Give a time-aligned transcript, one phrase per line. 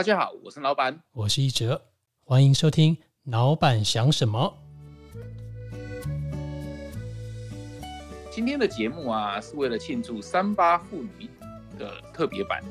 [0.00, 1.78] 大家好，我是老板，我是一哲，
[2.24, 4.56] 欢迎收听《老板想什么》。
[8.30, 11.28] 今天的节目啊，是为了庆祝三八妇女
[11.78, 12.64] 的特别版。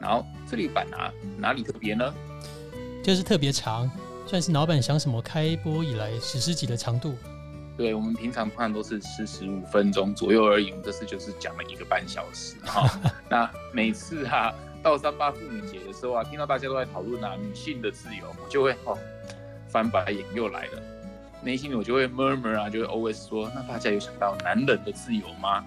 [0.00, 1.08] 然后这里版啊，
[1.38, 2.12] 哪里特别呢？
[3.00, 3.88] 就是特别长，
[4.26, 7.14] 算是老板想什么开播以来史诗级的长度。
[7.76, 12.90] 对我们平常看都是四十五分钟左右而已，我们这次就是讲了一个半小时哈。
[13.30, 14.52] 那每次啊。
[14.82, 18.98] 到三八妇女节的时候啊，听到大家都在讨论啊女性的自由，我就会哦
[19.68, 20.82] 翻白眼又来了，
[21.42, 25.64] 内心我就会 murmur 啊，就会 always 说，那大家有想到男人的自由吗？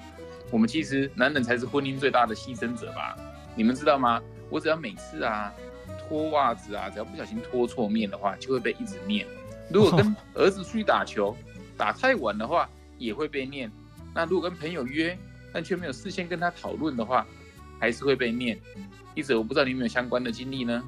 [0.51, 3.17] 我们其实男人才是婚姻最大的牺牲者吧？
[3.55, 4.21] 你们知道吗？
[4.49, 5.51] 我只要每次啊
[6.07, 9.25] 脱袜子啊，只要不小心脱错面的话，就会被一直念。
[9.71, 11.35] 如果跟 儿子出去打球
[11.75, 13.71] 打太晚的话，也会被念。
[14.13, 15.17] 那如果跟朋友约，
[15.51, 17.25] 但却没有事先跟他讨论的话，
[17.79, 18.57] 还是会被念。
[19.15, 20.83] 一直我不知道你有没有相关的经历呢？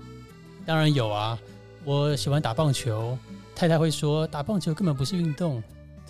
[0.66, 1.40] 当然有啊，
[1.86, 3.18] 我喜欢打棒球，
[3.56, 5.64] 太太会说打棒球根本不是运动，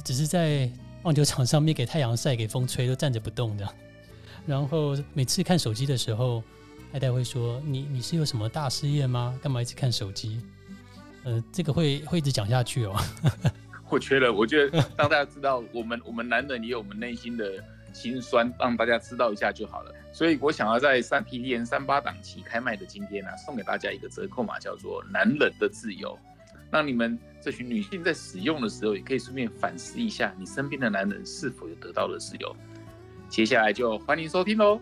[0.03, 0.69] 只是在
[1.03, 3.67] 棒球场上面给太阳晒、给风吹，都站着不动的。
[4.47, 6.43] 然后每次看手机的时候，
[6.91, 9.37] 太太会说：“你你是有什么大事业吗？
[9.41, 10.41] 干嘛一直看手机？”
[11.23, 12.95] 呃，这个会会一直讲下去哦。
[13.89, 17.45] 我觉得，我觉得让大家知道，我们我们男人也有我们内心的。
[17.97, 19.91] 心酸，让大家知道一下就好了。
[20.13, 26.15] 所以我想要在三 P T N 三八档期开卖的今天呢，送给大家一个折扣码，叫做“男人的自由”，
[26.71, 32.55] 让你们这群女性在使用的时候，也可以顺便反思一下，你身边的男人是否有得到了自由。
[33.29, 34.79] 接下来就欢迎收听喽！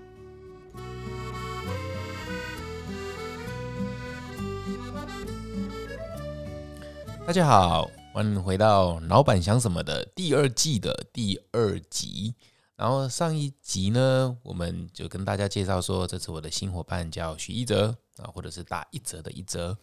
[7.26, 12.36] 大家好，欢迎回到《老板想什么》的第二季的第二集。
[12.76, 19.78] 然后上一集呢，我们就跟大家介绍说，这次我的新伙伴叫许一哲啊，或者是打一折的一折。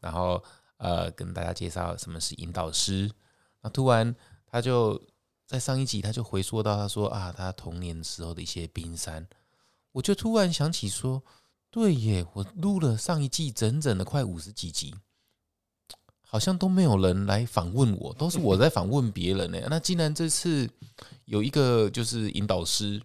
[0.00, 0.42] 然后
[0.76, 3.10] 呃，跟大家介绍什么是引导师。
[3.62, 4.14] 那突然
[4.46, 5.00] 他就
[5.44, 9.26] 在上一集他就回说到，他说啊，他童年时候的一些冰山。
[9.92, 11.22] 我就突然想起说，
[11.70, 14.94] 对耶，我录了上一季整整的快五十几集，
[16.26, 19.58] 好像都没有人来访问我，都是我在访问别人呢。
[19.70, 20.68] 那既然这次。
[21.26, 23.02] 有一个就是引导师，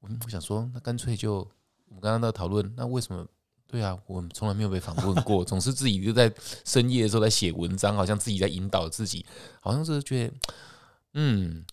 [0.00, 1.36] 我我想说，那干脆就
[1.86, 3.24] 我们刚刚在讨论，那为什么？
[3.68, 6.32] 对啊，我们从来没有被访问过，总是自己就在
[6.64, 9.24] 深夜的时候在写文章，好像自己在引导自己，
[9.60, 10.34] 好像是觉得，
[11.14, 11.64] 嗯，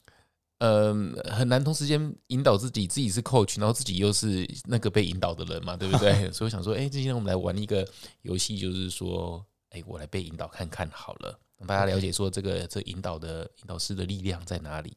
[0.60, 0.94] 呃，
[1.32, 6.14] 很难同时间引导自己，自己是 coach，然后自己又是那个被引导的人嘛，对不对？
[6.32, 7.88] 所以我想说，哎，今天我们来玩一个
[8.22, 9.44] 游戏，就是说，
[9.76, 14.96] 哎，我来被引导看看好了，让大家了解说这个这引导的引导师的力量在哪里。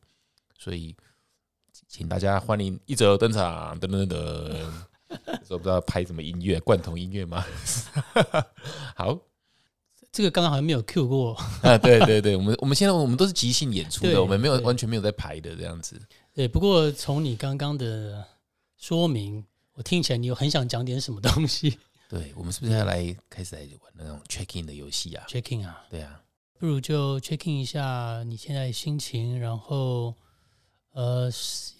[0.57, 0.95] 所以，
[1.89, 4.65] 请大家欢迎一泽登场，噔噔噔。
[5.47, 7.45] 说不知道拍什么音乐，罐头音乐吗？
[8.95, 9.19] 好，
[10.13, 11.77] 这个刚刚好像没有 Q 过 啊。
[11.79, 16.01] 对对对，我们我们现在我们都是即兴演出的，我们没有完全没有在排的这样子。
[16.35, 18.25] 对，不过从你刚刚的
[18.77, 21.79] 说明，我听起来你有很想讲点什么东西。
[22.09, 25.85] 对，我们是不是要来开始来玩那种 check in 的游戏啊？check in 啊？
[25.91, 26.21] 对啊，
[26.59, 30.15] 不如就 check in 一下你现在心情，然后。
[30.93, 31.31] 呃，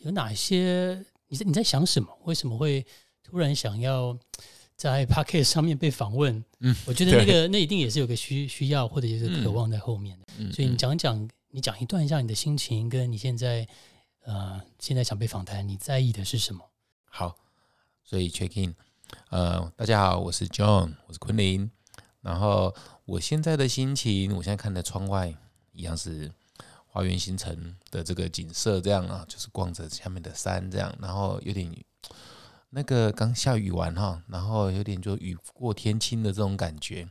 [0.03, 1.05] 有哪些？
[1.27, 2.09] 你在你在想什么？
[2.25, 2.87] 为什么会
[3.25, 4.17] 突然想要
[4.77, 6.45] 在 p a c k e t 上面被访问？
[6.61, 10.53] 嗯，我觉得那个那一定也是有个需需要或者也是渴望在后面的。
[10.53, 13.67] 所以你讲讲，你讲一段一下你的心情，跟你现在
[14.21, 16.65] 呃现在想被访谈，你在意的是什么？
[17.07, 17.35] 好，
[18.05, 18.73] 所以 check in。
[19.31, 21.71] 呃，大家好，我是 John，我是昆凌。
[22.21, 22.75] 然后
[23.05, 25.35] 我现在的心情，我现在看的窗外
[25.73, 26.31] 一样是。
[26.91, 31.71] 花园新城的这个景色，这样啊，就是逛着下面的山，这样，然后有点
[32.71, 37.07] 那个刚下雨完哈，然后有点就雨过天晴的这种感觉，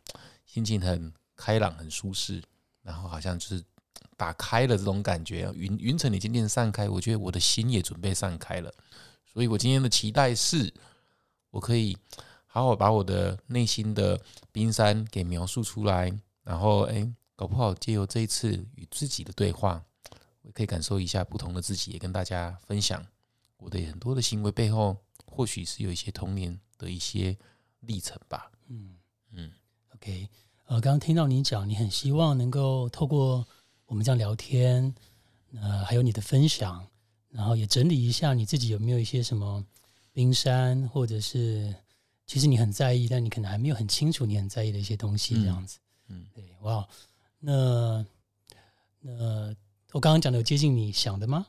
[0.46, 2.42] 心情很开朗，很舒适，
[2.82, 3.64] 然后好像就是
[4.18, 8.74] 打开了这种感觉，云云层已经渐散开，我觉得我的心也准备散开了，
[9.32, 10.74] 所以我今天的期待是，
[11.52, 11.98] 我可以
[12.46, 14.20] 好好把我的内心的
[14.52, 16.12] 冰山给描述出来，
[16.44, 17.12] 然后哎。
[17.40, 19.86] 搞不好借由这一次与自己的对话，
[20.42, 23.06] 我可以感受一下不同的自己，也跟大家分享
[23.58, 27.38] 我的很多的行为背后，或许是有一些童年的一些
[27.82, 28.52] 历程吧。
[28.70, 28.98] 嗯
[29.34, 29.52] 嗯
[29.94, 30.28] ，OK，
[30.66, 33.46] 呃，刚刚听到你讲，你很希望能够透过
[33.86, 34.92] 我们这样聊天，
[35.54, 36.88] 呃，还有你的分享，
[37.30, 39.64] 然后也整理一下你自己有没有一些什么
[40.18, 41.72] 冰山，或者是
[42.26, 45.78] 其实你很在意，但你可能还没有很清楚你很在意的一些东西，这样子。
[46.08, 46.84] 嗯，对，哇。
[47.38, 48.04] 那
[49.00, 49.56] 那
[49.92, 51.46] 我刚刚讲的有接近你想的吗？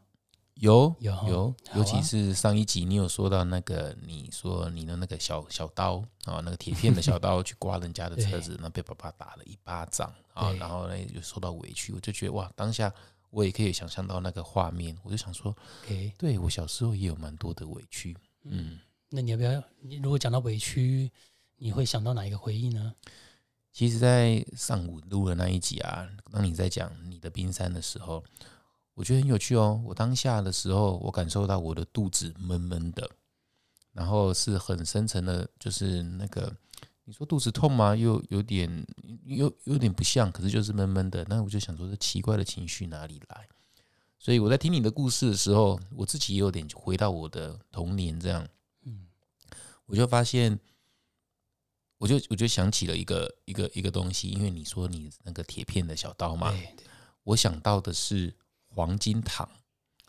[0.56, 12.92] 有有有，尤其啊是上一集你有说到那个，你说你的那个小小刀啊，那个铁片的小刀 去刮人家的车子，那被爸爸打了一巴掌啊，对然后呢又受到委屈，我就觉得哇，当下
[13.30, 15.56] 我也可以想象到那个画面，我就想说
[16.18, 18.14] 对我小时候也有蛮多的委屈，
[18.50, 18.78] 嗯，
[19.10, 19.62] 那你要不要？
[19.80, 21.10] 你如果讲到委屈，
[21.56, 22.94] 你会想到哪一个回忆呢？
[23.72, 28.24] 其实，在上午录的那一集啊，当你在讲你的冰山的时候，
[28.94, 29.80] 我觉得很有趣哦。
[29.84, 33.08] 我当下的时候，我感受到我的肚子闷闷的，
[33.92, 36.52] 然后是很深层的，就是那个
[37.04, 37.94] 你说肚子痛吗？
[37.94, 38.84] 又有点
[39.26, 41.24] 又有点不像，可是就是闷闷的。
[41.28, 43.48] 那我就想说，这奇怪的情绪哪里来？
[44.18, 48.46] 所以我在听你的故事的时候，我自己也有点回到我的童年，这样，
[48.84, 49.06] 嗯，
[49.86, 50.58] 我就发现。
[52.00, 56.54] 我就我就想起了一个一个一个东西，因为你说你那个铁片的小刀嘛，
[57.24, 58.32] 我想到的是
[58.68, 59.48] 黄金糖，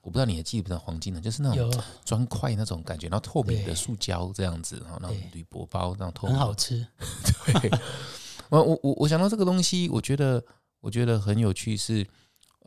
[0.04, 1.84] 我不知道你还记不记得黄金糖，就是那种有。
[2.06, 6.38] 砖块那种感觉，然后透明的塑胶这样子，然后那种铝箔包那种透明。
[6.38, 6.86] 很好吃。
[7.60, 7.72] 对，
[8.50, 10.46] 我我我我想到这个东西，我觉得
[10.82, 12.08] 我觉得很有趣是，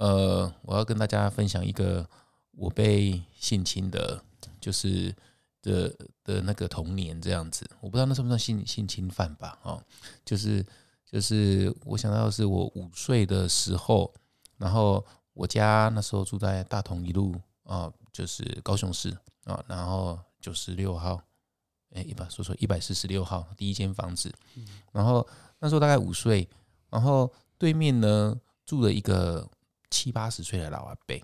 [0.02, 2.04] 呃，我要跟大家分享一个
[2.50, 4.20] 我被性侵的，
[4.60, 5.14] 就是
[5.62, 5.88] 的
[6.24, 9.56] 的那个童年这样子，我不知道那算不算性性侵犯吧？
[9.62, 9.80] 哦，
[10.24, 10.66] 就是
[11.08, 14.12] 就是我想到的是我五岁的时候，
[14.56, 17.32] 然后我家那时候住在大同一路
[17.62, 21.22] 啊、就是高雄市啊、然后九十六号。
[21.94, 24.34] 哎，一百说说一百四十六号第一间房子，
[24.92, 25.24] 然后
[25.60, 26.48] 那时候大概五岁，
[26.88, 28.34] 然后对面呢
[28.64, 29.46] 住了一个
[29.92, 31.22] 七八十岁的老阿伯，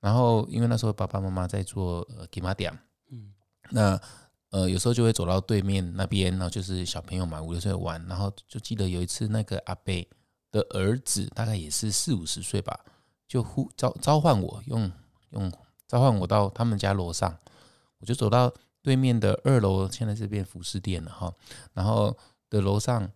[0.00, 2.70] 然后因为那时候爸爸妈妈在做呃给妈店，
[3.10, 3.32] 嗯，
[3.70, 3.98] 那
[4.50, 9.94] 呃有时候就会走到对面那边，然后就是小朋友嘛五六岁玩，然后就记得有一次那个阿伯
[10.52, 12.78] 的儿子大概也是四五十岁吧，
[13.26, 14.92] 就呼召召唤我，用
[15.30, 15.50] 用
[15.88, 17.36] 召唤我到他们家楼上，
[17.98, 18.52] 我就走到
[18.82, 21.32] 对面的二楼，现在这边服饰店了哈，
[21.72, 22.16] 然后
[22.48, 23.10] 的楼上，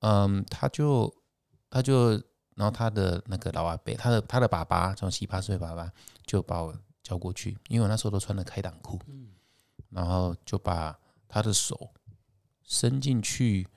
[0.00, 1.14] 嗯，他就
[1.70, 2.20] 他就
[2.56, 5.92] 然后他的那个老阿伯，他的他的爸爸，从七八岁爸爸
[6.26, 8.98] 就把我叫过去，因为我那时候都穿了开裆裤，
[9.90, 10.98] 然后就把
[11.28, 11.90] 他的手
[12.64, 13.68] 伸进去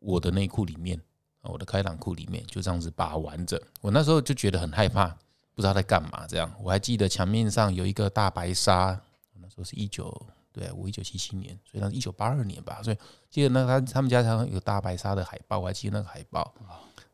[0.00, 1.00] 我的内裤里面，
[1.42, 3.60] 我的开裆裤里面，就这样子把玩着。
[3.80, 5.08] 我那时候就觉得很害怕，
[5.54, 6.26] 不知道在干嘛。
[6.26, 9.00] 这样，我还记得墙面上有一个大白鲨，
[9.40, 12.98] 那时候是一九，对我一九七七年，所以那一九八二年吧，所以
[13.30, 16.52] 记得那他他们家常常有大白鲨的海报，我还记得那个海报，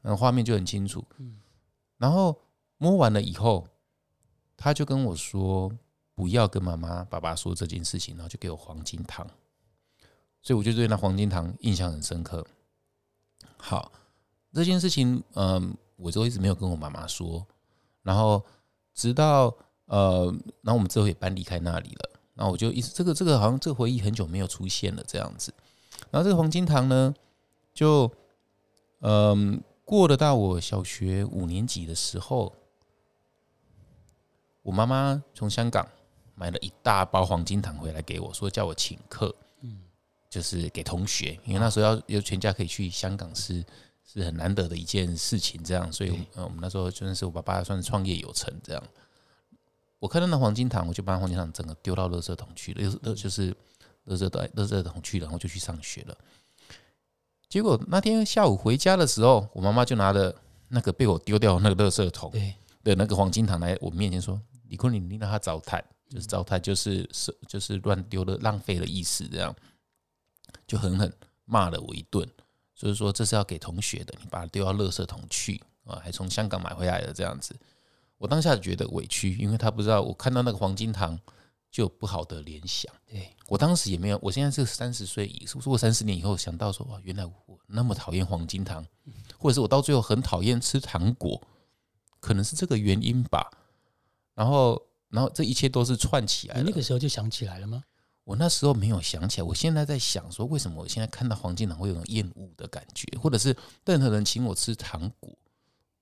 [0.02, 1.02] 然后画面就很清楚。
[1.19, 1.38] 嗯
[1.96, 2.37] 然后
[2.78, 3.64] 摸完了以后，
[4.56, 5.70] 他就跟我说
[6.16, 9.25] 不要跟妈妈、爸爸说这件事情，然后就给我黄金糖。
[10.43, 12.44] 所以我就对那黄金糖印象很深刻。
[13.56, 13.93] 好，
[14.52, 17.46] 这件事情，嗯，我就一直没有跟我妈妈说，
[18.02, 18.44] 然后
[18.93, 20.25] 直到呃，
[20.62, 25.54] 然后我们之后也搬离开那里了，然后我就一直这个这个好像这个回忆很久没有出现了这样子。
[26.10, 27.14] 然后这个黄金糖呢，
[27.72, 28.10] 就
[29.02, 32.55] 嗯、过了到我小学五年级的时候，
[34.62, 35.87] 我妈妈从香港
[36.34, 39.81] 买了一大包黄金糖回来给我，说叫我请客，嗯
[40.31, 43.64] 就是给同学，因为那时候要要全家可以去香港是
[44.05, 48.82] 是很难得的一件事情，这样，所以对呃我们那时候真的是我爸爸算是创业有成这样。
[49.99, 53.52] 我看到那黄金糖，我就把黄金糖整个丢到垃圾桶去了，垃就是
[54.06, 56.17] 垃圾袋、垃圾桶去了，然后就去上学了。
[57.52, 60.35] 结果那天下午回家的时候，我妈妈就拿了
[60.68, 64.40] 那个被我丢掉的那个垃圾桶对，的那个黄金糖来我面前说
[64.71, 65.78] ：“李坤，你你让他糟蹋，
[66.09, 69.54] 就是糟蹋，就是是就是乱丢的浪费的意思，这样
[70.66, 71.12] 就狠狠
[71.44, 72.26] 骂了我一顿。
[72.75, 77.54] 所以说这是要给同学的，你把它丢到垃圾桶去啊，还从香港买回来的这样子。
[78.16, 81.21] 我当下觉得委屈，因为他不知道我看到那个黄金糖
[81.73, 82.95] 就有不好的联想。
[83.07, 88.87] 对，我当时也没有，我现在是三十岁以，是不是我三十年以后想到说，哇，原来我那么讨厌黄金糖，
[89.38, 91.43] 或者是我到最后很讨厌吃糖果，
[92.21, 93.50] 可能是这个原因吧。
[94.35, 96.57] 然后，然后这一切都是串起来。
[96.59, 97.83] 你那个时候就想起来了吗？
[98.25, 105.37] 我那时候没有想起来，我现在在想说，为什么我现在看到黄金糖会有种厌恶的感觉，或者是任何人请我吃糖果，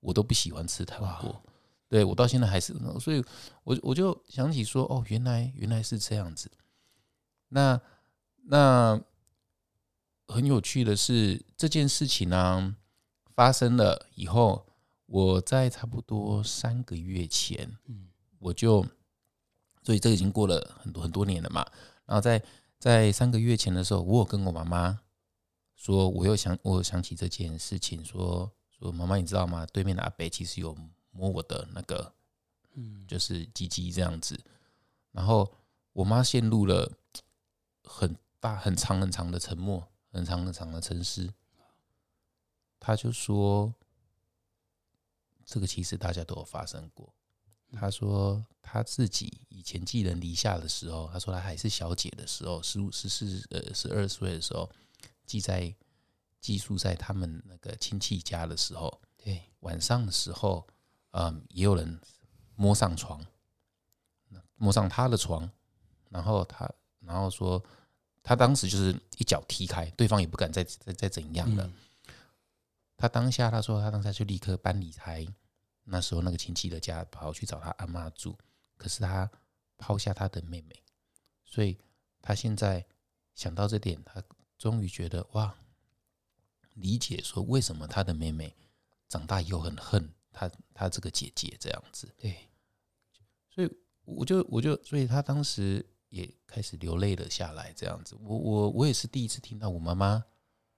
[0.01, 1.41] 我都不喜欢吃糖果。
[1.91, 3.21] 对我到现在还是，所以
[3.65, 6.49] 我我就想起说，哦，原来原来是这样子。
[7.49, 7.81] 那
[8.45, 8.97] 那
[10.25, 12.77] 很有趣的是，这件事情呢、
[13.35, 14.65] 发生了以后，
[15.05, 18.07] 我在差不多三个月前，嗯
[18.39, 18.85] 我就，
[19.83, 21.69] 所以这已经过了很多很多年了嘛。
[22.05, 22.41] 然后在
[22.79, 25.01] 在三个月前的时候，我有跟我妈妈
[25.75, 29.67] 说，我又想我有想起这件事情，说说妈妈，你知道吗？
[29.73, 30.73] 对面的阿北其实有
[31.11, 32.13] 摸我的那个
[32.73, 34.39] 嗯，就是鸡鸡这样子。
[35.11, 35.53] 然后
[35.93, 36.91] 我妈陷入了
[37.83, 41.33] 很大、很长、很长的沉默，很长、很长的沉思。
[42.79, 43.73] 她就说
[45.45, 47.13] ：“这个其实大家都有发生过。”
[47.73, 54.69] 她说：“她自己以前寄人篱下的时候，她说她还是小姐的时候，十五、十四、呃十二岁的时候，
[55.25, 55.73] 寄在
[56.39, 60.67] 寄宿在他们那个亲戚家的时候，对，晚上的时候，
[61.11, 61.99] 嗯，也有人
[62.55, 63.25] 摸上床，
[64.55, 65.49] 摸上他的床，
[66.09, 67.63] 然后他，然后说，
[68.21, 71.65] 他当时就是一脚踢开，对方也不敢再再再怎样了。
[71.65, 71.73] 嗯
[72.97, 75.25] 他当下他说，他当下就立刻搬离开
[75.85, 78.37] 那时候那个亲戚的家，跑去找他阿妈住。
[78.77, 79.27] 可是他
[79.75, 80.83] 抛下他的妹妹，
[81.43, 81.79] 所以
[82.21, 82.85] 他现在
[83.33, 84.21] 想到这点，他
[84.55, 85.55] 终于觉得哇，
[86.75, 88.55] 理解说为什么他的妹妹
[89.07, 92.07] 长大以后很恨他他这个姐姐这样子。
[92.17, 92.49] 对，
[93.49, 93.69] 所以
[94.05, 98.15] 我就我就，所以他当时也开始流泪了下来，这样子。
[98.21, 100.23] 我我我也是第一次听到我妈妈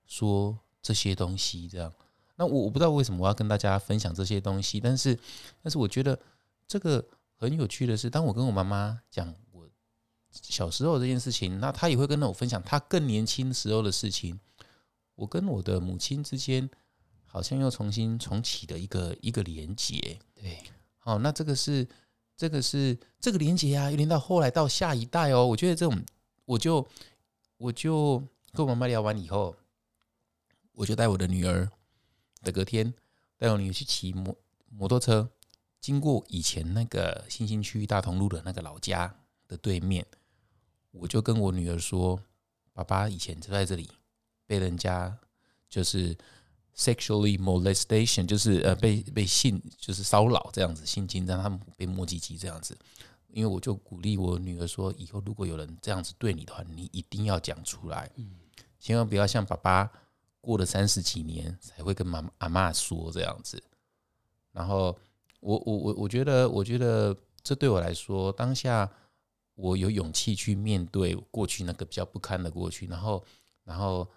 [0.05, 1.93] 说这些东西，这样。
[2.36, 5.17] 那我我不知道为什么我要跟大家分享这些东西，但是
[5.62, 6.19] 但是我觉得
[6.67, 9.69] 这个很有趣的是，当我跟我妈妈讲我
[10.31, 14.39] 小时候这件事情，那她也会跟我分享她更年轻时候的事情。
[15.15, 16.67] 我跟我的母亲之间
[17.34, 20.20] 好像又重新重启的一个一个连接。
[20.36, 20.60] 对，
[21.00, 21.88] 好，那这个是
[22.38, 25.44] 这个是这个连接啊，又连到后来到下一代哦。
[25.48, 26.00] 我觉得这种，
[26.46, 26.88] 我就
[27.58, 28.22] 我就
[28.52, 29.56] 跟我妈妈聊完以后，
[30.74, 31.68] 我就带我的女儿
[32.44, 32.94] 的隔天
[33.40, 34.38] 带我女儿去骑摩
[34.70, 35.28] 摩托车，
[35.82, 39.12] 经过以前那个新兴区大同路的那个老家
[39.48, 40.06] 的对面，
[40.92, 42.22] 我就跟我女儿说，
[42.74, 43.90] 爸爸以前就在这里
[44.46, 45.18] 被人家
[45.68, 46.16] 就是
[46.75, 52.77] sexually molestation，就是呃被被性就是骚扰这样子，性侵让他们被摸鸡鸡这样子。
[53.30, 58.30] 因为我就鼓励我女儿说，以后如果有人这样子对你的话，你一定要讲出来，嗯
[58.80, 59.89] 千万不要像爸爸
[60.39, 63.63] 过了三十几年才会跟妈妈阿妈说这样子。
[64.51, 64.96] 然后
[65.39, 68.88] 我我我我觉得，我觉得这对我来说，当下
[69.56, 73.24] 我有勇气去面对过去那个比较不堪的过去，然后
[73.63, 74.08] 然后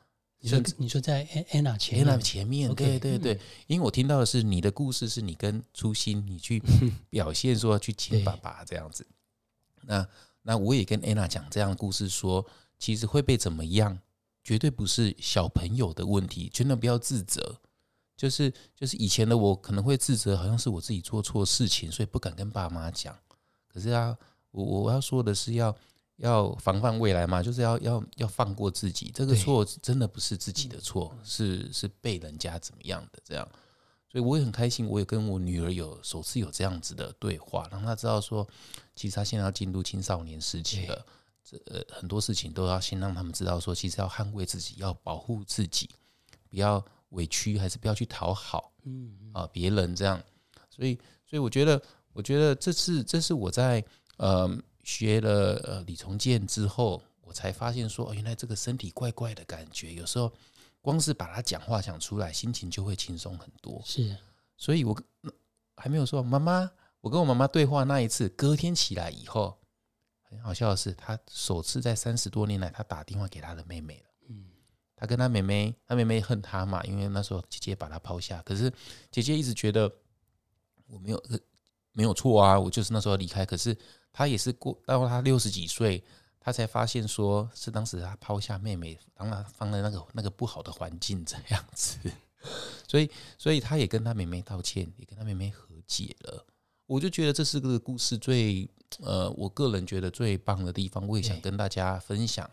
[0.46, 6.62] 你说你说在安安娜前前面，前面，OK，对对对，因为我听到的是你的故事，是你跟初心，你去
[7.10, 9.04] 表现说去亲爸爸这样子。
[9.82, 10.06] 那
[10.42, 12.46] 那我也跟安娜讲这样的故事说，
[12.78, 13.98] 其实会被怎么样，
[14.44, 17.60] 绝对不是小朋友的问题，真的不要自责。
[18.16, 23.14] 就是就是以前的我可能会自责，好像是我自己做错事情，所以不敢跟爸妈讲。
[23.68, 24.16] 可是啊，
[24.52, 25.76] 我我要说的是要要
[26.60, 29.10] 防范未来嘛，就是要要要放过自己。
[29.14, 33.46] 这个错真的不是自己的错，是是被人家怎么样的这样。
[34.08, 38.46] 所以我也很开心，我也跟我女儿有首次有这样子的对话，让她知道说，
[38.94, 41.04] 其实她现在要进入青少年时期了。
[41.44, 45.90] 这呃很多事情都要先让他们知道说，其实要捍卫自己，要保护自己，
[46.48, 48.72] 不要委屈，还是不要去讨好。
[48.84, 50.20] 嗯，啊别人这样，
[50.70, 50.94] 所以
[51.28, 51.80] 所以我觉得，
[52.12, 53.84] 我觉得这是这是我在
[54.16, 54.48] 呃
[54.86, 60.32] 学了呃李重建之后，我才发现说，哦，原来这个身体怪怪的感觉，有时候
[60.80, 63.82] 光是把它讲话讲出来，心情就会轻松很多。
[63.84, 64.16] 是
[64.56, 64.96] 所以我
[65.74, 69.58] 还没有说妈妈，我跟我妈妈对话那一次，隔天起来以后，
[70.22, 74.10] 很好笑的是，她首次在三十多年来，她打电话给她的妹妹了。
[74.28, 74.46] 嗯，
[74.94, 78.72] 他跟他妹妹，他妹妹恨他嘛，因为那时候姐姐把他抛下，可是
[79.10, 79.92] 姐姐一直觉得
[80.86, 81.36] 我没有呃
[81.96, 83.46] 没有错啊，我就是那时候离开。
[83.46, 83.74] 可是
[84.12, 86.04] 他也是过到他六十几岁，
[86.38, 91.98] 他才发现说是当时他抛下妹妹，当他放在那个那个不好的环境这样子，
[92.86, 96.44] 所以所以他也跟他妹妹道歉，也跟他妹妹和解了。
[96.86, 98.68] 我就觉得这是个故事最
[99.00, 102.48] 呃，我个人觉得最棒的地方，我也想跟大家分享。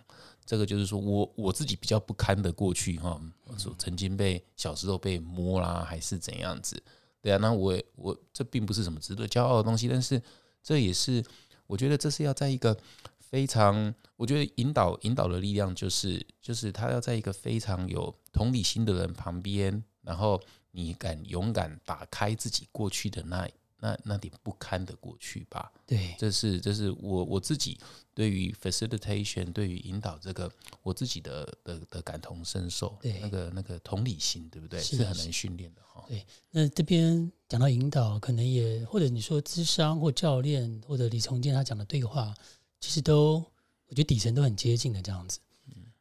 [0.46, 6.82] 这个就是说我我自己比较不堪的过去哈，我说曾经被小时候被摸啦，还是怎样子，
[7.24, 10.22] 对啊，那我我这并不是什么值得骄傲的东西，但是
[10.62, 11.24] 这也是
[11.68, 12.78] 我觉得这是要在一个
[13.18, 20.38] 非常，我觉得引导引导的力量就是就是他要在一个非常有同理心的人旁边，然后
[20.72, 27.78] 你敢勇敢打开自己过去的那一那那点不堪的过去吧，对，这是这是我我自己
[28.14, 30.50] 对于 facilitation 对于引导这个
[30.84, 34.80] 我自己的的的感同身受，对那个那个同理心，对不对？
[34.80, 36.06] 是很难训练的哈。
[36.08, 42.34] 对那这边讲到引导，可能也或者你说智商或教练或者李重建他讲的对话，
[42.80, 43.44] 其实都
[43.88, 45.40] 我觉得底层都很接近的这样子。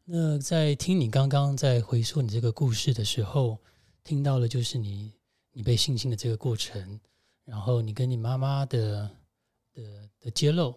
[0.04, 3.58] 那在听你刚刚在回溯你这个故事的时候，
[4.04, 5.12] 听到了就是你
[5.52, 7.00] 你被性侵的这个过程，
[7.44, 9.10] 然后你跟你妈妈的
[9.74, 9.82] 的
[10.20, 10.74] 的揭露，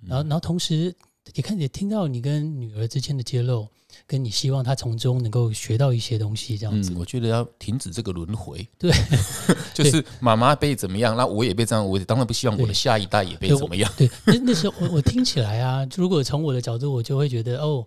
[0.00, 0.94] 然后然后同时
[1.34, 3.68] 也看也听到你跟女儿之间的揭露，
[4.06, 6.92] 跟你希望她从中能够学到一些东西，这样子。
[6.92, 8.66] 嗯，我觉得要停止这个轮回。
[8.78, 8.92] 对，
[9.72, 13.90] 就是妈妈被怎么样，那我也被这样，我当然不希望我的下一代也被怎么样。
[13.96, 17.86] 对，那那时候我我听起来啊，如果从我的角度，我就会觉得哦，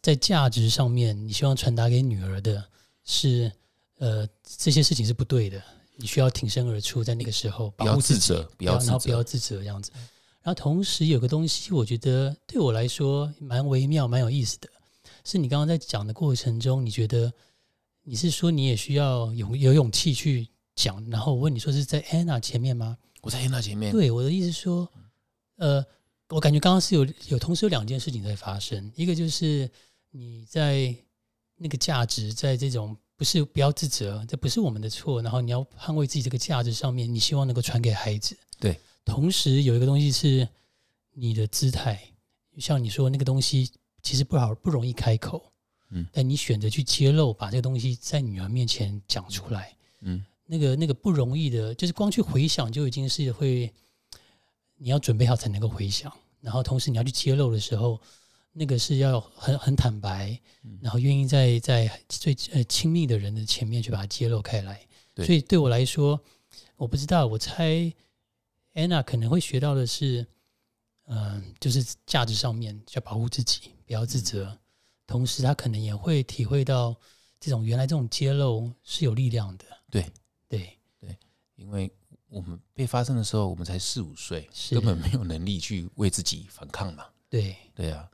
[0.00, 2.62] 在价值上面，你希望传达给女儿的
[3.04, 3.50] 是，
[3.98, 5.62] 呃，这些事情是不对的，
[5.96, 9.22] 你需要挺身而出，在那个时候不要保护自责，不不要自然后不要。
[9.22, 9.90] 自责这样子。
[10.42, 14.68] 然后同时有个东西，我觉得对我来说蛮微妙、蛮有意思的，
[15.24, 17.32] 是你刚刚在讲的过程中，你觉得
[18.02, 22.98] 你是说你也需要有有勇气去讲，然后我问你说是在 Anna 前面吗？
[23.20, 24.88] 我在那前面，对，我的意思说，
[25.58, 25.84] 呃，
[26.30, 29.70] 我感觉刚刚是有有同时有两件事情在发生，一个就是
[30.10, 30.92] 你在
[31.54, 38.36] 那个价值，在这种不是不要自责，这不是我们的错，然后你要捍卫自己这个价值上面，你希望能够传给孩子。
[38.58, 40.48] 对，同时有一个东西是
[41.12, 42.02] 你的姿态，
[42.58, 43.70] 像你说那个东西
[44.02, 45.40] 其实不好不容易开口，
[45.90, 46.04] 嗯。
[46.12, 53.72] 但你选择去揭露，把这个东西在女儿面前讲出来，嗯，那个那个不容易的，就是光去回想就已经是会，
[54.78, 58.00] 你要准备好才能够回想，然后同时你要去揭露的时候，
[58.52, 60.78] 那个是要很很坦白，嗯。
[60.82, 64.86] 然后愿意在在最呃亲密的人的前面去把它揭露开来。
[65.16, 66.18] 所以对我来说，
[66.76, 67.92] 我不知道，我猜
[68.74, 70.26] Anna 可能会学到的是，
[71.04, 74.58] 嗯、就是价值上面要保护自己，不要自责，
[75.06, 76.96] 同时她可能也会体会到
[77.38, 79.64] 这种原来这种揭露是有力量的。
[79.90, 80.10] 对。
[80.48, 80.78] 对。
[80.98, 81.16] 对，
[81.56, 81.90] 因为
[82.28, 87.04] 我们被发生的时候，我们才四五岁，根本没有能力去为自己反抗嘛。
[87.28, 87.54] 对。
[87.74, 88.08] 对啊，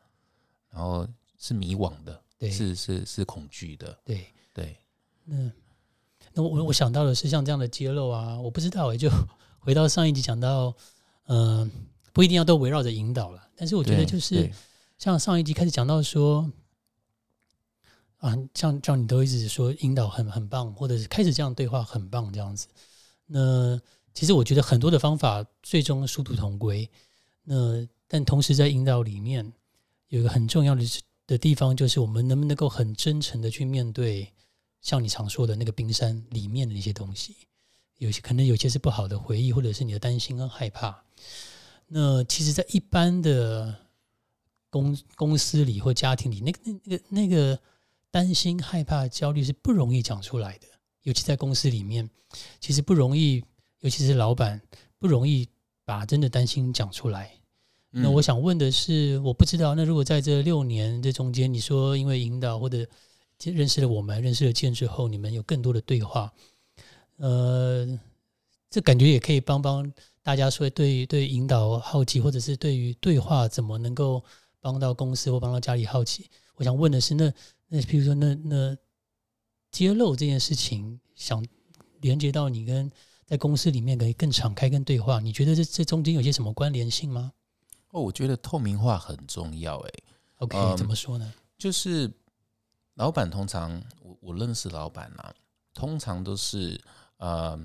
[0.71, 1.07] 然后
[1.39, 4.27] 是迷惘的，对是是是恐惧的，对。
[4.55, 4.77] 对，
[5.25, 5.37] 那
[6.33, 9.09] 那我我想到的是像这样的揭露啊，我不知道也就
[9.61, 10.75] 回到上一集讲到，
[11.27, 11.71] 嗯、
[12.13, 14.51] 不一定要都围绕着引导了，但是我觉得就是
[14.97, 16.51] 像上一集开始讲到说，
[18.17, 22.67] 啊，像像你都一直说引导很很棒，或者是开始这样对话很棒这样子。
[23.27, 23.81] 那
[24.13, 26.91] 其实我觉得很多的方法最终殊途同归。
[27.45, 29.53] 那但同时在引导里面
[30.09, 30.83] 有一个很重要的
[31.27, 34.33] 的地方，就是我们能不能够很真诚的去面对，
[34.81, 37.37] 像你常说的那个冰山里面的一些东西，
[37.99, 41.05] 有些可能有些是不好的回忆，或者是你的担心跟害怕。
[41.87, 43.75] 那其实，在一般的
[44.71, 47.61] 公公司里或家庭里，那个那那个那个
[48.11, 50.67] 担心、害怕、焦虑是不容易讲出来的，
[51.03, 52.09] 尤其在公司里面，
[52.61, 53.45] 其实不容易，
[53.81, 54.61] 尤其是老板
[54.99, 55.49] 不容易
[55.85, 57.38] 把真的担心讲出来。
[57.91, 58.13] 那嗯。
[58.15, 62.87] 我想问的是，我不知道，那如果在这六年这中间，你说因为引导或者
[63.45, 66.33] 认识了我们，认识了建之后，你们有更多的对话，
[67.17, 67.99] 呃，
[68.69, 74.23] 这感觉也可以帮帮大家说，对于对引导好奇，或者是对于对话怎么能够
[74.61, 76.29] 帮到公司或帮到家里好奇。
[76.57, 77.33] 我想问的是，那
[77.69, 78.77] 那譬如说，那那
[79.71, 81.45] 揭露这件事情，想
[82.01, 82.91] 连接到你跟
[83.25, 87.33] 在公司里面可以更敞开跟对话，你觉得这这中间有些什么关联性吗
[87.91, 90.05] 哦，我觉得透明化很重要，诶
[90.37, 91.33] ，？OK，、嗯怎么说呢？
[91.57, 92.13] 就是
[92.95, 95.35] 老板通常我我认识老板啊，
[95.73, 96.81] 通常都是
[97.17, 97.59] 呃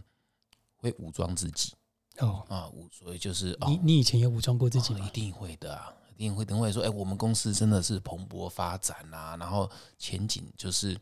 [0.78, 1.74] 会武装自己
[2.20, 5.00] 哦，啊，武所以就是哦你你以前有武装过自己吗？
[5.02, 11.00] 哦一定会的啊，一定会，等会说，哎、我们公司真的是蓬勃发展啊，然后前景就是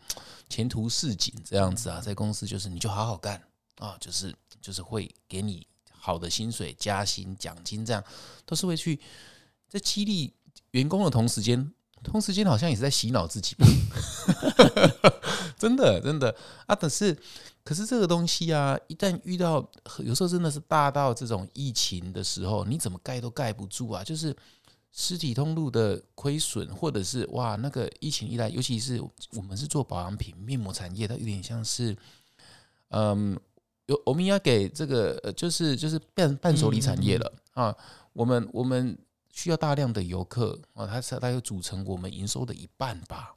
[0.50, 3.42] 前途似锦这样子啊，在公司就是你就好好干
[3.78, 5.68] 啊，就是就是会给你
[6.02, 8.04] 好的薪水、加薪、奖金，这样
[8.46, 9.00] 都是会去
[9.70, 10.34] 在激励
[10.72, 11.72] 员工的同时间，
[12.04, 13.66] 同时间好像也是在洗脑自己 吧，
[15.58, 16.36] 真的真的
[16.66, 17.16] 啊，可是
[17.64, 19.64] 可是这个东西啊，一旦遇到
[20.00, 24.04] 有时候真的是大到这种疫情的时候，你怎么盖都盖不住啊！
[24.04, 24.36] 就是
[24.92, 29.00] 实体通路的亏损，或者是哇，那个疫情一来，尤其是
[29.34, 31.96] 我们是做保养品面膜产业，它有点像是，
[32.90, 33.40] 嗯，
[33.92, 37.76] 有我们要给这个呃，就是就是伴伴手礼产业了啊。
[38.14, 38.98] 我们我们
[39.30, 43.36] 需要大量的游客啊，它是它有组成我们营收的一半吧。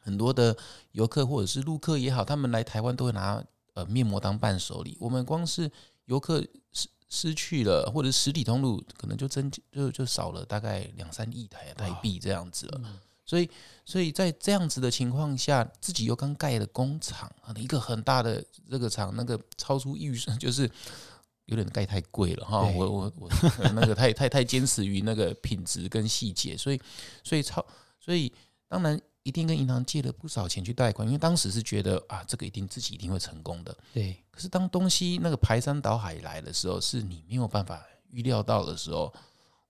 [0.00, 0.56] 很多的
[0.92, 4.96] 游客或者是陆客也好，他们来台湾都会拿呃面膜当伴手礼。
[4.98, 5.70] 我们光是
[6.06, 12.80] 游客失失去了，或者实体通路可能就增就就少了大概两三亿台台币这样子了。
[12.84, 13.50] 嗯所以，
[13.84, 20.68] 所以在这样子的情况下，自己又刚盖了工厂，啊一个很大的这个厂，那个超出预算，就是
[21.44, 22.62] 有点盖太贵了哈。
[22.62, 23.28] 我我我
[23.74, 26.80] 那个太太太坚持于那个品质跟细节，所以
[27.22, 27.62] 所以超
[28.00, 28.32] 所以
[28.66, 33.76] 当然一定跟银行借了不少钱去贷款，因为当时是觉得啊，这个一定自己一定会成功的。
[33.92, 39.12] 对，可是当东西那个排山倒海来的时候，是你没有办法预料到的时候，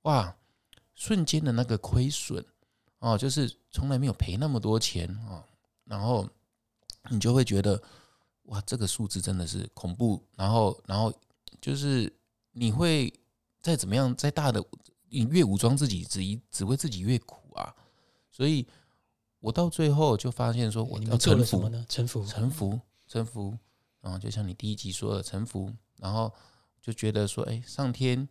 [0.03, 0.33] 哇，
[0.94, 2.44] 瞬间的那个亏损
[3.01, 5.45] 哦，就是从来没有赔那么多钱哦，
[5.85, 6.29] 然后
[7.11, 7.81] 你就会觉得
[8.45, 11.13] 哇，这个数字真的是恐怖，然后，然后
[11.61, 12.13] 就是
[12.53, 13.13] 你会
[13.61, 14.65] 再怎么样，再大的
[15.11, 17.73] 你越武装自己，只一只会自己越苦啊，
[18.33, 18.67] 所以
[19.39, 21.87] 我到最后就发现说，我要臣服什么呢？
[21.89, 23.57] 臣服，臣服，臣服，
[24.01, 26.35] 然后就像你第一集说的臣服，然后
[26.83, 28.29] 就觉得说，哎，上天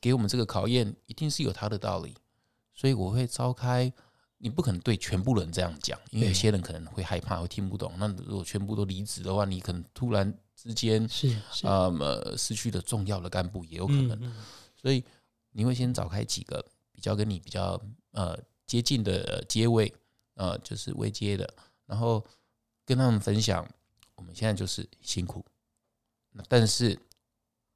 [0.00, 2.14] 给我们这个考验，一定是有他的道理，
[2.72, 3.92] 所以我会召开。
[4.44, 7.94] 你不可能对全部人这样讲，因为有些人可能会害怕，会听不懂。
[7.96, 14.10] 那如果全部都离职的话，你可能突然之间，是是，呃，呃失去了重要的干部，也有可能。
[14.20, 14.44] 嗯嗯。
[14.76, 15.02] 所以
[15.52, 17.80] 你会先找开几个比较跟你比较
[18.10, 19.90] 呃接近的呃阶位，
[20.34, 21.54] 呃，就是未接的，
[21.86, 22.22] 然后
[22.84, 23.66] 跟他们分享，
[24.14, 25.42] 我们现在就是辛苦，
[26.32, 26.98] 那但是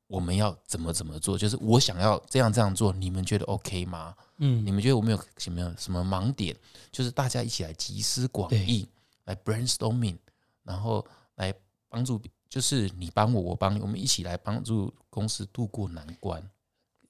[0.09, 4.15] 我们要怎么怎么做，就是我想要这样这样做，你们觉得 OK 吗？
[4.39, 6.57] 嗯，你们觉得我们有什么什么盲点？
[6.91, 8.89] 就是大家一起来集思广益，
[9.27, 10.17] 来 brainstorming，
[10.65, 11.55] 然后来
[11.89, 16.43] 帮助，就是你帮我，我帮你，我们一起来帮助公司度过难关。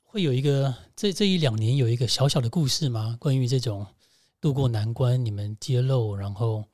[0.02, 3.16] 会有一个这这一两年有一个小小的故事吗？
[3.20, 3.86] 关于这种
[4.40, 6.64] 渡过难关，你们揭露，然后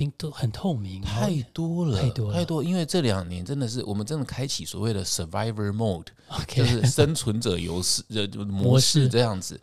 [0.00, 2.64] 并都很透明，太多了，太多了太多。
[2.64, 9.60] 因为这两年真的是我们真的开启所谓的 survivor mode，OK，就是生存者游戏的模模式式这样子。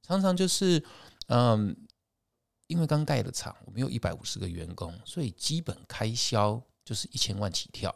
[0.00, 0.80] 常常就是，
[1.26, 1.76] 嗯，
[2.68, 7.92] 因为刚盖的厂，我们有一百五十个员工，所以基本开销就是一千万起跳。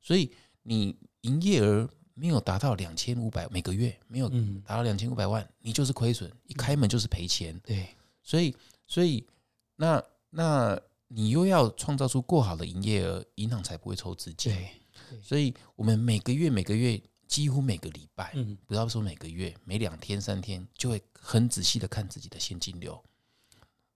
[0.00, 7.60] 所以你营业额没有达到两千五百每个月没有嗯，达到两千五百万，你就是亏损，一开门就是赔钱。
[7.66, 7.86] 对，
[8.22, 9.26] 所以，所以
[9.76, 14.52] 那那你又要创造出过好的营业额，银行才不会抽资金。
[14.52, 14.70] 对，
[15.22, 22.98] 所以我们每个月每个月几乎每个礼拜，嗯，不要说每个月，每两天三天就会很仔细的看自己的现金流。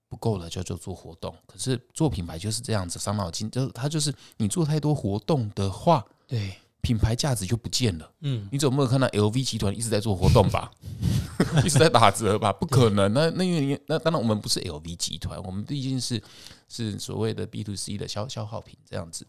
[0.08, 3.50] 不够了就就做活动，可是做品牌就是这样子，伤脑筋。
[3.50, 8.12] 就是它就是你做太多活动的话，对，品牌价值就不见了。
[8.20, 10.70] 嗯，你总没有看到 LV 集团一直在做活动吧，
[11.64, 12.52] 一直在打折吧？
[12.52, 13.10] 不可能。
[13.14, 16.22] 那那因为那当然我们不是 LV 集团，我们毕竟是
[16.72, 19.26] 是所谓的 B to C 的消消耗品这样子，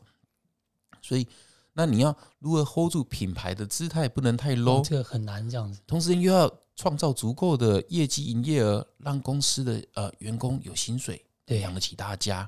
[1.01, 1.27] 所以
[1.73, 11.60] 那你要如何 hold 住品牌的姿态，不能太 low，这个很难这样子，同时又要创造足够的业绩营业额，让公司的呃员工有薪水，对。
[11.60, 12.47] 养得起大家，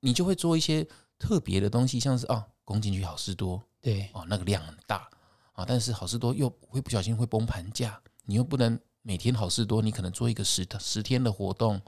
[0.00, 0.86] 你就会做一些
[1.18, 5.08] 特别的东西，像是啊，攻进去好事多，对，哦，那个量很大
[5.52, 11.82] 啊，但是好事多又会不小心会崩盘价，你又不能每天好事多，你可能做一个十十天的活动啊，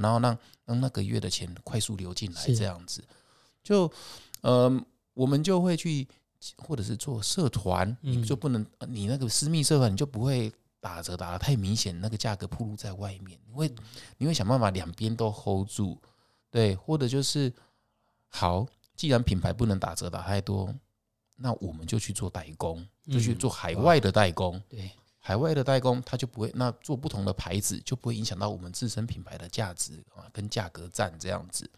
[0.00, 3.02] 然后让让那个月的钱快速流进来，这样子，
[3.62, 3.90] 就
[4.40, 4.70] 呃，
[5.14, 6.06] 我们就会去
[6.58, 8.24] 或者是做社团，你嗯。
[8.24, 13.72] 就不能呃你那个私密社团，你就不会打折打得太明显，那个价格铺露在外面，你会
[14.18, 15.98] 你会想办法两边都 hold 住，
[16.50, 17.52] 对，或者就是
[18.28, 20.74] 好，既然品牌不能打折打太多，
[21.36, 24.60] 那我们就去做代工，就去嗯做海外的代工。
[24.68, 24.90] 对，
[25.26, 31.68] 海外的代工，它就不会那做不同的牌子，就不会影响到我们自身品牌的价值啊，跟价格战这样子。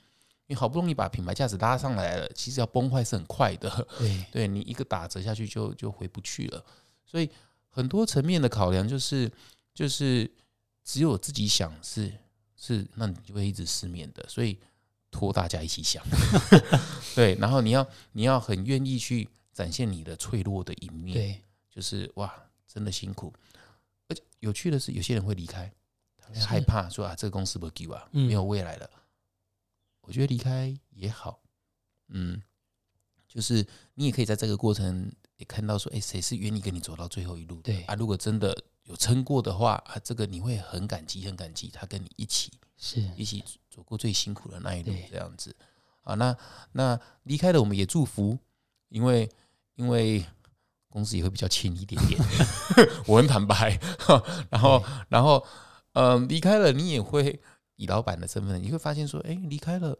[0.48, 3.86] 你好不容易把品牌价值拉上来了，其实要崩坏是很快的。
[4.00, 6.64] 对， 对你一个打折下去就就回不去了。
[7.04, 7.30] 所以
[7.68, 9.30] 很多层面的考量就是
[9.72, 10.28] 就是
[10.82, 12.12] 只有自己想是
[12.56, 14.28] 是，那你就会一直失眠的。
[14.28, 14.58] 所以
[15.12, 16.02] 托大家一起想，
[17.14, 22.34] 对，然后你要你要很愿意去展现你的脆弱的一面，对，就是哇，
[22.76, 23.32] 真的辛苦。
[24.06, 25.72] 而且有趣的是，有些人会离开，
[26.18, 28.90] 他害怕说啊，这个公司不给啊，嗯没有未来了。
[30.02, 31.40] 我觉得离开也好，
[32.08, 32.42] 嗯，
[33.26, 37.72] 就是你也可以在这个过程也看到说，哎，谁是愿意跟你走到最后一路的？
[37.72, 45.56] 对啊，如果真的有撑过的话啊，这个你会很感激，很感激他跟你一起是，一起走过最辛苦的那一路，这样子
[46.02, 46.14] 啊。
[46.14, 46.36] 那
[46.72, 48.38] 那离开了，我们也祝福，
[48.90, 49.28] 因为
[49.74, 50.24] 因为
[50.96, 52.18] 公司也会比较轻一点点，
[53.06, 53.78] 我很坦白。
[54.48, 55.44] 然后然后
[55.92, 57.38] 嗯，离开了，你也会
[57.74, 59.94] 以老板的身份，你会发现说，哎，离开了，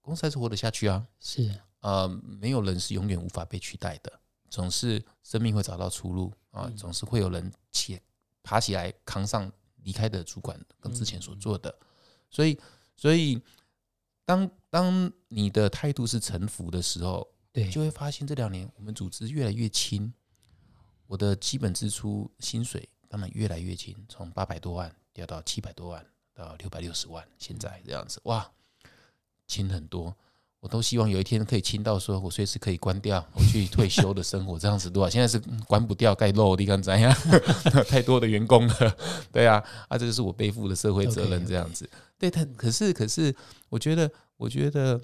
[0.00, 1.06] 公司还是活得下去啊。
[1.20, 1.48] 是，
[1.82, 2.08] 呃，
[2.40, 4.12] 没有人是永远无法被取代的，
[4.50, 7.96] 总是生命会找到出路啊，嗯总是会有人起
[8.42, 9.48] 爬起来扛上
[9.84, 11.72] 离开的主管跟之前所嗯做的，
[12.28, 12.58] 所以，
[12.96, 13.40] 所以
[14.24, 20.12] 当当你的态度是臣服的时候，对，就会发现这两年我们组织越来越轻，
[21.06, 28.50] 我的基本支出薪水当然越来越轻，从八百多万掉到七百多万，到六百六十万，现在这样子，哇，
[29.46, 30.16] 轻很多。
[30.60, 35.08] 我都希望有一天可以轻到说，我随时可以关掉，我去退休的生活这样子多少？
[35.08, 37.14] 现在是关不掉，盖漏，你看怎样？
[37.88, 38.96] 太多的员工了，
[39.30, 41.88] 对啊，啊，这就是我背负的社会责任这样子。
[42.18, 43.32] 对，他可是可是，
[43.68, 45.00] 我觉得我觉得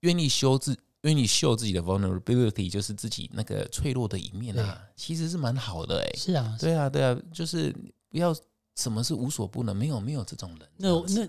[0.00, 6.10] 愿意修自愿意秀自己的 vulnerability，就是自己那个脆弱的一面啊，其实是蛮好的哎。
[6.16, 7.74] 是啊，对啊，对啊，就是
[8.10, 8.34] 不要
[8.76, 10.68] 什么是无所不能，没有没有这种人。
[10.76, 11.28] 那那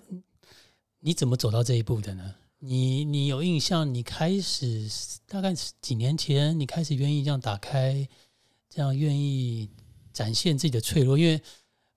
[0.99, 2.35] 你怎么走到这一步的呢？
[2.59, 3.91] 你你有印象？
[3.91, 4.87] 你开始
[5.25, 8.07] 大概几年前，你开始愿意这样打开，
[8.69, 9.67] 这样愿意
[10.13, 11.17] 展现自己的脆弱。
[11.17, 11.41] 因为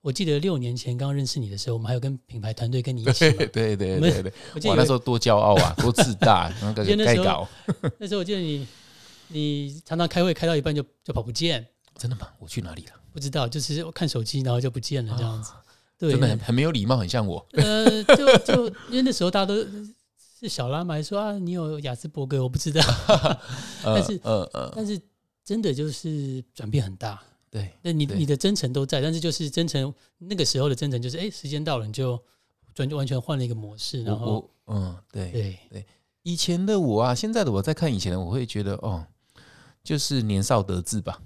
[0.05, 3.31] 我记得六年前刚认识你的时候，我们还有跟品牌团队跟你一起。
[3.31, 7.47] 对对对对对，我那时候多骄傲啊，多自大， 那个该搞。
[7.97, 8.67] 那时候我记得你，
[9.29, 11.65] 你常常开会开到一半就就跑不见。
[11.97, 12.27] 真的吗？
[12.37, 12.91] 我去哪里了？
[13.11, 15.51] 不知道，就是看手机，然后就不见了这样子。
[15.97, 17.43] 对，真的很很没有礼貌，很像我。
[17.53, 19.65] 呃，就就因为那时候大家都。
[20.37, 21.01] 是小拉嘛？
[21.01, 22.83] 说啊，你有雅斯伯格，我不知道。
[23.81, 24.99] 但是，呃呃，但是
[25.45, 27.23] 真的就是转变很大。
[27.55, 32.21] 对，那你你的真诚都在，但是就是真诚那个时候的真诚，就是哎，时间到了，你就
[32.73, 34.03] 转就完全换了一个模式。
[34.03, 35.85] 然后，嗯，对对对，
[36.23, 39.05] 以前的我啊，现在的我在看以前的，我会觉得哦，
[39.81, 41.21] 就是年少得志吧。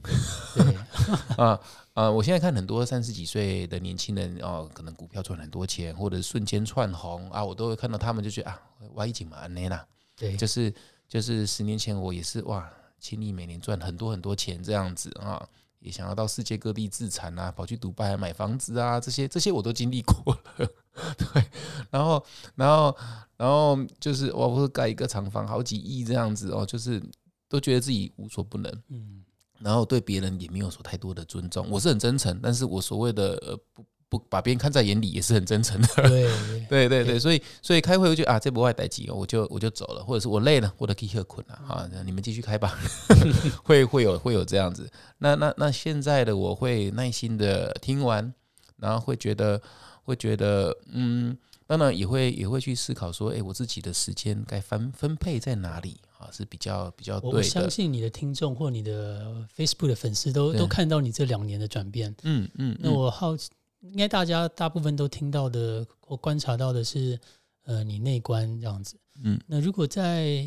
[0.53, 0.75] 对
[1.43, 1.59] 啊。
[1.95, 8.61] 啊，我现在看很多三十几岁的年轻人哦，可能股票赚很多钱，或者瞬间窜红啊，我都会看到他们就觉得啊，
[8.93, 10.73] 挖一井嘛，安内啦，对，就是
[11.09, 15.45] 就是十年前我也是哇，轻易每年赚很多很多钱这样子啊，
[15.79, 20.67] 也想要到世界各地自产啊，跑去迪拜买房子啊，这些这些我都经历过了，
[21.17, 21.45] 对，
[21.89, 22.23] 然后
[22.55, 22.97] 然后
[23.37, 27.01] 然后就是我不是盖一个厂房好几亿这样子哦，就是
[27.47, 29.23] 都觉得自己无所不能，嗯。
[29.61, 35.87] 然后对别人也没有说太多的尊重，我是很真诚，但是我所谓的呃不不把别人看在眼里也是很真诚的。
[35.95, 36.27] 对
[36.67, 42.77] 对 对对，所以所以开会我就啊这不外待机哦，我就我就走了，或者是我累了，或者可以喝困了啊，你们继续开吧。
[43.63, 48.33] 会会有会有这样子，那那那现在的我会耐心的听完，
[48.77, 49.61] 然后会觉得
[50.03, 55.97] 会觉得嗯，当然也会也会去思考说，哎，我自己的时间该分分配在哪里。
[56.19, 57.37] 啊，是比较比较对的。
[57.37, 62.13] 我相信你的听众或你的 Facebook 的粉丝都都看到你这两年的转变。
[62.23, 62.77] 嗯嗯。
[62.81, 63.49] 那我好奇，
[63.81, 67.19] 应该大家大部分都听到的或观察到的是，
[67.63, 68.99] 呃，你内观这样子。
[69.23, 69.39] 嗯。
[69.47, 70.45] 那如果再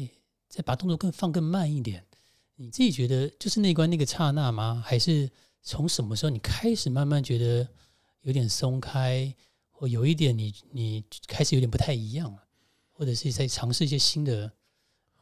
[0.49, 2.05] 再把动作更放更慢一点，
[2.57, 4.83] 你自己觉得就是内观那个刹那吗？
[4.85, 5.31] 还是
[5.62, 7.66] 从什么时候你开始慢慢觉得
[8.21, 9.35] 有点松开，
[9.71, 12.42] 或有一点你你开始有点不太一样了，
[12.90, 14.53] 或者是在尝试一些新的？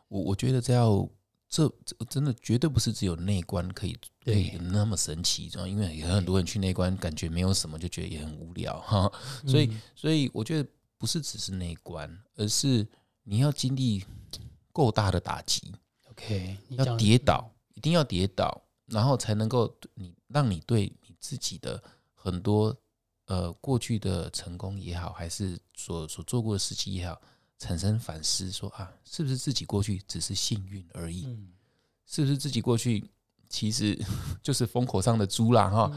[0.09, 1.09] 我我觉得这要
[1.51, 9.11] 这这真的绝对不是只有内观可以可以那么神奇，因为有很多人去内观感觉没有什么，就觉得也很无聊哈。
[9.45, 12.87] 所以所以我觉得不是只是内观，而是
[13.25, 14.05] 你要经历
[14.73, 15.75] 够大的打击
[16.11, 21.83] ，OK，要跌倒，一定要跌倒，然后才能够你让你对你自己的
[22.15, 22.75] 很多
[23.27, 27.21] 呃过去的成功也好，还是所所做过的事情也好。
[27.61, 31.29] 产生反思，说啊，是不是自己过去只是幸运而已？
[32.07, 33.05] 是不是自己过去
[33.51, 33.97] 其实
[34.43, 35.69] 就是风口上的猪啦？
[35.69, 35.93] 哈，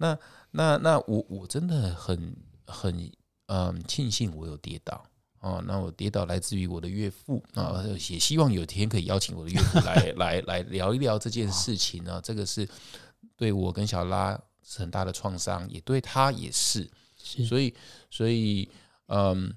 [0.00, 0.18] 那
[0.50, 2.34] 那那我我真的很
[2.66, 3.12] 很
[3.46, 5.04] 嗯庆幸我有跌倒
[5.40, 5.62] 哦。
[5.66, 12.18] 那我跌倒来自于我的岳父啊，也希望有天可以邀请我的岳父来 来来聊一聊这件事情啊。
[12.24, 12.66] 这个是
[13.36, 16.90] 对我跟小拉是很大的创伤，也对他也是。
[17.16, 17.74] 所以
[18.10, 18.66] 所以
[19.08, 19.54] 嗯。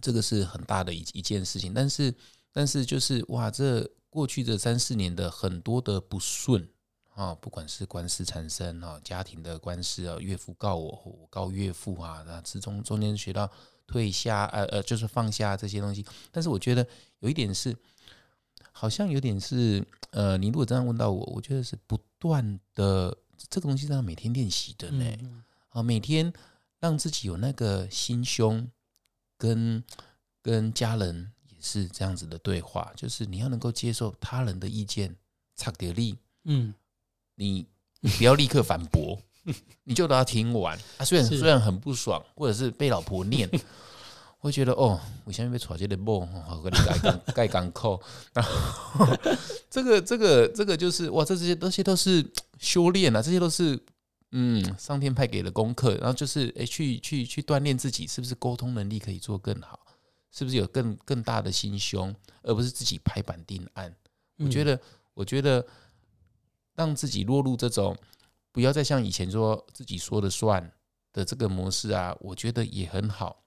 [0.00, 2.14] 这个是很大的一一件事情，但是
[2.52, 6.68] 但是就是哇，这过去这三四年的很多的不顺
[7.14, 13.50] 啊，不管是官司缠身啊，家庭的官司啊，岳父告我，我告岳父啊，那之中中间学到
[13.86, 16.04] 退下，呃呃，就是放下这些东西。
[16.30, 16.86] 但是我觉得
[17.20, 17.76] 有一点是，
[18.72, 23.16] 好像有点是，呃，你如果这样问到我，我觉得是不断的
[23.48, 25.16] 这个东西，是要每天练习的呢，
[25.70, 26.32] 啊，每天
[26.80, 28.70] 让自己有那个心胸。
[29.44, 29.84] 跟
[30.40, 35.14] 跟家人也是这样子的对话，就是你要能够接受他人的意见，
[35.54, 36.72] 差点力，嗯，
[37.34, 37.66] 你
[38.00, 39.20] 你不要立刻反驳，
[39.84, 40.78] 你就让他听完。
[40.96, 43.46] 啊，虽然虽然很不爽，或者是被老婆念，
[44.40, 48.00] 会觉得哦，我现在被吵起来梦，我跟你盖港盖港口，
[48.32, 49.06] 然后
[49.68, 52.24] 这个这个这个就是哇，这这些这些都是
[52.58, 53.78] 修炼啊，这些都是。
[54.36, 59.78] 嗯，上天派给的功课，然后就是诶，去去去锻炼自己，是不是沟通能力可以做更好？
[60.32, 63.94] 是不是有更更大的心胸，而不是自己拍板定案？
[64.38, 64.80] 我觉得，
[65.14, 65.64] 我觉得
[66.74, 67.96] 让自己落入这种，
[68.50, 70.72] 不要再像以前说自己说了算，
[71.12, 73.44] 的这个模式啊，我觉得也很好。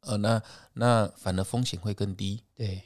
[0.00, 0.42] 呃，那
[0.74, 2.82] 那反而风险会更低，对，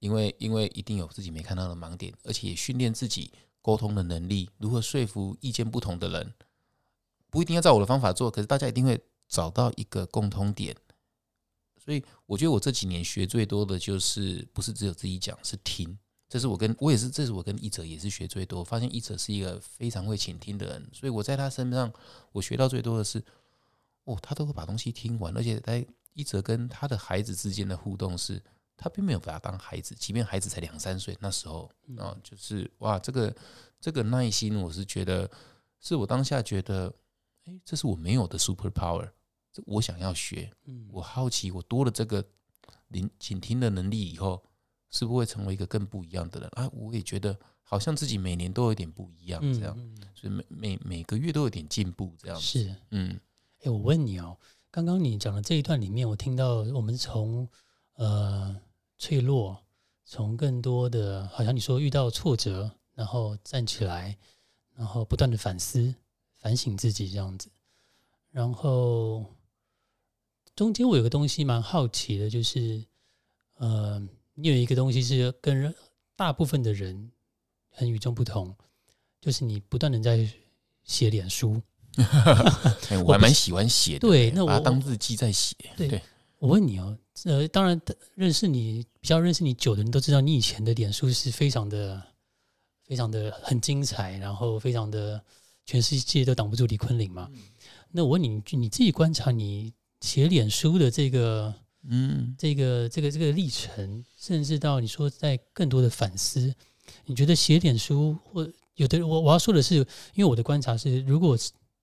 [0.00, 3.32] 因为因为一定有自己没看到的盲点，而且也训练自己
[3.62, 6.34] 沟通的能力，如何说服意见不同的人。
[7.30, 10.76] 不一定要照我的方法做，可是大家一定会找到一个共通点。
[11.82, 15.98] 所以我觉得我这几年学最多的就是不是只有自己讲，是听。
[16.28, 18.64] 这是我跟我也是，这是我跟译者也是学最多。
[18.64, 21.92] 发现译者是一个非常会倾听的人，所以我在他身上
[22.32, 23.22] 我学到最多的是，
[24.04, 28.42] 哦，他都会把东西听完，而且在译者跟他的孩子之间的互动是，
[28.76, 33.34] 他并没有把他当孩子，即便孩子才两三岁那时候啊，就是哇，这个
[33.80, 35.30] 这个耐心，我是觉得
[35.80, 36.92] 是我当下觉得，
[37.44, 39.10] 哎，这是我没有的 super power，
[39.52, 40.52] 这我想要学，
[40.90, 42.24] 我好奇，我多了这个
[42.88, 44.42] 聆倾听的能力以后。
[44.94, 46.68] 是不会成为一个更不一样的人啊！
[46.74, 49.74] 我也觉得好像自己每年都有点不一样，这样，
[50.14, 53.18] 所以每每每个月都有点进步，这样是，嗯，
[53.62, 54.36] 哎，我问你哦，
[54.70, 57.48] 刚刚你讲的这一段里面，我听到我们从
[57.94, 58.60] 呃
[58.98, 59.62] 脆弱，
[60.04, 64.16] 从更多的，好像你说遇到挫折，然后站起来，
[64.74, 65.94] 然后不断的反思、
[66.38, 67.48] 反省自己这样子，
[68.30, 69.24] 然后
[70.54, 72.84] 中间我有个东西蛮好奇的，就是
[73.56, 74.06] 呃。
[74.34, 75.72] 你有一个东西是跟人
[76.16, 77.12] 大部分的人
[77.68, 78.56] 很与众不同，
[79.20, 80.26] 就是你不断的在
[80.84, 81.60] 写脸书。
[83.04, 85.54] 我还蛮喜欢写的，对，那我当日记在写。
[85.76, 86.02] 对，
[86.42, 87.80] 我问你哦，呃，当然
[88.16, 92.02] 认识你比较认识你久的人都知道，你以前的脸书是非常的、
[92.84, 95.22] 非常的很精彩，然后非常的
[95.64, 97.30] 全世界都挡不住李坤林嘛。
[97.92, 101.54] 那我问你，你自己观察你写脸书的这个。
[101.84, 106.54] 嗯，这个这个这个历程，甚至到你说在更多的反思，
[107.06, 109.84] 你觉得写脸书或有的我我要说的是，因
[110.18, 111.36] 为我的观察是，如果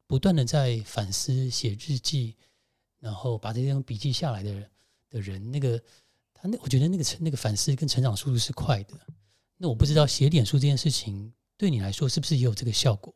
[0.07, 2.33] 不断的在反思、写日记，
[2.99, 4.69] 然后把这些笔记下来的人
[5.09, 5.81] 的人，那个
[6.33, 8.93] 他那我觉得那个成那个反思跟成长速度是快的。
[9.57, 13.13] 那我不知道写脸书这件事情对你来说是不是也有这个效果？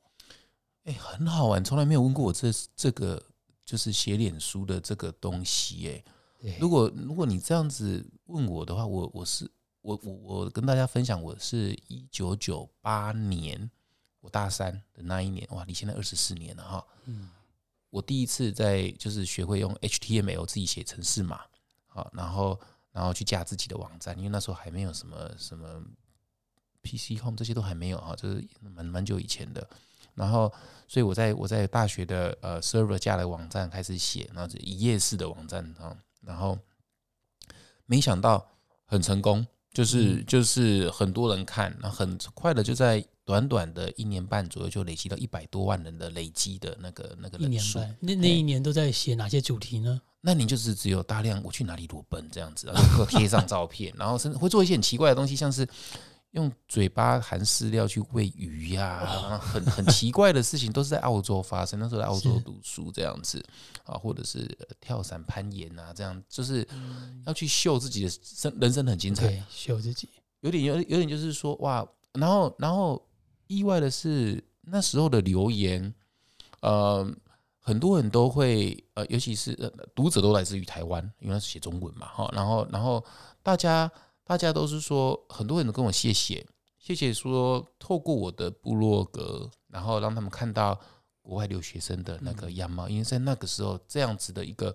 [0.83, 3.23] 哎，很好玩，从来没有问过我这这个
[3.65, 6.03] 就是写脸书的这个东西，哎。
[6.59, 13.71] 如果如果你这样子问我的话，我我是我我我跟大家分享，我是一九九八年
[14.19, 16.85] 我大三的那一年，哇，你现在二十四年了哈。
[17.05, 17.29] 嗯，
[17.93, 21.41] 我第一次在就是学会用 HTML 自己写程式码，
[21.85, 22.59] 好，然后
[22.91, 25.79] 然后去架自己的网站，因为那时候还没有什么什么
[26.81, 29.69] PC Home 这些都还没有啊，就是蛮蛮久以前的。
[30.15, 30.51] 然后，
[30.87, 35.95] 所以我在我在大学的呃 server 架的网站开始写，然后是一页式的网站啊。
[36.21, 36.57] 然后
[37.85, 38.43] 没想到
[38.85, 47.79] 很成功，就是就是很多人看，那很快的就在短短的一年半左右就累积到一百多万人的累积的那个那个人数。
[47.99, 50.01] 那那一年都在写哪些主题呢？
[50.21, 55.67] 那你就是只有大量我去哪里裸奔这样子，然 后贴上照片，然后甚至会做一些很奇怪的东西，像是。
[56.33, 61.79] 用嘴巴含饲料去喂鱼呀，很很奇怪的事情都是在澳洲发生。
[61.79, 63.39] 那时候在澳洲读书这样子
[63.85, 64.49] 啊，或者是
[64.81, 66.67] 跳伞、攀岩啊，这样就是
[67.27, 70.09] 要去秀自己的生人生很精彩，秀自己
[70.39, 72.99] 有点有有点就是说哇，然后然后
[73.47, 75.93] 意外的是那时候的留言，
[76.61, 77.09] 呃，
[77.59, 79.53] 很多人都会呃，尤其是
[79.93, 83.03] 读者都来自于台湾，因为是写中文嘛哈，然后然后
[83.41, 83.91] 大家。
[84.25, 86.47] 大家都是说，很多人都跟我谢谢，
[86.79, 90.79] 谢谢说透过我的部落格，然后让他们看到
[91.21, 92.87] 国外留学生的那个样貌。
[92.87, 94.73] 因为在那个时候，这样子的一个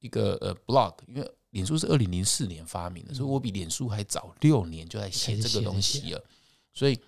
[0.00, 6.24] 一个呃 blog，因为脸书是二零零四年发明的，所以我比脸书还早六年就在写这个东西了。
[6.72, 6.98] 所以，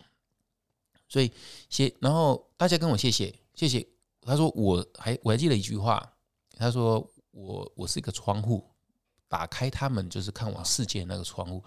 [1.08, 1.32] 所以
[1.70, 3.86] 谢，然后大家跟我谢谢，谢谢。
[4.22, 6.12] 他说我还我还记得一句话，
[6.56, 8.64] 他说我我是一个窗户。
[9.30, 11.62] 打开他们就是看往世界那个窗户。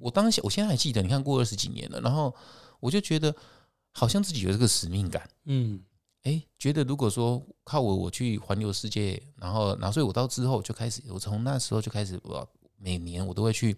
[0.00, 2.34] 我当下，我现在还记得，你看过二十几年了，然后
[2.80, 3.32] 我就觉得
[3.92, 5.30] 好像自己有这个使命感。
[5.44, 5.80] 嗯，
[6.24, 12.44] 哎，觉得如果说靠我我去环游世界，然后，然后，所以我到之后就开始，我从那时候就开始，我
[12.78, 13.76] 每年我都会去。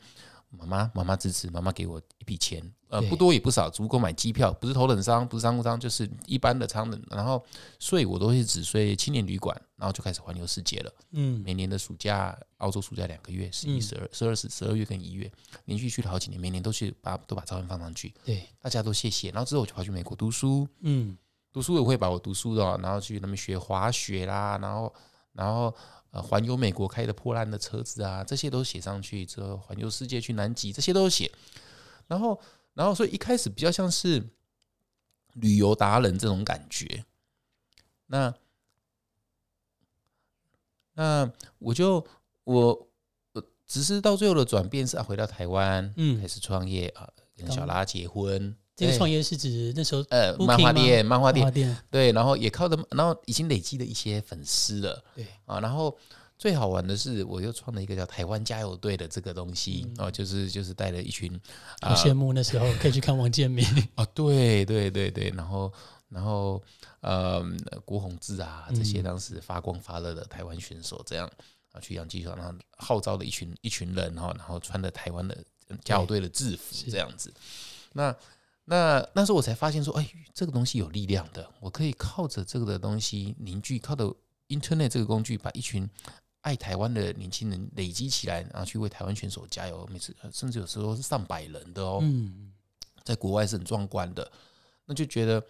[0.50, 7.02] 妈妈，妈妈支持，妈妈给我一笔钱，呃，不多也不少，足够买机票，不是头等舱，不是商务舱，就是一般的舱等。
[7.10, 7.44] 然后
[7.78, 10.92] 睡我都是只睡青年旅馆，然后就开始环游世界了。
[11.12, 15.30] 嗯，每年的暑假，澳洲暑假两个月，十一、十二、十二、十十二月跟一月，
[15.66, 18.14] 连续去了好几年，每年都去把都把照片放上去。
[18.24, 19.30] 对，大家都谢谢。
[19.30, 21.16] 然后之后我就跑去美国读书，嗯，
[21.52, 24.94] 读书我会把我读书的，然后去那边学滑雪啦，然后，
[25.32, 25.74] 然后。
[26.22, 29.26] 环游美国开的破烂的车子啊，这些都写上去。
[29.26, 31.30] 之后环游世界去南极，这些都写。
[32.06, 32.40] 然后，
[32.74, 34.22] 然后，所以一开始比较像是
[35.34, 37.04] 旅游达人这种感觉。
[38.06, 38.34] 那
[40.94, 42.06] 那我就
[42.44, 42.88] 我
[43.32, 48.56] 我只是到最后的转变是啊，回到台湾，嗯开始创业啊，跟小拉结婚。
[48.76, 55.58] 这个创业是指那时候呃漫画店，漫画店，对，然后也靠着，然后已经累积了一些粉丝了对，啊。
[55.60, 55.96] 然后
[56.38, 60.04] 最好玩的是，我又创了一个叫台湾加油队的这个东西嗯。
[60.06, 61.40] 哦、就是就是带了一群
[61.80, 63.64] 好羡慕那时候可以去看王建民，
[63.96, 65.72] 啊，对对对对，然后
[66.10, 66.62] 然后
[67.00, 67.42] 呃，
[67.86, 69.04] 郭宏志啊这些嗯。
[69.04, 71.26] 当时发光发热的台湾选手，这样
[71.72, 75.34] 啊去洋基球场，然后号召了一群一群人然后，然后穿着台湾的
[75.82, 77.32] 加油队的制服这样子。
[77.94, 78.14] 那
[78.68, 84.14] 那那时候我才发现说，哎，这个东西有力量的，我可以靠着这个的东西凝聚，靠着
[84.48, 85.88] Internet 这个工具，把一群
[86.40, 89.88] 爱台湾的年轻人累积起来，然后去为台湾选手加油。
[89.90, 92.00] 每次甚至有时候是上百人的哦。
[92.02, 92.52] 嗯，
[93.04, 94.30] 在国外是很壮观的，
[94.86, 95.40] 那就觉得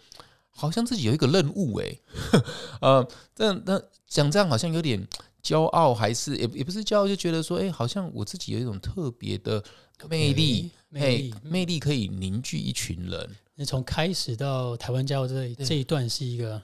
[0.51, 1.99] 好像自己有一个任务诶，
[2.81, 5.07] 呃，这那讲这样好像有点
[5.41, 9.63] 骄傲，还是也也不是骄傲，就觉得说，哎、好像我自己有一种特别的
[10.07, 13.35] 魅力，魅力，魅力可以凝聚一群人。
[13.55, 16.61] 那从开始到台湾加油这这一段是一个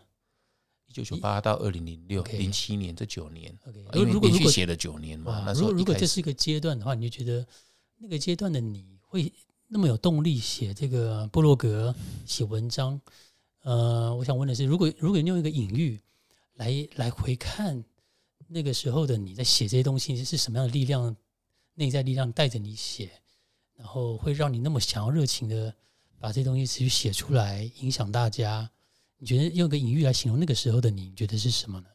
[0.86, 7.46] 一九九八到二零零六零七年这九年，OK，因为如果续写了九年嘛，那时如果如果这是一个阶段的话，你就觉得
[7.98, 9.34] 那个阶段的你会
[9.68, 11.96] 那么有动力写这个部落格、
[12.28, 13.02] 写文章？
[13.64, 16.00] 呃，我想问的是，如果如果你用一个隐喻
[16.56, 17.84] 来来回看
[18.48, 21.16] 那个时候的你在写这些东西，是什么样的力量、
[21.74, 23.10] 内在力量带着你写，
[23.76, 25.76] 然后会让你那么想要热情的
[26.20, 28.70] 把这些东西持续写出来，影响大家？
[29.18, 31.88] 你觉得用个隐喻来形容那个时候的你，你觉得是什么呢？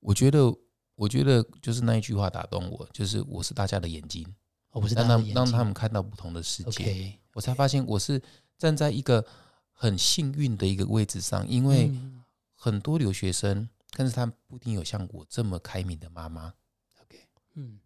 [0.00, 0.54] 我觉得，
[0.94, 4.26] 我觉得就是那一句话打动我，就是我是大家的眼睛，
[4.70, 7.18] 哦，不是让他们让他们看到不同的世界。
[7.34, 8.22] 我才发现我是
[8.56, 9.24] 站在一个
[9.72, 12.22] 很幸运的一个位置上，因为嗯
[12.54, 16.54] 很多留学生，但是他们不一定有像我这么开明的妈妈。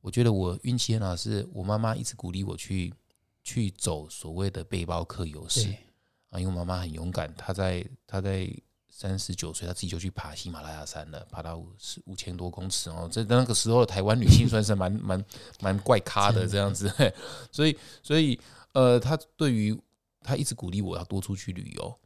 [0.01, 2.93] 我觉得我运气很好，是我妈妈一直鼓励我去
[3.45, 5.69] 去走所谓的背包客游式。
[6.31, 8.47] 啊，因为我妈妈很勇敢，她在她在
[8.91, 13.09] 三十九岁，她自己就去爬喜马拉雅山了，爬到五十五千多公尺哦。
[13.11, 15.25] 这那个时候的台湾女性算是蛮蛮
[15.61, 17.11] 蛮怪咖的这样子，嘿
[17.51, 18.39] 所以所以
[18.73, 19.75] 呃，她对于
[20.21, 21.99] 她一直鼓励我要多出去旅游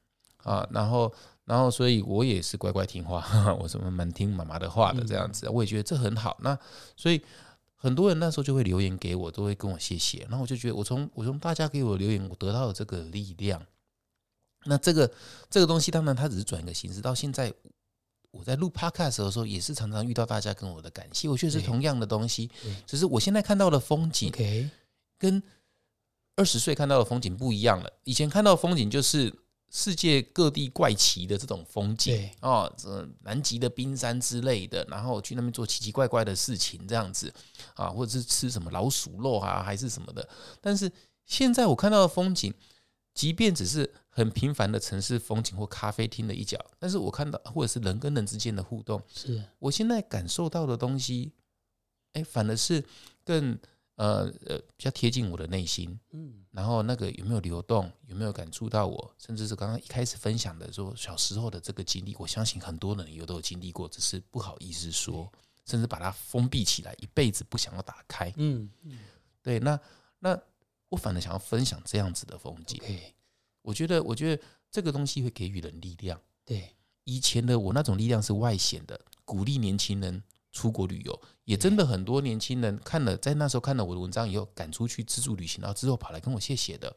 [0.45, 1.13] 啊，然后
[1.45, 3.25] 然后所以我也是乖乖听话，
[3.59, 6.37] 我是蛮听妈妈的话的这样子，我也觉得这很好。
[6.41, 6.57] 那
[6.97, 7.21] 所以。
[7.83, 13.61] 很多人那时候就会留言给我，都会跟我谢谢，然后我就觉得我从我从大家给我留言，我得到了这个力量，
[14.67, 15.11] 那这个
[15.51, 17.01] 这个东西，当然它只是转一个形式。
[17.01, 17.53] 到现在，
[18.31, 22.49] 我在录 podcast 的时候，也是常常遇到大家跟我的感谢，我觉得是同样的东西，
[22.87, 24.33] 只是我现在看到的风景
[25.19, 25.43] 跟
[26.37, 27.93] 二十岁看到的风景不一样了。
[28.05, 29.35] 以前看到的风景就是
[29.75, 37.33] 世界各地怪奇的这种风景对，哦，这南极的冰山之类的，然后去那边做奇奇怪怪的事情，这样子
[37.73, 40.29] 啊，或者是吃什么老鼠肉啊，还是什么的。
[40.61, 40.93] 但是
[41.25, 42.53] 现在我看到的风景，
[43.15, 51.33] 即便只是很平凡的城市风景或咖啡厅的一角，但是我看到或者是人跟人之间的互动，是我现在感受到的东西，
[52.13, 52.85] 哎，反而是
[53.25, 53.59] 更
[53.97, 55.99] 呃呃比较贴近我的内心。
[56.13, 65.33] 嗯然后那个有没有流动，有没有感触到我，甚至是刚刚一开始分享的说小时候的这个经历，我相信很多人有都有经历过，只是不好意思说，
[65.65, 68.31] 甚至把它封闭起来，一辈子不想要打开。
[68.37, 68.99] 嗯嗯
[69.43, 69.81] 对，那
[70.19, 70.39] 那
[70.91, 72.79] 我反而想要分享这样子的风景。
[72.83, 73.15] ，OK，
[73.63, 76.21] 我觉得，我觉得这个东西会给予人力量。
[76.45, 80.23] 对，以前的我那种力量是外显的，鼓励年轻人
[80.53, 86.95] 出国旅游，也真的很多年轻人看了，在那时候看了我的文章以后，赶出去自助旅行，然后之后跑来跟我谢谢的。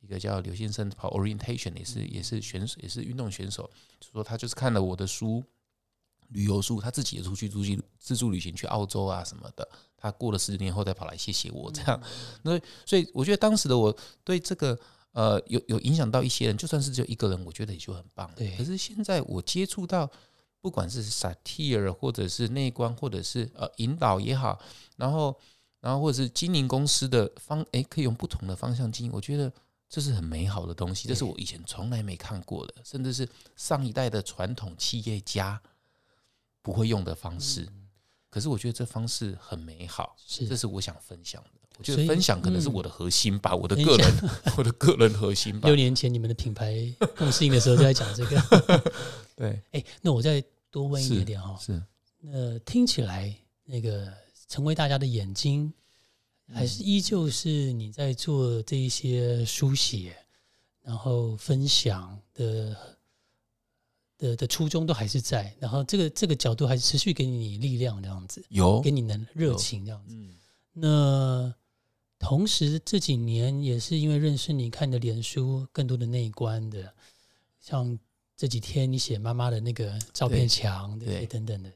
[0.00, 5.42] 一个叫刘先生跑 orientation 也是也是选手也是运动选手，就说他就是看了我的书，
[6.28, 9.66] 旅游书，他自己也出去出去自助旅行去澳洲啊什么的。
[9.96, 12.00] 他过了十年后再跑来谢谢我，这样，
[12.42, 14.78] 那所以我觉得当时的我对这个
[15.12, 18.30] 呃有有影响到一些人，就算是只有一个人，我觉得也就很棒。
[18.36, 20.08] 对可是现在我接触到，
[20.60, 24.58] 不管是 satire 或者是内观，或者是呃引导也好，
[24.96, 25.38] 然后
[25.80, 29.52] 然后或者是经营公司的方，诶，可以用不同的方向经营，我觉得
[29.88, 35.60] 这是很美好的东西，这是我以前从来没看过的，甚至是上一代的传统企业家
[36.62, 37.68] 不会用的方式。
[38.28, 41.50] 可是我觉得这方式很美好，是这是我想分享的。
[41.78, 45.76] 我觉得分享可能是嗯我的核心吧，我的个人，我的个人核心吧 六。
[45.76, 46.74] 年前你们的品牌
[47.16, 48.92] 共适应的时候就在讲这个。
[49.36, 51.80] 对，哎，那我再多问一点点哈，是。
[52.18, 53.32] 那听起来
[53.64, 54.12] 那个
[54.48, 55.72] 成为大家的眼睛，
[56.52, 60.16] 还是依旧是你在做这一些书写，
[60.82, 62.76] 然后分享的
[64.16, 70.14] 的的初衷都还是在，然后这个这个角度还是持续给你力量这样子，有给你能热情这样子。
[70.14, 70.34] 嗯。
[70.72, 71.54] 那
[72.18, 76.92] 同时这几年也是因为认识你，看你的脸书更多的内观的，
[77.60, 77.98] 像
[78.36, 81.20] 这几天你写妈妈的那个照片墙，对不对？
[81.20, 81.72] 对等等的。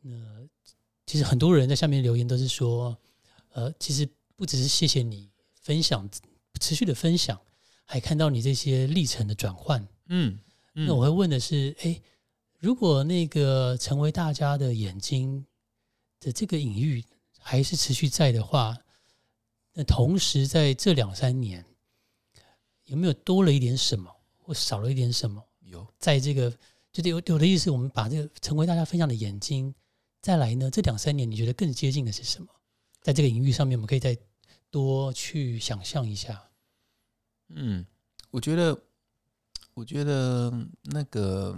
[0.00, 0.48] 那
[1.04, 2.96] 其实很多人在下面留言都是说，
[3.50, 5.28] 呃，其实不只是谢谢你
[5.60, 6.08] 分享，
[6.60, 7.40] 持续的分享，
[7.84, 9.86] 还看到你这些历程的转换。
[10.06, 10.38] 嗯
[10.74, 12.00] 嗯那我会问的是，哎，
[12.58, 15.44] 如果那个成为大家的眼睛
[16.20, 17.04] 的这个隐喻
[17.38, 18.78] 还是持续在的话，
[19.72, 21.64] 那同时在这两三年，
[22.84, 25.42] 有没有多了一点什么，或少了一点什么？
[25.74, 26.50] 有在这个
[26.92, 29.74] 就是有有的意思，我们把这个成为大家分享的眼睛，
[30.22, 32.48] 再来呢，这两三年你觉得更接近的是什么？
[33.02, 34.16] 在这个领域上面，我们可以再
[34.70, 36.42] 多去想象一下。
[37.48, 37.84] 嗯，
[38.30, 38.80] 我觉得，
[39.74, 40.50] 我觉得
[40.84, 41.54] 那个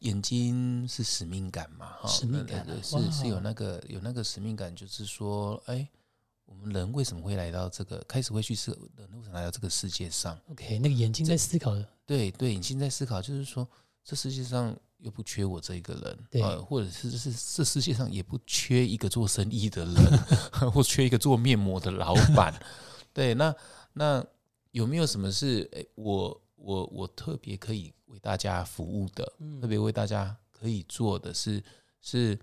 [0.00, 5.88] 眼睛是使命感嘛，哈，使命感啊那是是有那个有那个使命感，就是说，哎，
[6.44, 13.66] 我们人为什么会来到这个，开始会去思，人为什么来到这个世界上？OK，那个眼睛在思考的，对对，你现在思考就是说，
[14.04, 20.18] 这世界上又不缺我这一个人，对呃，或者是是这世界上也不缺一个做生意的人，
[20.72, 22.54] 或缺一个做面膜的老板。
[23.12, 23.54] 对，那
[23.92, 24.24] 那
[24.72, 31.62] 有没有什么是诶我我我特别可以为大家服务的，嗯特别为大家可以做的是
[32.00, 32.38] 是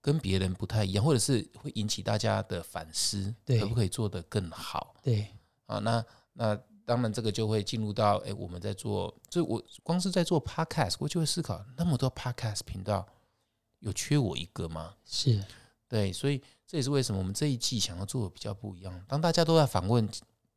[0.00, 4.94] 跟别人不太一样，或者是会引起大家的反思，对可不可以做得更好？
[5.02, 5.26] 对，
[5.66, 13.04] 啊，那那当然，这个就会进入到哎，我们在做，就我光是在做 podcast，我就会思考，那么多 podcast 频道，
[13.80, 14.94] 有缺我一个吗？
[15.04, 15.44] 是
[15.88, 19.04] 对，所以这也是为什么我们这一季想要做的比较不一样。
[19.08, 20.08] 当大家都在访问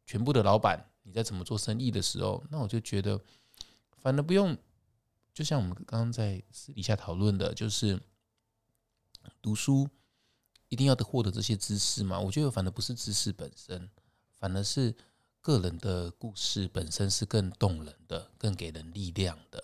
[0.06, 3.20] 全部的老板你在怎么做生意的时候，那我就觉得，
[3.98, 4.56] 反而不用，
[5.34, 8.00] 就像我们刚刚在私底下讨论的，就是
[9.42, 9.90] 读书
[10.68, 12.20] 一定要得获得这些知识嘛？
[12.20, 13.90] 我觉得反而不是知识本身，
[14.36, 14.96] 反而是
[15.42, 19.64] 个人的故事本身是更动人的，更给人力量的。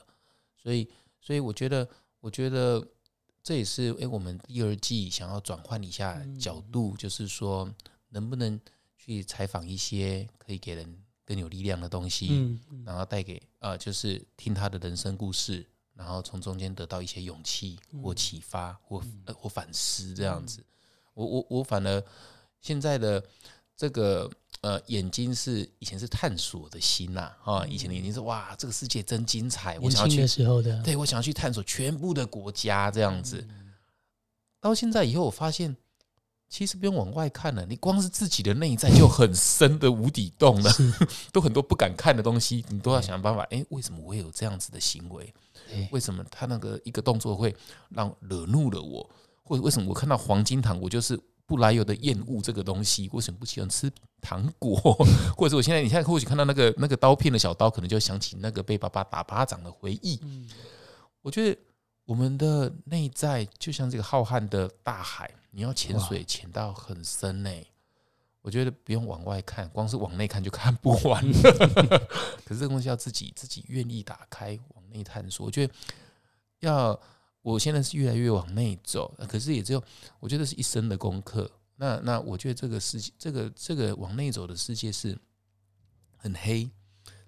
[0.56, 0.90] 所以，
[1.22, 1.88] 所以我觉得，
[2.20, 2.86] 我觉得
[3.44, 7.70] 这也是诶，我们第二季想要转换一下角度，就是说，
[8.10, 8.60] 能不能
[8.98, 20.64] 去采访一些可以给人更有力量的东西，嗯，嗯然后带给呃，就是听他的人生故事，然后从中间得到一些勇气或启发或、呃、或反思这样子。
[21.14, 22.04] 我我我反而
[22.62, 23.24] 现在的
[23.78, 24.30] 这个
[24.62, 33.48] 呃眼睛是以前是探索的心呐、啊，以前的眼睛是哇这个世界真精彩，我想要去时候的，对我想要去探索全部的国家这样子。
[34.60, 35.76] 到现在以后，我发现
[36.50, 40.72] 其实不用往外看了，你光是自己的内在就很深的无底洞了，
[41.32, 43.44] 都很多不敢看的东西，你都要想办法。
[43.52, 45.34] 哎，为什么我会有这样子的行为？
[45.92, 47.56] 为什么他那个一个动作会
[47.90, 49.10] 让惹怒了我？
[49.44, 53.10] 或者为什么我看到黄金糖，我就是不来由的厌恶这个东西？
[53.14, 53.92] 为什么不喜欢吃
[54.22, 54.76] 糖果？
[55.38, 60.20] 或者我现在你现在或许看到那个那个刀片的小刀，可能就想起那个被爸爸打巴掌的回忆。
[60.24, 60.50] 嗯
[61.22, 61.60] 我觉得
[62.06, 67.50] 我们的内在就像这个浩瀚的大海，你要潜水潜到很深呢、
[68.44, 72.00] 我觉得不用往外看，光是往内看就看不完了。
[72.46, 75.44] 可是这个东西要自己自己愿意打开往内探索。
[75.48, 75.74] 我觉得
[76.60, 77.00] 要
[77.46, 79.84] 我现在是越来越往内走，呃可是也只有
[80.20, 81.50] 我觉得是一生的功课。
[81.76, 85.16] 那那我觉得这个世界，这个这个往内走的世界是
[86.18, 86.68] 很黑，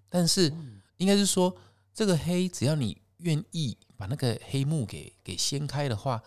[0.10, 0.52] 但是
[0.98, 1.56] 应该是说
[1.94, 6.20] 这个黑，只要你愿意把那个黑幕给给掀开的话，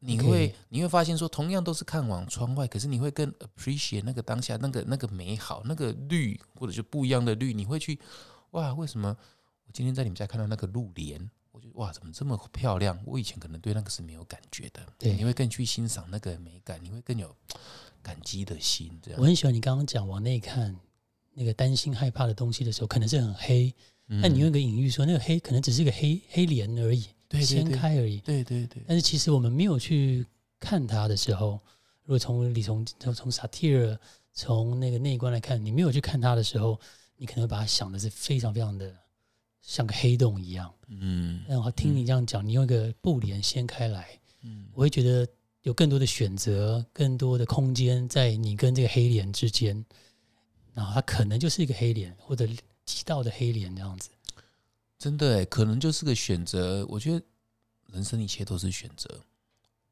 [0.00, 7.96] 你会你会发现说，同样都是看往窗外，可是你会更 appreciate 那个当下那个那个美好，那个绿或者就不一样的绿，你会去
[8.50, 9.16] 哇，为什么
[9.66, 11.30] 我今天在你们家看到那个露莲？
[11.52, 12.98] 我觉得哇，怎么这么漂亮？
[13.04, 17.34] 我以前可能对那个是没有感觉的，对你会更去欣赏那个美感，你会更有
[18.02, 19.26] 感激的心，这样我。
[19.26, 20.74] 很喜欢你刚刚讲往内看
[21.34, 23.74] 那个担心害怕的东西的时候，可能是很黑，
[24.08, 28.18] 嗯那你用一个隐喻说，那个黑可能只是个黑黑帘而已，对对掀开而已。
[28.20, 30.24] 对对对，但是其实我们没有去
[30.58, 31.60] 看它的时候，
[32.04, 33.98] 如果从你从从从萨提尔
[34.32, 36.78] 从那个内观来看，你没有去看它的时候，
[37.16, 38.96] 你可能会把它想的是非常非常的
[39.60, 40.72] 像个黑洞一样。
[40.88, 45.26] 嗯然后听你这样讲，你用一个布帘掀开来，嗯我会觉得
[45.62, 49.84] 有更多的选择，更多的空间在你跟这个黑帘之间。
[50.72, 52.46] 然后它可能就是一个黑帘，或者
[52.84, 54.08] 几道的黑帘这样子。
[54.98, 56.86] 真的哎，可能就是个选择。
[56.86, 57.22] 我觉得
[57.86, 59.20] 人生一切都是选择，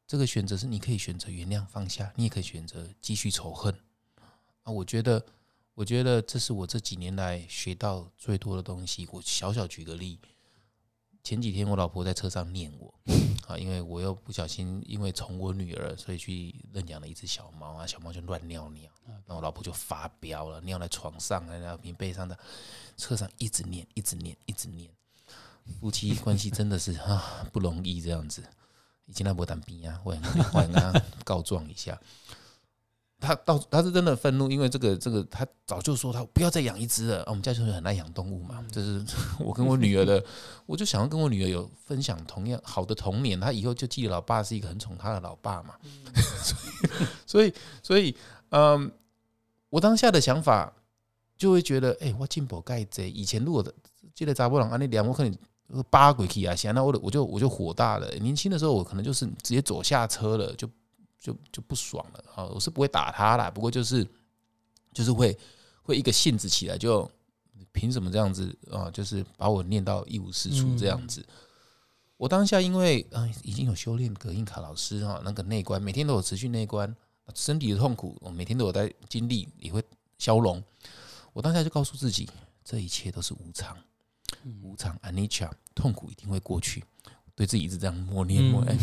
[0.07, 3.75] 这个选择是你可以选择原谅放下，你也可以选择继续仇恨
[4.63, 4.73] 啊。
[4.73, 5.25] 我觉得，
[5.79, 9.09] 我觉得这是我这几年来学到最多的东西。
[9.13, 10.19] 我小小举个例，
[11.23, 12.93] 前几天我老婆在车上念我
[13.47, 18.91] 啊，因为我又不小心因为宠我女儿，所以去认养了一只小猫啊，小猫就乱尿尿，
[19.25, 22.37] 那我老婆就发飙了，尿在床上，然后棉被上的
[22.97, 24.91] 车上一直念，一直念，一直念。
[25.79, 28.43] 夫妻关系真的是啊不容易这样子。
[29.07, 30.13] 以前那波当兵啊，我
[30.55, 31.97] 我跟他告状一下。
[33.21, 37.25] 他到他是真的愤怒，因为这个这个他早就说他不要再养一只了。
[37.27, 39.05] 我们家就是很爱养动物嘛，这是
[39.41, 40.25] 我跟我女儿的，
[40.67, 45.75] 我就想要跟我女儿有分享同样好的童年，他以后就记得老爸是一个很宠他的老爸嘛。
[47.27, 48.17] 所以所以所以
[48.51, 48.91] 嗯，
[49.69, 50.73] 我当下的想法
[51.37, 53.11] 就会觉得，哎，我进步盖贼。
[53.11, 53.65] 以前如果
[54.15, 58.09] 记得扎波朗安那两，我可能扒鬼去啊，现在我我就我就火大了。
[58.21, 60.69] 年轻的时候我可能就是直接走下车了，就。
[61.19, 62.45] 就就不爽了啊！
[62.45, 64.07] 我是不会打他啦，不过就是
[64.93, 65.37] 就是会
[65.83, 67.11] 会一个性子起来，就
[67.73, 68.91] 凭什么这样子啊？
[68.91, 71.25] 就是把我念到一无是处这样子。
[72.17, 76.95] 我当下因为啊已经有修炼葛印卡老师哈，那个内观每天都有持续内观，
[77.35, 79.83] 身体的痛苦我每天都有在经历，也会
[80.19, 80.63] 消融。
[81.33, 82.29] 我当下就告诉自己，
[82.65, 83.77] 这一切都是无常，
[84.63, 86.83] 无常，anicca，痛苦一定会过去。
[87.35, 88.77] 对自己一直这样默念默哎。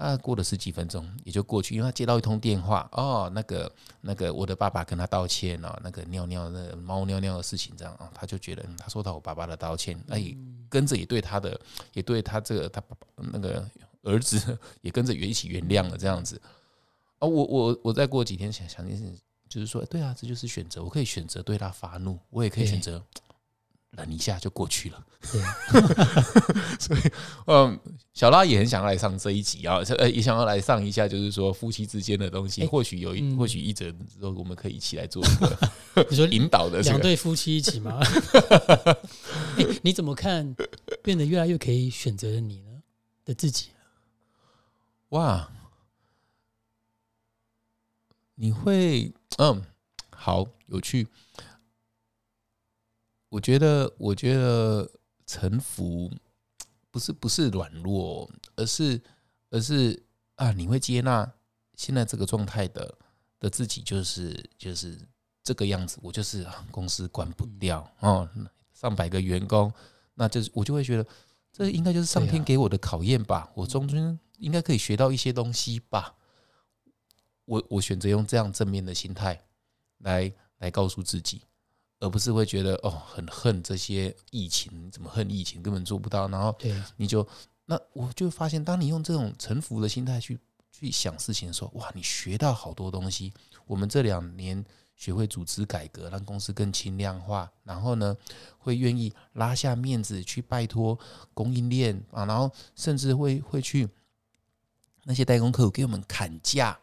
[0.00, 3.70] 啊，过了十几分钟也就过去，因为他接到一通电话，哦，那个
[4.00, 10.34] 那个我的爸爸跟他道歉哦，那个尿尿那猫尿尿的事情这样啊，他就觉得他收到我爸爸的道歉，那也
[10.70, 11.60] 跟着也对他的
[11.92, 13.68] 也对他这个他爸爸那个
[14.02, 16.40] 儿子 也跟着原一起原谅了这样子
[17.18, 19.04] 啊，我我我再过几天想想件事，
[19.50, 23.04] 就是说，对啊，这就是选择，我可以选择对他发怒，我也可以选择。
[23.90, 25.04] 忍一下就过去了，
[26.78, 27.00] 所以
[27.46, 27.78] 嗯，
[28.14, 38.00] 小拉也很想要来上这一集啊，呃，也想要来上一下，就是说夫妻之间的东西，或许有一，或许一则之后我们可以一起来做一个， 你说 引导的两对夫妻一起吗？
[39.82, 40.54] 你怎么看
[41.02, 42.82] 变得越来越可以选择的你呢？
[43.24, 43.70] 的自己？
[45.10, 45.50] 哇，
[48.36, 49.62] 你会嗯，
[50.10, 51.08] 好有趣。
[53.30, 54.90] 我觉得，我觉得
[55.24, 56.10] 臣服
[56.90, 59.00] 不是不是软弱，而是
[59.50, 60.02] 而是
[60.34, 61.32] 啊，你会接纳
[61.74, 62.98] 现在这个状态的
[63.38, 64.98] 的自己，就是就是
[65.42, 65.98] 这个样子。
[66.02, 68.28] 我就是公司关不掉哦，
[68.74, 69.72] 上百个员工，
[70.14, 71.06] 那就是我就会觉得
[71.52, 73.50] 这应该就是上天给我的考验吧。
[73.54, 76.16] 我中间应该可以学到一些东西吧。
[77.44, 79.40] 我我选择用这样正面的心态
[79.98, 81.42] 来来告诉自己。
[82.00, 86.56] 而不是会觉得哦很恨这些疫情，怎么恨疫情根本做不到，然后
[86.96, 87.26] 你就
[87.66, 90.38] 那我就发现，当你用这种臣服的心态去
[90.72, 93.32] 去想事情的时候，哇，你学到好多东西。
[93.66, 94.64] 我们这两年
[94.96, 98.16] 学会组织改革，让公司更轻量化，然后呢，
[98.56, 100.98] 会愿意拉下面子去拜托
[101.34, 103.86] 供应链啊，然后甚至会会去
[105.04, 106.78] 那些代工客户给我们砍价，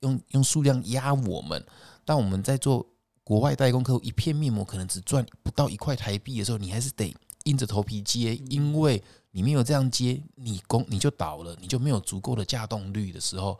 [0.00, 1.66] 用用数量压我们。
[2.04, 2.86] 当我们在做。
[3.24, 7.14] 国外代工客户一片面膜可能只赚不到一块台币的时候，你还是得
[7.44, 13.58] 硬着头皮接，因为你没有这样接，你工你就倒了，你就没有足够的架动率的时候，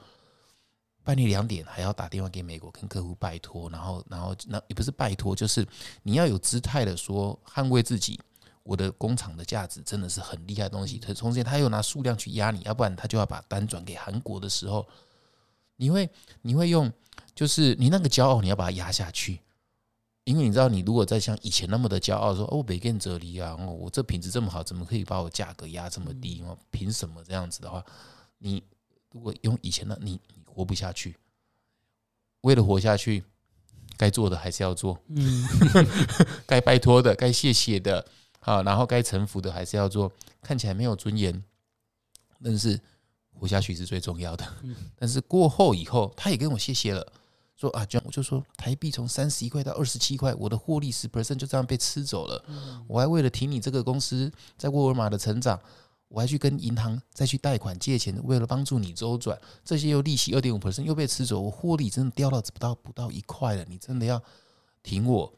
[1.05, 5.67] 半夜两点还要打电话给美国跟客户拜托，然后然后那也不是拜托，就是
[6.03, 8.21] 你要有姿态的说捍卫自己，
[8.65, 10.99] 我的工厂的价值真的是很厉害的东西。
[10.99, 14.87] 他同时他又拿数量去压你，要不然他就要把单转给韩国的时候，
[15.77, 16.11] 你会
[16.43, 16.93] 你会用
[17.35, 19.41] 就是你那个骄傲，你要把它压下去。
[20.25, 26.43] 因为你知道，你如果再像以前那么的骄傲，说哦，北根哲理啊，哦，我这品质这么好，怎么可以把我价格压这么低？
[26.43, 27.85] 哦，凭什么这样子的话，
[28.39, 28.63] 你
[29.11, 31.17] 如果用以前的，你你活不下去。
[32.43, 33.25] 为了活下去，
[33.97, 35.47] 该做的还是要做，嗯，
[36.47, 38.05] 该拜托的，该谢谢的，
[38.41, 40.13] 啊，然后该臣服的还是要做。
[40.41, 41.43] 看起来没有尊严，
[42.43, 42.81] 但是
[43.33, 44.45] 活下去是最重要的。
[44.97, 47.13] 但是过后以后，他也跟我谢谢了。
[47.63, 52.45] 说啊，这样我就说，台币从三十一块到二十七块，我的获利十 percent 就这样被吃走了。
[52.89, 55.61] 我还为了挺你这个公司在沃尔玛的成长，
[56.09, 63.65] 我还去跟银行再去贷款借钱，为了帮助你周转，这些又利息二点五 percent 又被吃走，我获利真的掉到不到不到一块了。
[63.69, 64.21] 你真的要
[64.83, 65.33] 挺我？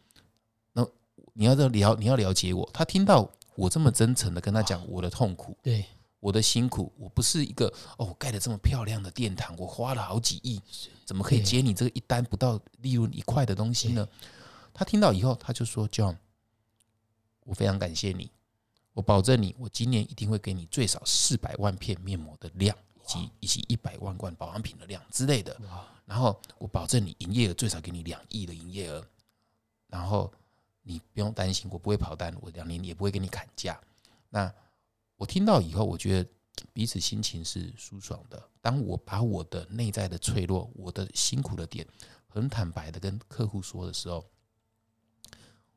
[0.73, 0.87] 那
[1.35, 2.67] 你要这了你要了解我。
[2.73, 5.85] 他听到我这么真诚的跟他讲我的痛苦，对。
[6.25, 10.59] 我的辛苦，我不是一个哦，盖的这么漂亮的殿堂，我花了好几亿，
[11.05, 14.09] 怎么可以接你这个一单不到利润一块的东西呢？
[14.73, 16.17] 他听到以后，他就说：“John，
[17.45, 18.31] 我非常感谢你，
[18.95, 25.55] 我保证你，我今年一定会给你最少四百万片面膜的量，以及以及一百万罐保养品的量之类的。
[26.07, 29.07] 然后我保证你营业额最少给你两亿的营业额。
[29.89, 30.33] 然后
[30.83, 33.79] 你不用担心，我不会跑单，我两年也不会给你砍价。
[34.31, 34.51] 那。
[35.25, 36.29] 我听到以后，我觉得
[36.75, 38.47] 彼此心情是舒爽的。
[38.61, 41.87] 当我把我的内在的脆弱、我的辛苦的点，
[42.29, 44.23] 很坦白的跟客户说的时候，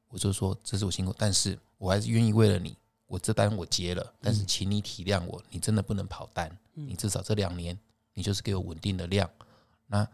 [0.10, 2.76] 我就说这是我辛苦，但是我还是愿意为了你，
[3.06, 7.80] 我这单我接了，但是请你体谅我，你真的不能跑单，你至少这两年
[8.14, 9.30] 你就是给我稳定的量。
[9.86, 10.06] 那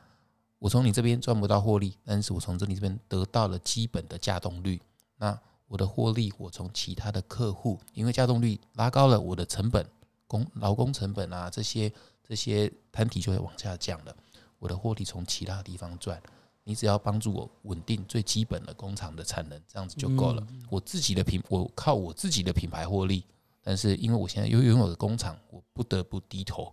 [0.59, 4.79] 我从你这边赚不到获利，但是我从这里这边得到了基本的价动率。
[5.17, 5.35] 那
[5.73, 9.83] 我的获利，我从其他的客户，因为加动率拉高了，我的成本
[10.27, 11.91] 工劳工成本啊这些
[12.23, 14.15] 这些摊体就会往下降了。
[14.59, 16.21] 我的获利从其他地方赚。
[16.63, 20.47] 你只要帮助我稳定最基本的工厂的产能，这样子就够了。
[20.69, 23.25] 我自己的品，我靠我自己的品牌获利，
[23.63, 26.71] 但是因为我现在又拥有的工厂，我不得不低头，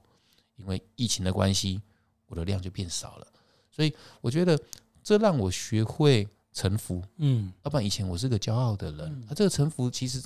[0.56, 1.80] 因为疫情的关系，
[2.26, 3.26] 我的量就变少了。
[3.70, 4.60] 所以我觉得
[5.02, 7.02] 这让我学会臣服。
[7.16, 10.22] 嗯，要不然以前我是个骄傲的人，那这个臣服其实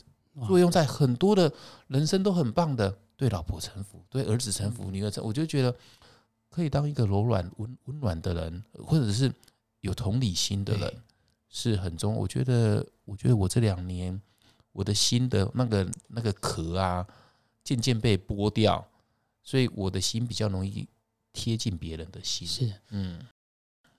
[0.46, 1.52] 作用在很多的
[1.88, 5.74] 人生都很棒的，对老婆臣服，对儿子臣服，女儿臣，我就觉得
[6.50, 9.32] 可以当一个柔软温温暖的人，或者是。
[9.84, 11.02] 有同理心的人
[11.50, 14.18] 是很重，我觉得，我觉得我这两年
[14.72, 17.06] 我的心的那个那个壳啊，
[17.62, 18.82] 渐渐被剥掉，
[19.42, 20.88] 所以我的心比较容易
[21.34, 22.48] 贴近别人的心。
[22.48, 23.20] 是，嗯，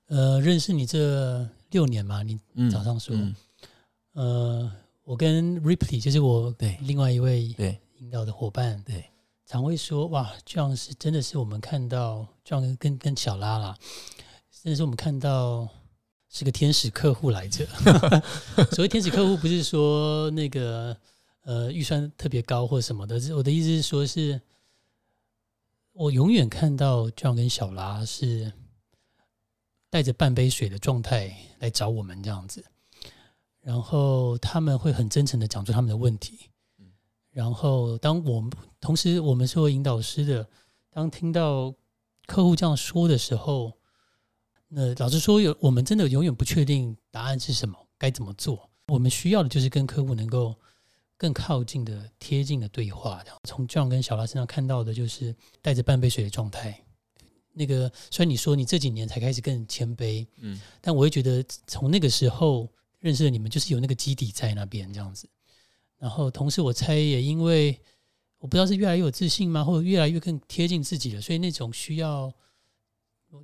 [0.07, 2.39] 呃，认识你这六年嘛，你
[2.71, 3.13] 早上说，
[4.13, 4.71] 呃，
[5.03, 9.03] 我跟 Ripley 就是我对另外一位对引导的伙伴，对，
[9.45, 13.77] 常会说，哇，这样是真的是我们看到这样跟跟小拉啦。
[14.49, 15.67] 真的是我们看到
[16.29, 17.67] 是个天使客户来着。
[18.71, 20.95] 所谓天使客户，不是说那个
[21.41, 23.19] 呃预算特别高或什么的。
[23.35, 24.39] 我的意思是说，是
[25.91, 28.53] 我永远看到 John 跟小拉是
[29.89, 32.63] 带着半杯水的状态来找我们这样子，
[33.61, 36.49] 然后他们会很真诚的讲出他们的问题。
[37.31, 40.47] 然后当我们同时我们作为引导师的，
[40.89, 41.73] 当听到
[42.25, 43.73] 客户这样说的时候。
[44.67, 48.67] 那老实说，有我们真的永远不确定答案是什么，该怎么做。
[48.87, 50.55] 我们需要的就是跟客户能够
[51.17, 53.23] 更靠近的、贴近的对话。
[53.43, 56.83] 从 John 跟小拉身上看到的，就是带着半杯水的状态。
[57.55, 65.27] 那个虽然你说你这几年才开始更谦卑，嗯，但我会觉得从那个时候认识了你们，就是有那个基底在那边这样子。
[65.97, 67.79] 然后同时，我猜也因为
[68.37, 72.31] 我不知道是越来越有自信吗，或者越来越更贴近自己了，所以那种需要。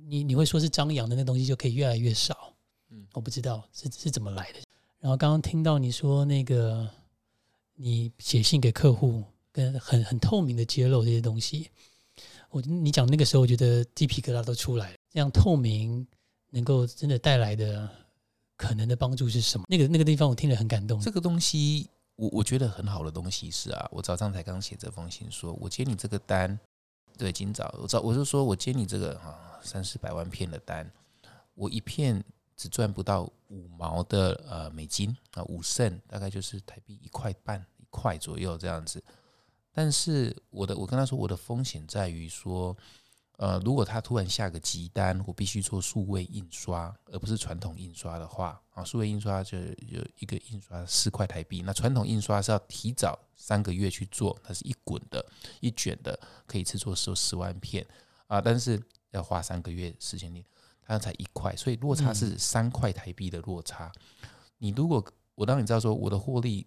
[0.06, 2.54] 你你会说是张扬的那东西就可以越来越少，
[2.88, 4.60] 嗯，我不知道是是怎么来的。
[5.00, 6.88] 然后刚刚听到你说那个
[7.74, 11.68] 你写信给客户，跟很很透明的揭露这些东西，
[12.52, 14.96] 我你讲那个时候，我觉得鸡皮疙瘩都出来了。
[15.10, 16.06] 这样透明
[16.50, 17.90] 能够真的带来的
[18.56, 19.66] 可能的帮助是什么？
[19.68, 21.00] 那个那个地方我听了很感动。
[21.00, 26.58] 这个东西我我觉得很好的东西是啊，我早上才刚写这封信，说我接你这个单，
[27.18, 29.48] 对，今早我早我就说我接你这个哈。
[29.64, 30.90] 三四百万片的单，
[31.54, 32.20] 我一片
[32.56, 39.00] 只赚不到五毛的呃美金啊，五胜大概就是台币一块半一块左右这样子。
[39.72, 42.76] 但是我的我跟他说，我的风险在于说，
[43.38, 55.24] 呃，如果他突然下个急单，我必须做数位印刷，而不是传统印刷的话啊，数位印刷就有一个印刷四块台币，那传统印刷是要提早三个月去做，它是一滚的
[55.60, 57.86] 一卷的，可以制作十十万片
[58.26, 58.80] 啊，但是。
[59.12, 60.42] 要花三个月时间，你
[60.80, 63.92] 它才一块，所以落差是三块台币的落差。
[64.56, 65.04] 你如果
[65.34, 66.66] 我当你知道说我的获利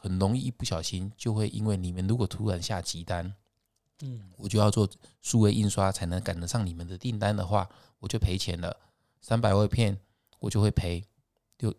[0.00, 3.34] 很容易一不小心就会因为你们如果突然下急单，
[4.02, 4.88] 嗯，我就要做
[5.20, 7.68] 数位印刷才能赶得上你们的订单的话，
[7.98, 8.76] 我就赔钱了。
[9.20, 9.98] 三百万片
[10.38, 11.04] 我就会赔
[11.58, 11.74] 六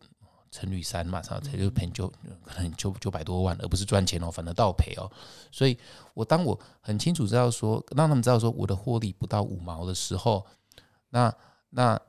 [0.51, 2.07] 乘以三嘛，才就赔就
[2.43, 5.09] 可能九九百多万，而不是赚钱哦，反而倒赔哦。
[5.51, 5.77] 所以，
[6.13, 10.45] 我当我很清楚知道说，让他们知道说我的获利不到五毛的时候，
[11.09, 11.33] 那
[11.69, 11.99] 那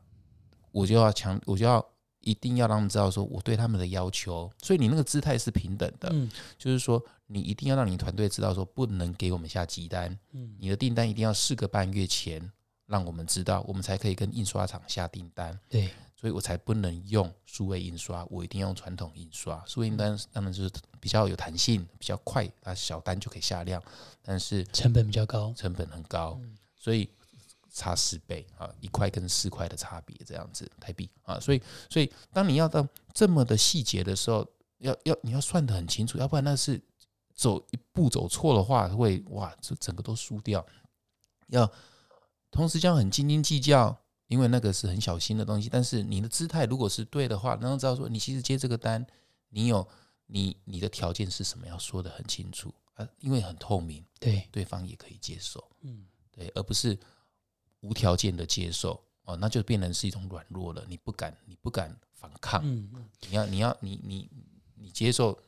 [0.73, 1.85] 我就要强，我就要
[2.21, 4.51] 一定要让他们知道说我对他们的要求。
[4.63, 12.51] 所以你那个姿态是平等的，嗯，就是说你一定要让你团队知道说不能给我们下急单，嗯，你的订单一定要四个半月前
[12.87, 15.91] 让我们知道，我们才可以跟印刷厂下订单，对。
[16.17, 19.65] 所以我才不能用数位印刷，我一定要用传统印刷。
[19.67, 23.83] 数位印单当然就是比较有弹性，比较快，它小单就可以下量，
[24.21, 26.39] 但是成本比较高，成本很高，
[26.77, 27.09] 所以
[27.71, 34.47] 差十倍啊，一块跟四块的差别这样子台币啊，所以所以当你要到这么的细节的时候，
[34.79, 36.81] 要要你要算得很清楚，要不然那是
[37.35, 40.65] 走一步走错的话，会哇，这整个都输掉。
[41.49, 41.71] 要
[42.51, 43.97] 同时将很斤斤计较。
[44.31, 49.05] 因为那个是很小心的东西，但是你的姿态如果是对的话，能够知道说你其实接这个单，
[49.49, 49.85] 你有
[50.27, 52.73] 你你的条件是什么，要说的很清楚。
[52.95, 56.97] 啊，因为很透明，对，对方也可以接受，嗯，对，而不是
[57.81, 63.09] 无条件的接受哦，那就变成是一种软弱了，你不敢，你不敢反抗，嗯嗯。
[63.29, 64.29] 你要，你要，你你
[64.75, 65.39] 你接受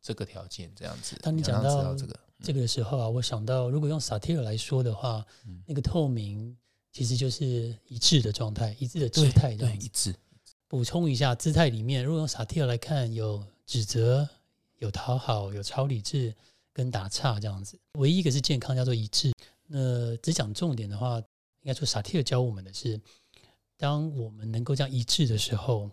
[0.00, 1.16] 这个条件，这样子。
[1.22, 6.56] 当你讲到这个，这个的时候啊，我想到，如果用萨提尔来说的话，嗯那个透明
[6.92, 9.76] 其实就是一致的状态，一致的姿态这对。
[9.76, 10.14] 一致，
[10.68, 14.28] 补充一下，姿态里面，如果用萨提尔来看，有指责、
[14.78, 16.34] 有讨好、有超理智
[16.72, 17.78] 跟打岔这样子。
[17.98, 19.32] 唯一一个是健康，叫做一致。
[19.66, 21.22] 那只讲重点的话，
[21.62, 23.00] 应该说萨提尔教我们的是，
[23.76, 25.90] 当我们能够这样一致的时候，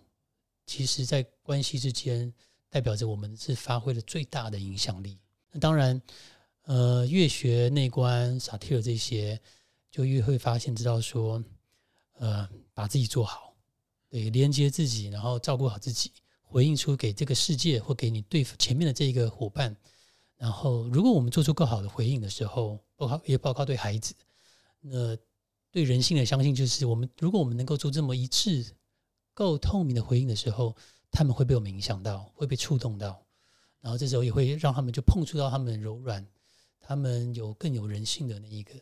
[0.66, 2.34] 其实在关系之间，
[2.70, 5.18] 代表着我们是发挥了最大的影响力。
[5.52, 6.02] 那当然，
[6.64, 9.40] 呃，越学内观、萨提尔这些，
[9.90, 11.44] 就越会发现，知道说，
[12.14, 13.54] 呃，把自己做好，
[14.10, 16.12] 对，连接自己，然后照顾好自己，
[16.42, 19.76] 回应出给这个世界或给你对前面的这个伙伴。
[20.36, 24.14] 然后，如果我们做出更好的回应的时候，包括也包括对孩子，
[24.82, 25.18] 那
[25.78, 28.66] 对人性的相信就是，我们如果我们能够做这么一致、
[29.36, 30.76] 够透明的回应的时候，
[31.12, 33.24] 他们会被我们影响到，会被触动到，
[33.80, 36.26] 然后这时候也会让他们就碰触到他们柔软，
[36.80, 38.74] 他们有更有人性的那一个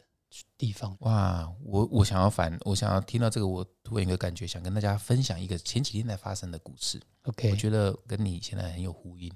[0.57, 0.95] 地方。
[1.01, 1.53] 哇！
[1.65, 6.97] 我我想要反，我想要听到这个，我突然有一个感觉，想跟大家分享一个前几天才发生的故事。
[7.23, 9.29] OK，我觉得跟你现在很有呼应，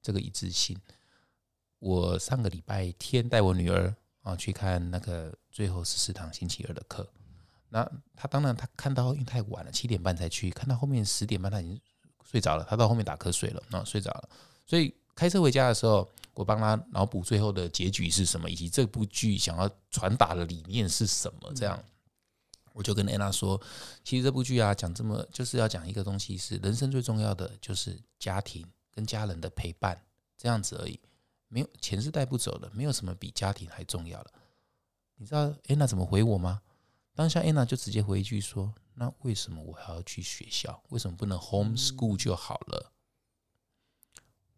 [0.00, 0.74] 这个一致性。
[1.80, 3.94] 我上个礼拜天带我女儿
[4.24, 7.08] 啊去看那个最后十四堂星期二的课，
[7.68, 11.80] 那他当然他看到因为太晚了，七点半才去，看到后面十点半他已经
[12.24, 14.28] 睡着了，他到后面打瞌睡了，啊睡着了，
[14.66, 21.80] 所以开车回家的时候，我帮他脑补最后的结局是什么，以及这部剧想要传达的理念是什么，这样。
[22.72, 23.60] 我就跟安娜说，
[24.02, 29.96] 其实这部剧啊，讲这么就是要讲一个东西，是人生最重要的就是家庭跟家人的陪伴，
[30.36, 30.98] 这样子而已。
[31.54, 34.32] 没有钱是带不走的，没有什么比家庭还重要了。
[35.14, 36.60] 你知道安娜怎么回我吗？
[37.14, 40.82] 当下安娜就直接回一句说：“那为什么我还要去学校？
[40.88, 42.92] 为什么不能 homeschool 就好了？”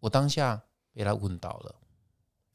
[0.00, 1.76] 我当下被她问到了，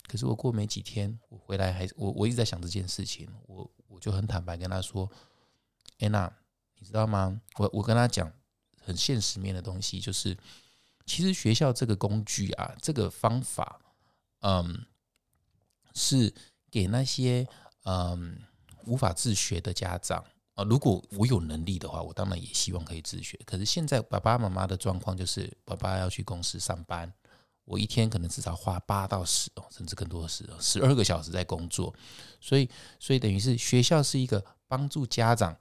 [0.07, 5.07] 可是我过没几天，我回来还我我一直在想这件事情，我我就很坦白跟她说。
[5.99, 6.35] 安娜，
[6.79, 7.39] 你知道吗？
[7.57, 8.33] 我我跟她讲
[8.83, 10.35] 很现实面的东西，就是
[11.05, 13.79] 其实学校这个工具啊，这个方法，
[14.41, 14.85] 嗯，
[15.95, 16.31] 是
[16.69, 17.47] 给那些
[17.85, 18.37] 嗯
[18.85, 20.23] 无法自学的家长
[20.53, 20.63] 啊。
[20.63, 23.39] 如果我有能力的话，我当然也希望可以自学。
[23.45, 27.11] 可是现在爸爸妈妈的状况就是，爸爸要去公司上班，
[27.65, 31.93] 我一天可能至少花八到十哦，甚至更多的时十二个小时在工作，
[32.39, 32.69] 所以
[32.99, 35.57] 所以等于是学校是一个帮助家长。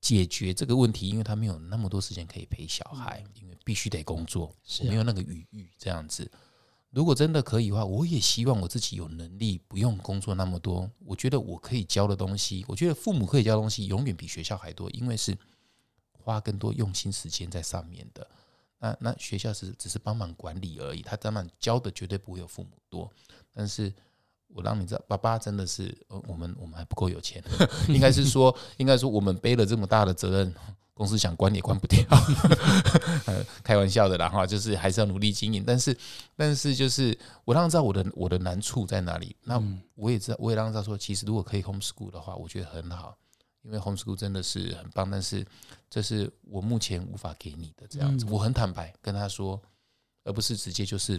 [0.00, 6.24] 解决这个问题，因为他没有那么多时间可以陪小孩，因为必须得工作，是啊没有那个余裕这样子。
[6.90, 10.90] 如果真的可以的话，我也希望我自己有能力，不用工作那么多。
[11.04, 15.36] 我觉得我可以教的东西，我觉得父母可以教的东西，永远比学校还多，因为是
[16.12, 18.26] 花更多用心时间在上面的。
[18.78, 23.10] 那那学校是只是帮忙管理而已，他当然教的绝对不会有父母多，
[23.52, 23.92] 但是。
[24.52, 27.40] 我让你知道，爸爸真的是，呃，我们我们还不够有钱，
[27.86, 30.54] 应该是说，应该说我们背了这么大的责任，
[31.00, 31.98] 公司想关也关不掉，
[33.24, 35.96] 呃，开玩笑的啦哈，就是还是要努力经营，但是
[36.36, 39.58] 但是就是我让他知道我的我的难处在哪里，那
[39.94, 43.16] 我也知道，我也让他知道说，其实如果可以 homeschool 的话，我觉得很好，
[43.62, 45.42] 因为 homeschool 真的是很棒，但是
[45.88, 49.58] 这是我目前无法给你的这样子，我很坦白跟他说，
[50.24, 51.18] 而不是直接就是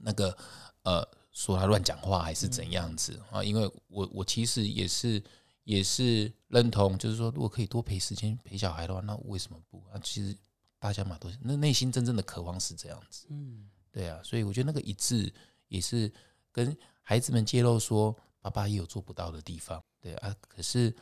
[0.00, 0.36] 那个
[0.82, 1.06] 呃。
[1.32, 3.16] 说他乱讲话还是怎样子。
[3.30, 3.40] 啊？
[3.44, 5.22] 因为我我其实也是
[5.70, 9.80] 也是认同，就是说如果可以多陪时间陪小孩的话，那为什么不？
[9.92, 10.36] 啊，其实
[10.80, 15.32] 大家嘛都是那内心真正的渴望是这样子，嗯，对啊，所以我觉得那个一致
[15.68, 16.12] 也是
[16.50, 20.34] 跟孩子们揭露说，爸爸也有做不到的地方，对啊。
[20.48, 20.92] 可是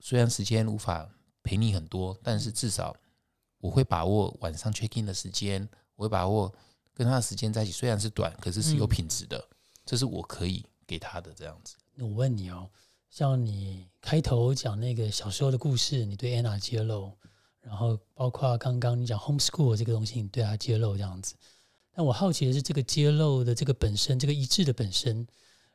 [0.00, 1.06] 虽然时间无法
[1.42, 2.96] 陪你很多，但是至少
[3.58, 6.50] 我会把握晚上 check in 的时间，我会把握
[6.94, 9.46] 跟他的时间在一起，虽然是短，可是是有品质的。
[9.84, 11.76] 这是我可以给他的这样子。
[11.94, 12.70] 那我问你哦，
[13.10, 17.12] 像你开头讲那个小时候的故事，你对安娜揭露，
[17.60, 21.34] 然后包括刚刚你讲 homeschool 这个东西，你对他揭露这样子。
[21.92, 25.26] 但我好奇的是，这个揭露的这个本身，这个一致的本身，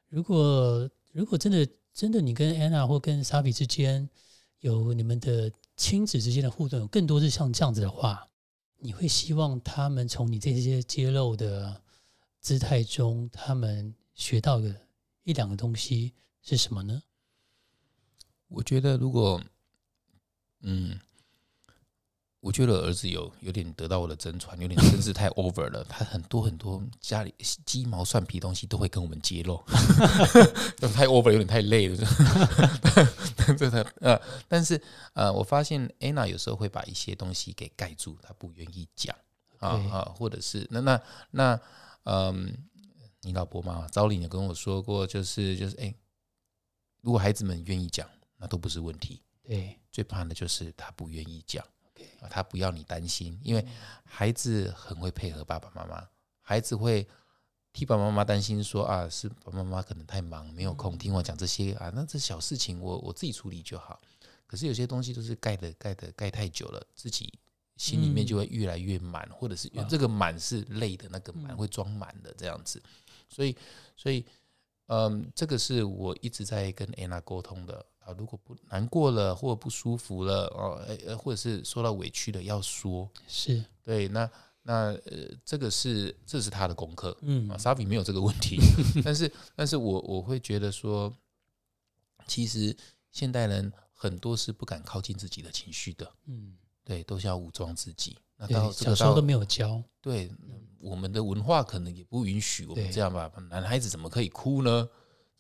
[0.07, 4.09] 如果如果真的真的你跟安娜或跟莎比之间
[4.59, 8.25] 有你们的亲子之间的互动，有更多是像这样子的话，
[8.77, 11.81] 你会希望他们从你这些揭露的
[12.39, 14.73] 姿态中，他们学到的
[15.23, 17.01] 一两个东西是什么呢？
[18.53, 19.41] 我觉得如果，
[20.61, 20.99] 嗯，
[22.39, 25.83] 我觉得儿子有有点得到我的真传，有点真是太 over 了。
[25.85, 27.33] 他很多很多家里
[27.65, 29.57] 鸡毛蒜皮东西都会跟我们揭露，
[30.93, 31.97] 太 over 有点太累了。
[33.57, 34.79] 真的呃，但是
[35.13, 39.15] 呃，我发现 Anna 有时候会把一些东西给盖住，她不愿意讲
[39.59, 41.01] 啊啊，或者是那那
[41.31, 41.59] 那
[42.03, 42.53] 嗯，
[43.21, 45.93] 你老婆嘛，早里有跟我说过，就是就是哎，
[47.01, 48.07] 如果孩子们愿意讲，
[48.43, 49.21] 那都不是问题。
[49.41, 51.65] 对，最怕的就是他不愿意讲。
[52.29, 53.65] 他不要你担心，因为
[54.03, 56.05] 孩子很会配合爸爸妈妈，
[56.41, 57.07] 孩子会
[57.71, 64.01] 替爸爸妈妈担心，说啊，是爸爸妈妈可能太忙，没有空听我讲这些啊，那这小事情我我自己处理就好。
[64.45, 67.39] 可是有些东西都是盖的盖的盖太久了，自己
[67.77, 72.81] 心里面就会越来越满，或者是这个满是累的那个满会装满的这样子，
[73.29, 73.55] 所以
[73.95, 74.25] 所以
[74.87, 77.85] 嗯，这个是我一直在跟安娜沟通的。
[78.05, 83.63] 啊，如果不难过了，或者不舒服了，哦，呃，或者是受到委屈了，要说，是。
[83.83, 84.29] 对，那
[84.63, 88.57] 那呃，这个是这是他的功课，嗯，啊，沙比没有这个问题，
[89.03, 91.13] 但是，但是我我会觉得说，
[92.27, 92.75] 其实
[93.11, 100.31] 现代人很多是不敢靠近自己的情绪的，嗯，对，都是要武装自己，那到小时候都没有教，对，
[100.79, 104.89] 我们的文化可能也不允许我们这样吧，男孩子怎么可以哭呢？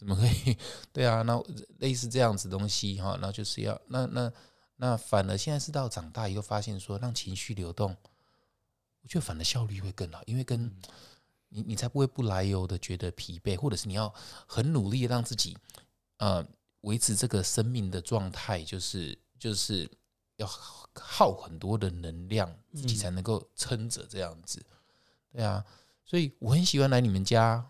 [0.05, 0.57] 怎么可以？
[0.91, 1.41] 对啊，那
[1.79, 4.33] 类似这样子东西哈，那就是要那那
[4.75, 7.95] 那反而现在是到长大以后发现说让情绪流动，
[9.01, 10.69] 我觉得反而效率会更好，因为跟
[11.47, 14.13] 你你才不会不来由的觉得疲惫，或者是你要
[14.45, 15.57] 很努力让自己
[16.17, 16.45] 呃
[16.81, 19.89] 维持这个生命的状态，就是就是
[20.35, 20.45] 要
[20.95, 24.61] 耗很多的能量，自己才能够撑着这样子。
[25.31, 25.63] 对啊，
[26.03, 27.65] 所以我很喜欢来你们家。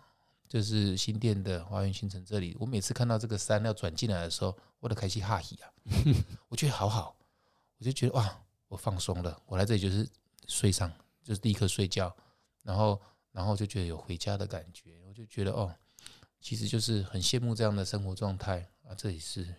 [0.54, 5.66] 就是新店的花园新城这里，我每次看到这个山要转进来的时候，我都开心哈喜啊！
[6.46, 7.16] 我觉得好好，
[7.76, 9.36] 我就觉得哇，我放松了。
[9.46, 10.08] 我来这里就是
[10.46, 10.88] 睡上，
[11.24, 12.14] 就是立刻睡觉，
[12.62, 13.02] 然后
[13.32, 14.92] 然后就觉得有回家的感觉。
[15.08, 15.74] 我就觉得哦，
[16.40, 18.94] 其实就是很羡慕这样的生活状态啊！
[18.94, 19.52] 这里是，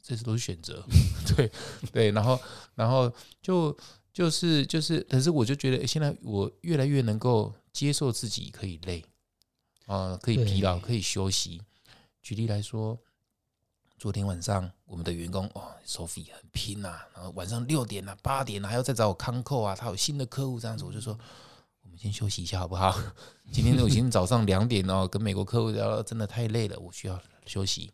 [0.00, 0.86] 这是都是选择，
[1.34, 1.50] 对
[1.92, 2.12] 对。
[2.12, 2.40] 然后
[2.76, 3.76] 然后就
[4.12, 9.04] 就是就是，可是我就觉得现在我越来越能够接受自己可以累。
[9.86, 11.60] 啊，可以疲劳，可以休息。
[12.22, 12.98] 举例来说，
[13.98, 21.18] 昨天晚上我们的员工哦，Sophie 很拼呐，然后晚上六点啊、八点啊，还要再找我康扣啊，他有新的客户这样子，我就说
[21.82, 22.96] 我们先休息一下好不好？
[23.52, 27.92] 今天我今天早上两点哦，跟美国客户聊，真的太累了，我需要休息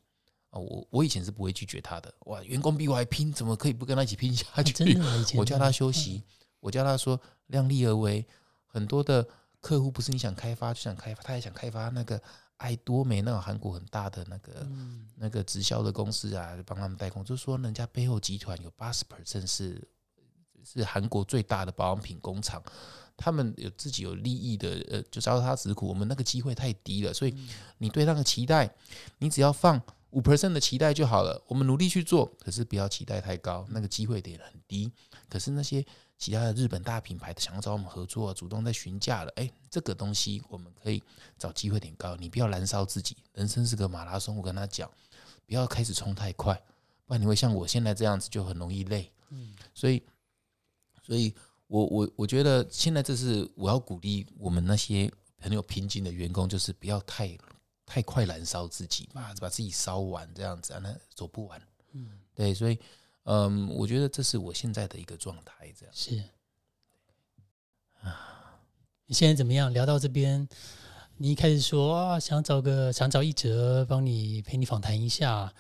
[0.50, 0.58] 啊。
[0.58, 4.98] 我我以前是不会拒绝他的，哇，员工比我还拼，怎么可以不跟他一起拼下去？
[5.36, 6.22] 我叫他休息，
[6.60, 8.26] 我叫他说量力而为，
[8.66, 9.26] 很多的。
[9.60, 12.20] 客户不是你想开发就想开发，他也想开发那个
[12.58, 14.66] 爱多美那种韩国很大的那个
[15.16, 17.24] 那个直销的公司啊，就帮他们代工。
[17.24, 19.88] 就是说，人家背后集团有八十 percent 是
[20.64, 22.62] 是韩国最大的保养品工厂，
[23.16, 25.88] 他们有自己有利益的，呃，就招他直苦。
[25.88, 27.34] 我们那个机会太低了，所以
[27.78, 28.72] 你对那个期待，
[29.18, 29.80] 你只要放
[30.10, 31.42] 五 percent 的期待就好了。
[31.48, 34.92] 我们努力去做，可是不要期待太高，那个机会点很低。
[35.28, 35.84] 可是那些。
[36.18, 39.32] 其他的日本大品牌的想要找我们合作，主动在询价了。
[39.36, 41.00] 哎，这个东西我们可以
[41.38, 42.16] 找机会点高。
[42.16, 44.36] 你不要燃烧自己，人生是个马拉松。
[44.36, 44.90] 我跟他讲，
[45.46, 46.60] 不要开始冲太快，
[47.06, 49.10] 不然你会像我现在这样子，就很容易累。
[49.30, 50.02] 嗯，所以，
[51.00, 51.32] 所以
[51.68, 55.08] 我我我觉得现在这是我要鼓励我们那些
[55.38, 57.38] 很有瓶颈的员工，就是不要太
[57.86, 61.62] 太快燃烧自己嘛，把自己烧完这样子，啊那走不完。
[61.92, 62.76] 嗯，对，所以。
[63.30, 66.24] 嗯，我觉得这是我现在的一个状态，这样是
[68.00, 68.58] 啊。
[69.04, 69.70] 你现在怎么样？
[69.70, 70.48] 聊到这边，
[71.18, 75.52] 你一开始说啊，想找个想找一哲帮你陪你访谈一下，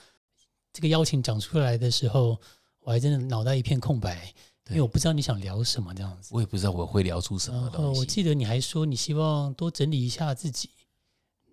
[0.72, 2.40] 这个邀请讲出来的时候，
[2.80, 4.32] 我还真的脑袋一片空白，
[4.70, 6.30] 因为我不知道你想聊什么这样子。
[6.32, 8.00] 我也不知道我会聊出什么东西。
[8.00, 10.70] 我记得你还说你希望多整理一下自己，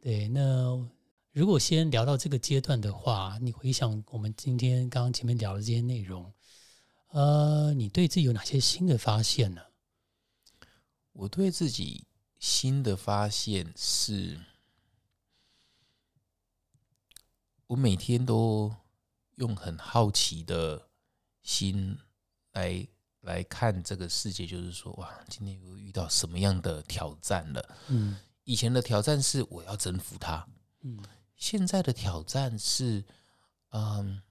[0.02, 0.88] 对，那。
[1.36, 6.34] 如果先聊到这个阶段的话，你回想我们今天刚刚前面聊的这些内容，
[7.10, 9.62] 呃，你对自己有哪些新的发现呢？
[11.12, 12.08] 我对自己
[12.40, 14.40] 新的发现是，
[17.68, 18.74] 我每天都
[19.36, 20.88] 用很好奇的
[21.44, 21.98] 心
[22.54, 22.88] 来
[23.20, 27.76] 来看这个世界，就是说，哇，今天又遇到什么样的挑战了？
[27.90, 30.48] 嗯，以前的挑战是我要征服它，
[30.80, 30.98] 嗯。
[31.36, 33.04] 现在的挑战是，
[33.70, 34.22] 嗯，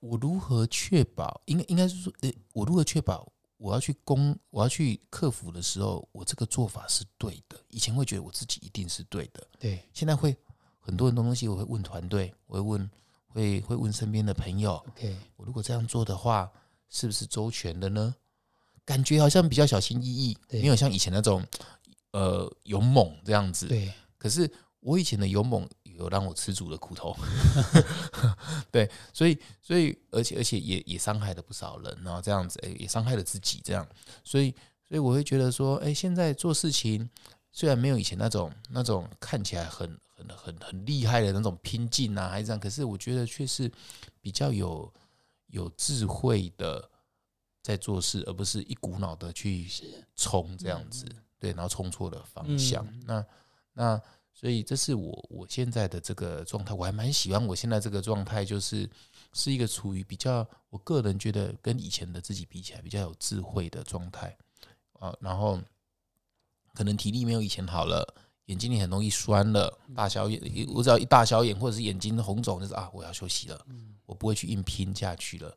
[0.00, 1.40] 我如何确保？
[1.46, 7.58] 应该应该是说，呃，我如何确保我要去攻，我要去克服的时候，我这个做法是对的。
[7.68, 9.82] 以前会觉得我自己一定是对的，对。
[9.92, 10.36] 现在会
[10.78, 12.90] 很多很多东西，我会问团队，我会问，
[13.26, 14.74] 会会问身边的朋友。
[14.88, 16.50] OK，我如果这样做的话，
[16.88, 18.14] 是不是周全的呢？
[18.84, 21.44] 感觉好像比较小心翼翼，没有像以前那种
[22.12, 23.66] 呃勇猛这样子。
[23.66, 24.50] 对，可是
[24.80, 27.16] 我以前的勇猛有让我吃足了苦头，
[28.70, 33.86] 对，所以所以而且而且也也伤害了不少人，然后这样子，哎，也伤害了自己，这样，
[34.22, 34.54] 所以
[34.86, 37.10] 所以我会觉得说，哎，现在做事情
[37.50, 43.70] 虽然没有以前那种那种看起来很很很很厉害的那种拼劲啊，还是这样，可是我觉得却是
[44.20, 44.92] 比较有
[45.48, 46.88] 有智慧的
[47.62, 49.66] 在做事，而不是一股脑的去
[50.14, 51.04] 冲这样子，
[51.40, 53.02] 对，然后冲错了方向，嗯。
[53.04, 53.26] 那
[53.72, 54.02] 那。
[54.38, 58.88] 所以这是我我现在的这个状态，我还蛮喜欢我现在这个状态，就是
[59.32, 64.38] 是一个处于比较我个人觉得跟以前的自己比起来比较有智慧的状态
[64.92, 65.60] 啊，然后
[66.72, 68.14] 可能体力没有以前好了，
[68.44, 70.40] 眼睛里很容易酸了，大小眼，
[70.72, 73.66] 我只要一大小眼或者是眼睛红肿，就是啊我要休息了，
[74.06, 75.52] 我不会去硬拼下去了，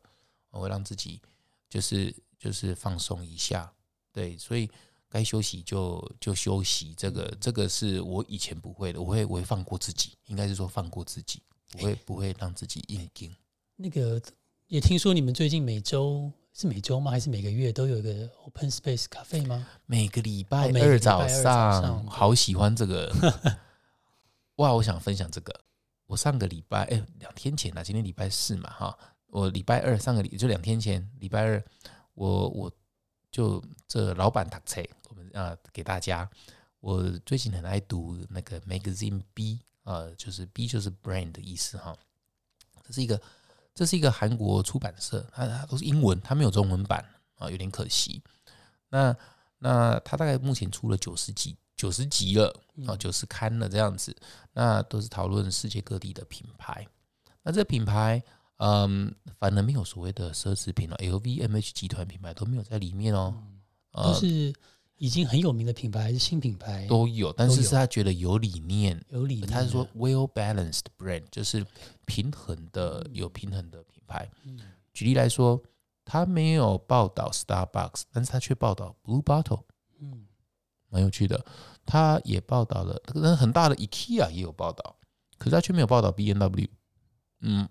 [0.50, 1.22] 我会让自己
[1.70, 3.72] 就是就是放松一下，
[4.10, 4.68] 对，所以。
[5.12, 13.30] 该休息就就休息，这个这个是我以前不会的，我会我会放过自己，应该是说放过自己，不会不会让自己硬盯。
[13.76, 14.20] 那个
[14.68, 17.10] 也听说你们最近每周是每周吗？
[17.10, 19.66] 还是每个月都有一个 Open Space 咖啡吗？
[19.84, 23.12] 每个礼拜二早上，好喜欢这个。
[24.56, 25.60] 哇，我想分享这个。
[26.06, 28.98] 我上个礼拜，哎、两天前啊，今天礼拜四嘛，哈，
[29.28, 31.64] 我礼拜二上个礼就两天前，礼拜二，
[32.12, 32.70] 我我
[33.30, 34.82] 就这老板读册，
[35.34, 36.28] 啊、给大家。
[36.80, 41.96] 我最近很爱读那个 magazine B，呃，就是 B 就是 brand 的意思哈。
[42.82, 43.20] 这是一个
[43.74, 47.04] 这是一个韩国出版社，它它都是英文，它没有中文版
[47.36, 48.20] 啊，有点可惜。
[48.88, 49.16] 那
[49.58, 52.52] 那它大概目前出了九十几，九十集了
[52.86, 54.14] 啊，九十刊了这样子。
[54.52, 56.86] 那都是讨论世界各地的品牌。
[57.44, 58.20] 那这品牌，
[58.56, 63.34] 嗯，反而没有所谓的奢侈品了，LVMH 集团品牌都没有在里面哦。
[63.92, 64.52] 都呃，是
[65.02, 66.86] 已经很有名的品牌，还是新品牌？
[66.86, 69.52] 都有，但是是他觉得有理念，有理念的。
[69.52, 71.66] 他是说 well balanced brand，就是
[72.06, 74.30] 平衡的，有平衡的品牌。
[74.44, 74.60] 嗯
[74.92, 75.60] 举例来说，
[76.04, 79.62] 他没有报道 Starbucks，但是他却报道 Blue Bottle，
[79.98, 80.24] 嗯，
[80.88, 81.44] 蛮有趣的。
[81.84, 84.96] 他也报道了，可能很大的 IKEA 也有报道，
[85.36, 86.68] 可是他却没有报道 B N W。
[87.40, 87.68] 嗯，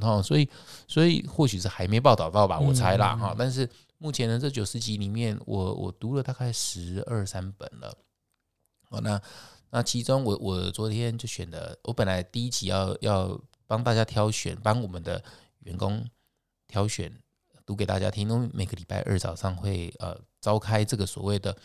[0.00, 0.48] 好、所以
[0.88, 3.68] 所以或许是还没报道到吧，我猜啦嗯哈、但是
[4.02, 7.96] 目前呢，这九十集里面，我我读了大概十二三本了。
[8.90, 9.22] 哦，那
[9.70, 15.22] 那其中我我昨天就选的，我本来第一集要要帮大家挑选，帮我们的
[15.60, 16.04] 员工
[16.66, 17.16] 挑选
[17.64, 21.56] 读给大家听，因为每个礼拜二早上会呃召开这个所谓的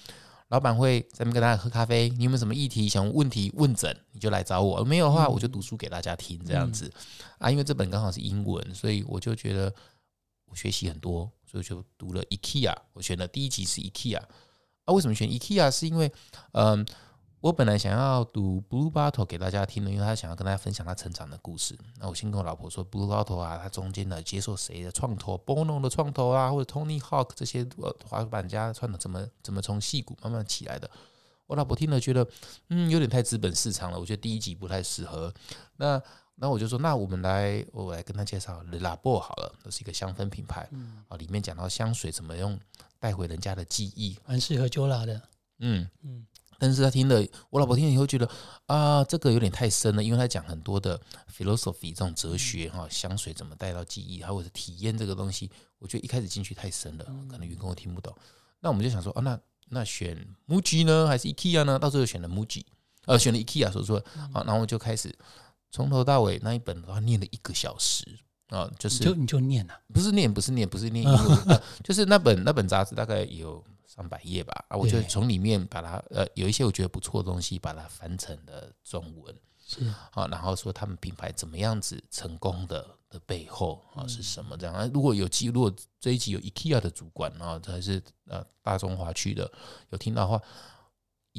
[0.50, 6.94] 老板会在那边跟大家喝咖啡，你有没有什么议题想问题问诊，你就来找我，没有的话我就读书给大家听这样子、
[7.40, 9.74] 啊，因为这本刚好是英文，所以我就觉得
[10.46, 15.72] 我学习很多，所以就读了 IKEA，我选的第一集是 IKEA 啊，为什么选 IKEA？
[15.72, 16.12] 是因为
[16.52, 16.86] 嗯。
[17.40, 21.78] 我本来想要读 Blue Bottle 给大家听的，因为他想要跟大家分享他成长的故事。
[22.00, 30.90] 那我先跟我老婆说，Blue Bottle 啊，他中间呢接受谁的创投，Bono 的创投啊，或者 Tony Hawk 这些呃滑板家创的怎么怎么从戏骨慢慢起来的。
[31.46, 32.28] 我老婆听了觉得，
[32.70, 35.32] 嗯，有点太资本市场了，我觉得第一集不太适合。
[35.76, 36.02] 那
[36.40, 40.70] 那我就说，那我们来，我来跟他介绍 Le Labo 好了，这是一个香氛品牌
[41.10, 42.60] 啊，里面讲到香水怎么用
[43.00, 45.22] 带回人家的记忆，很适合 Jola 的。
[45.60, 46.26] 嗯嗯
[46.60, 48.28] 但是他听了，我老婆听了以后觉得
[48.66, 51.00] 啊，这个有点太深了，因为他讲很多的
[51.36, 58.16] philosophy 这种哲学哈，香水怎么带到记忆，还或者体验这个东西，我觉得一开始进去太深了，可能员工会听不懂。
[58.60, 60.18] 那我们就想说，啊，那那选
[60.48, 61.78] MUJI 呢，还是 IKEA 呢？
[61.78, 62.64] 到最后选了 MUJI，
[63.06, 64.04] 呃，选了 IKEA，所以说。
[64.34, 65.16] 好，然后我就开始
[65.70, 68.04] 从头到尾那一本的话念了一个小时
[68.48, 79.36] 啊，就是就你就念啊，不是念，不是念，不是念英文，呃就是那本那本杂志大概有上百页吧，啊，我就对从里面把它呃有一些我觉得不错的东西，把它翻成了中文，
[79.66, 84.90] 是啊，然后说他们品牌怎么样子成功的的背后啊是什么这样啊？
[84.94, 85.70] 如果有机，如果
[86.00, 89.52] 这一集有 IKEA 的主管啊，还是呃大中华区的
[89.90, 90.42] 有听到的话。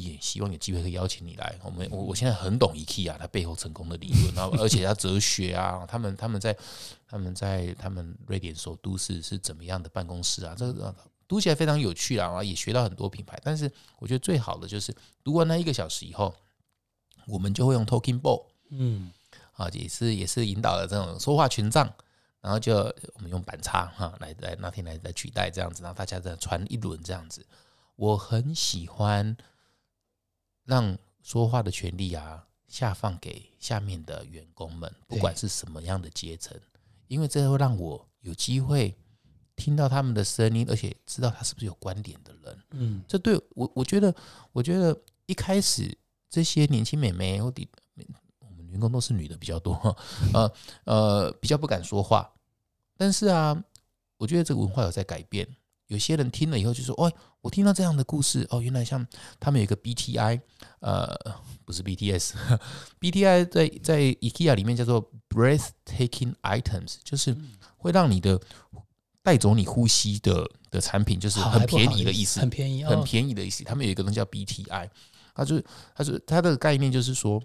[0.03, 1.59] 也希望有机会可以邀请你来。
[1.63, 6.57] 我们我我现在很懂 IKEA 它背后成功的理论， 然后而且它哲学啊，他们他们在
[7.07, 10.55] 他们在他们瑞典首都是是怎么样的办公室啊？
[10.57, 10.95] 这个呃
[11.27, 13.39] 读起来非常有趣啊，然后也学到很多品牌。
[13.45, 16.35] 但是我觉得最好的就是读完那一个小时以后，
[17.27, 19.11] 我们就会用 Talking Ball 嗯
[19.53, 21.93] 啊，也是也是引导了这种说话权杖，
[22.41, 27.45] 然后就我们用板擦哈来来那天来来取代这样子，然后大家再传一轮这样子。
[27.97, 29.37] 我很喜欢
[30.69, 36.55] 让说话的权利啊下放给下面的员工们，不管是什么样的阶层，
[37.07, 38.95] 因为这会让我有机会
[39.57, 42.59] 听到他们的声音，而且知道他是不是有观点的人。
[42.73, 44.15] 嗯，这对我，我觉得，
[44.53, 45.97] 我觉得一开始
[46.29, 47.67] 这些年轻美眉或底，
[48.41, 49.75] 我们员工都是女的比较多，
[50.35, 50.53] 呃
[50.85, 52.31] 呃，比较不敢说话。
[52.95, 53.65] 但是啊，
[54.19, 55.49] 我觉得这个文化有在改变。
[55.89, 59.05] 有些人听了以后就说：“哦，我听到这样的故事哦，原来像
[59.41, 60.41] 他们有一个 BTI，
[60.81, 61.15] 呃，
[61.65, 67.37] 不是 BTS，BTI 在在 IKEA 里面叫做 breathtaking items，就是
[67.79, 68.39] 会让你的
[69.23, 73.65] 带走你呼吸的的产品，就是很便宜的意思，很便宜，很便宜的意思。
[73.65, 74.91] 他们有一个东西叫 BTI，
[75.35, 75.63] 它就
[75.95, 77.43] 它是它的概念就是说，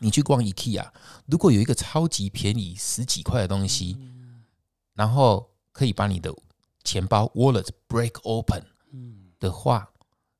[0.00, 0.88] 你去逛 IKEA，
[1.26, 3.98] 如果有一个超级便宜十几块的东西，
[4.94, 6.32] 然后可以把你的
[6.88, 8.64] 钱包 wallet break open
[9.38, 9.88] 的话，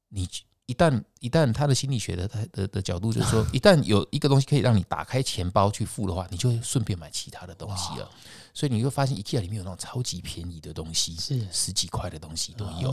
[0.09, 0.27] 你
[0.67, 8.11] 一旦一旦他的心理学的他的的角度就是说， 一旦有一个东西可以让你打开钱包去付的话，你就会顺便买其他的东西了。
[8.55, 12.91] 所以你会发现，IKEA 里面有那种超级便宜的东西，是十几块的东西都有。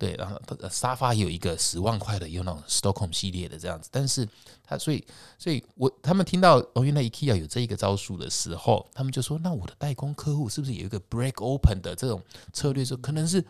[0.00, 3.88] 对，然后沙发也有一个十万块的，有那种 Stockholm 系列的这样子。
[3.92, 4.26] 但是
[4.64, 5.06] 他所以
[5.38, 12.20] 所以我他们听到哦，原来 IKEA 有这一个招数的时候，他们就说：那我的代工客户是不是有一个 break open 的这种
[12.52, 12.84] 策略？
[12.84, 13.44] 说可能是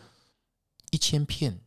[0.90, 1.58] 一千片。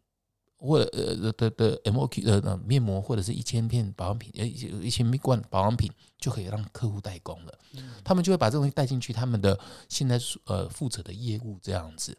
[0.65, 7.59] 或者呃的的 M O Q 呃面膜或者是一千片保养品呃一千罐保养品就可以让客户代工了，
[8.01, 12.17] 他们就会把这东西带进去他们的现在呃负责的业务这样子。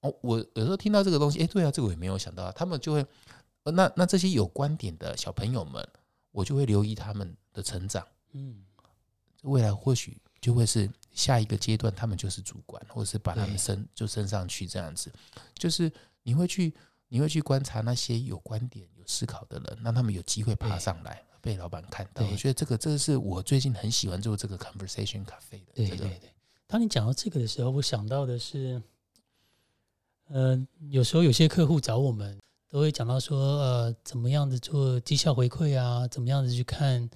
[0.00, 3.06] 哦，我有时候听到这个东西，哎，对啊，这个我也没有想到，他们就会
[3.64, 5.86] 那那这些有观点的小朋友们，
[6.32, 8.64] 我就会留意他们的成长，嗯，
[9.42, 15.12] 未来或许就会是下一个阶段，他们就是主管，或者是把他们升就升上去这样子，
[15.54, 15.92] 就是
[16.22, 16.74] 你会去。
[17.10, 22.22] 你会去观察那些有观点、有思考的人，让他们有机会爬上来，被老板看到。
[22.26, 25.72] 我觉得这个，这个是我最近很喜欢做这个 conversation cafe 的。
[25.74, 26.20] 对对对。
[26.66, 28.82] 当你讲到这个的时候，我想到的是，
[30.28, 32.38] 呃，有时候有些客户找我们，
[32.68, 37.08] 都会讲到说，呃，怎么样的做绩效回馈啊，怎么样子去看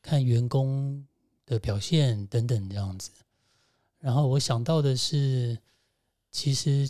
[0.00, 1.06] 看员工
[1.44, 3.10] 的表现等等这样子。
[3.98, 5.58] 然后我想到的是，
[6.30, 6.88] 其实。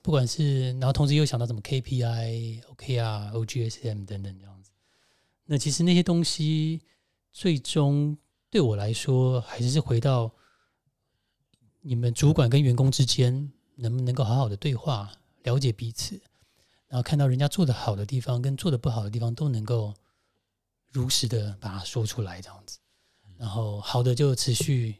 [0.00, 4.70] 不管是，然后同时又想到什么 KPI、OKR、OGSM 等等这样子，
[5.44, 6.82] 那其实那些东西
[7.32, 8.16] 最终
[8.48, 10.30] 对我来说，还是回到
[11.80, 15.10] 你们主管跟员工之间能不能够好好的对话，
[15.42, 16.20] 了解彼此，
[16.86, 19.94] 然后看到人家做的好的地方跟做的不好的地方都能够
[20.92, 22.78] 如实的把它说出来，这样子，
[23.36, 24.96] 然后好的就持续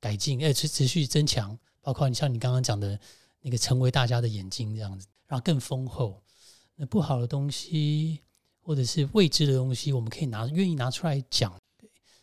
[0.00, 2.98] 改进，哎，持持续增强，包括你像你刚刚讲的。
[3.42, 6.22] 那个成为大家的眼睛，这样子，然后更丰厚。
[6.76, 8.20] 那不好的东西，
[8.60, 11.50] 或者是未知的东西，我们可以拿愿意拿出来讲。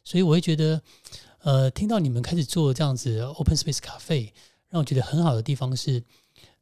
[0.04, 0.80] 所以我会觉得，
[1.40, 4.32] 呃，听到你们开始做这样子 Open Space 咖啡，
[4.70, 6.04] 让我觉得很好的地方是，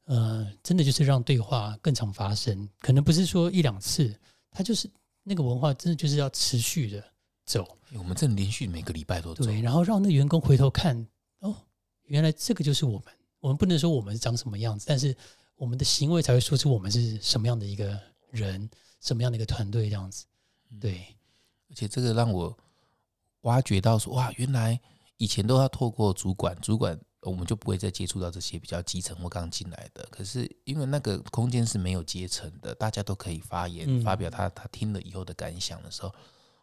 [0.06, 2.68] 呃，真的就是让对话更常发生。
[2.80, 4.14] 可能不是说一两次，
[4.52, 4.90] 它就是
[5.24, 7.04] 那个文化，真的就是要持续的
[7.46, 7.78] 走。
[7.94, 11.08] 我们正连续每个礼拜都对，然后让那员工回头看，
[11.40, 11.56] 哦，
[12.06, 13.04] 原来这个就是我们。
[13.42, 15.16] 我们不能说我们是长什么样子，但是
[15.56, 17.96] 我们的行为才会说出我们是什么样的一个
[18.32, 18.68] 人，
[19.02, 20.26] 什么样的一个团队这样子。
[20.82, 21.16] 对，
[21.70, 22.58] 而且这个让我
[23.42, 24.80] 挖掘到说，哇，原来
[25.18, 27.00] 以前都要透过主管，主管
[27.30, 30.08] 我们就不会再接触到这些比较基层或刚进来的。
[30.10, 36.14] 可是因为那个空间是没有阶层的，大家都可以发言，发表他他听了以后的感想的时候，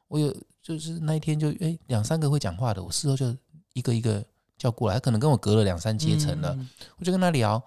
[0.09, 3.37] 我有就是那一天就哎两三个会讲话的，我事后就
[3.75, 4.25] 一个一个。
[4.59, 6.57] 叫过来，他可能跟我隔了两三阶层了，
[6.97, 7.61] 我就跟他聊，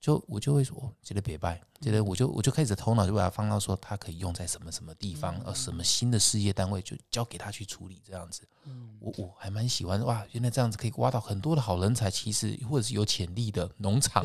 [0.00, 8.42] 就我就会说，觉得别拜，觉得我就我就开始头脑就把它放到说，它可以用在什么什么地方，呃，什么新的事业单位就交给他去处理这样子。
[8.98, 14.24] 我我还蛮喜欢哇，原来这样子可以挖到很多的好人才，其实或者是有潜力的农场，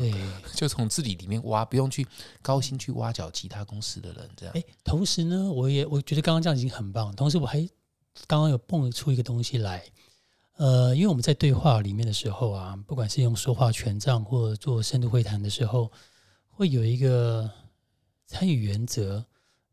[0.54, 2.06] 就从自己里面挖，不用去
[2.40, 4.54] 高薪去挖角其他公司的人这样。
[4.56, 7.58] 哎，同时呢，我也我觉得刚刚这样已经很棒，同时我还
[8.26, 9.84] 刚刚有蹦出一个东西来。
[10.56, 15.92] 呃，因为我们在对话里面的时候啊，不管是用说话权杖或做深度会谈的时候，
[16.48, 17.50] 会有一个
[18.26, 19.22] 参与原则，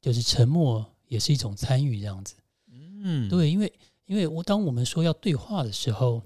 [0.02, 2.36] 就是沉默也是一种参与，这样子。
[2.70, 3.74] 嗯，对，因为
[4.06, 6.22] 因为我当我们说要对话的时候，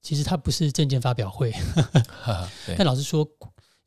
[0.00, 1.52] 其实它不是证件发表会，
[2.78, 3.28] 但老实说，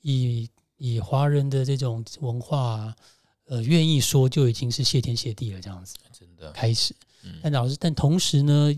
[0.01, 2.95] 以以华人的这种文化，
[3.45, 5.95] 呃，愿意说就已经是谢天谢地了，这样子。
[6.11, 6.93] 真的开始，
[7.41, 8.71] 但老师，但同时呢？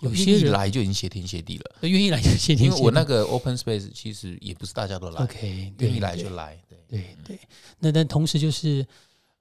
[0.00, 2.64] 有些人来就已经谢天谢地了，愿意来就谢天谢地。
[2.64, 7.38] 因为我那个 open space 其实也不是大家都来，OK，愿意来就来，对对对。
[7.78, 8.86] 那但同时就是，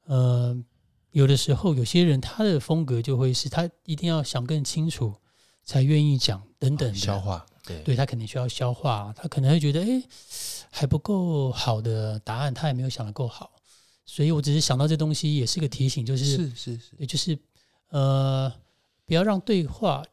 [0.05, 0.55] 呃，
[1.11, 5.13] 有的时候有些人他的风格就会是他一定要想更清楚
[5.63, 7.81] 才愿意讲等等消化，对。
[7.83, 10.03] 对他肯定需要消化，他可能会觉得，哎，
[10.69, 13.51] 还不够好的答案，他也没有想的够好，
[14.05, 17.37] 所以我只是想到这东西，也是个提醒，就是是是是，也，就是
[17.89, 18.51] 呃，
[19.05, 20.03] 不要让对话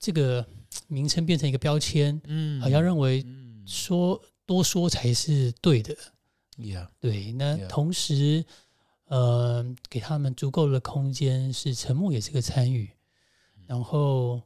[0.00, 0.44] 这个
[0.88, 3.48] 名称变成一个标签，嗯好像认为嗯。
[3.66, 5.96] 说多说才是对的
[6.56, 8.44] ，，Yeah，对，那同时，
[9.04, 12.90] 呃，给他们足够的空间，是沉默也是个参与。
[13.68, 14.42] 然后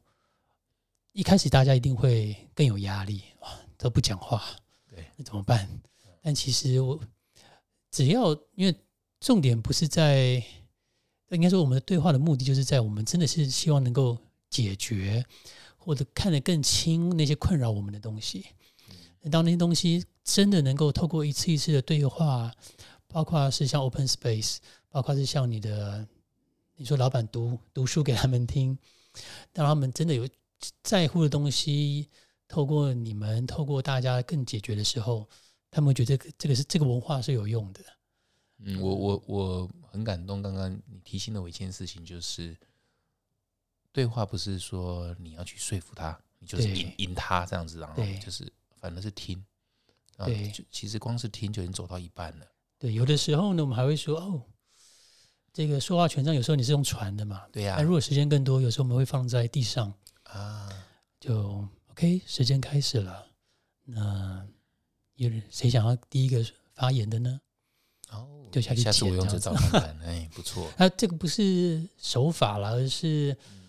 [1.11, 3.49] 一开始大家一定会更有压力，啊，
[3.79, 4.43] 都不讲话，
[4.87, 5.67] 对，那怎么办？
[6.21, 6.99] 但其实我
[7.89, 8.75] 只要因为
[9.19, 10.43] 重点不是在，
[11.29, 14.15] 应该说我们的对话的目的就是在我们真的是希望能够
[14.55, 15.25] 解决
[15.75, 18.45] 或者看得更清那些困扰我们的东西。
[19.29, 22.53] 当那些东西真的能够透过一次一次的对话，
[23.07, 24.57] 包括是像 Open Space，
[24.89, 26.07] 包括是像你的，
[26.75, 28.77] 你说老板读读书给他们听，
[29.53, 30.29] 让他们真的有
[30.83, 32.07] 在乎的东西，
[32.47, 35.27] 透过你们，透过大家更解决的时候，
[35.71, 37.81] 他们觉得这个是这个文化是有用的。
[38.59, 40.41] 嗯，我我我很感动。
[40.41, 42.55] 刚刚你提醒了我一件事情，就是
[43.95, 49.41] 对话不是说你要去说服他，你就是对引引他这样子，然后就是反而是听。
[50.17, 52.45] 啊对就其实光是听就已经走到一半了。
[52.77, 54.41] 对，有的时候呢，我们还会说哦，
[55.53, 59.93] 这个说话权杖有时候你是用传的嘛，对呀、那如果时间更多，有时候我们会放在地上。
[60.23, 60.67] 啊，
[61.21, 63.25] 就 OK，时间开始了。
[63.85, 64.45] 那
[65.15, 67.39] 有人谁想要第一个发言的呢？
[68.09, 70.69] 哦，就下去下次我用这招看看，哎，不错。
[70.77, 73.64] 啊，这个不是手法了，而是，嗯、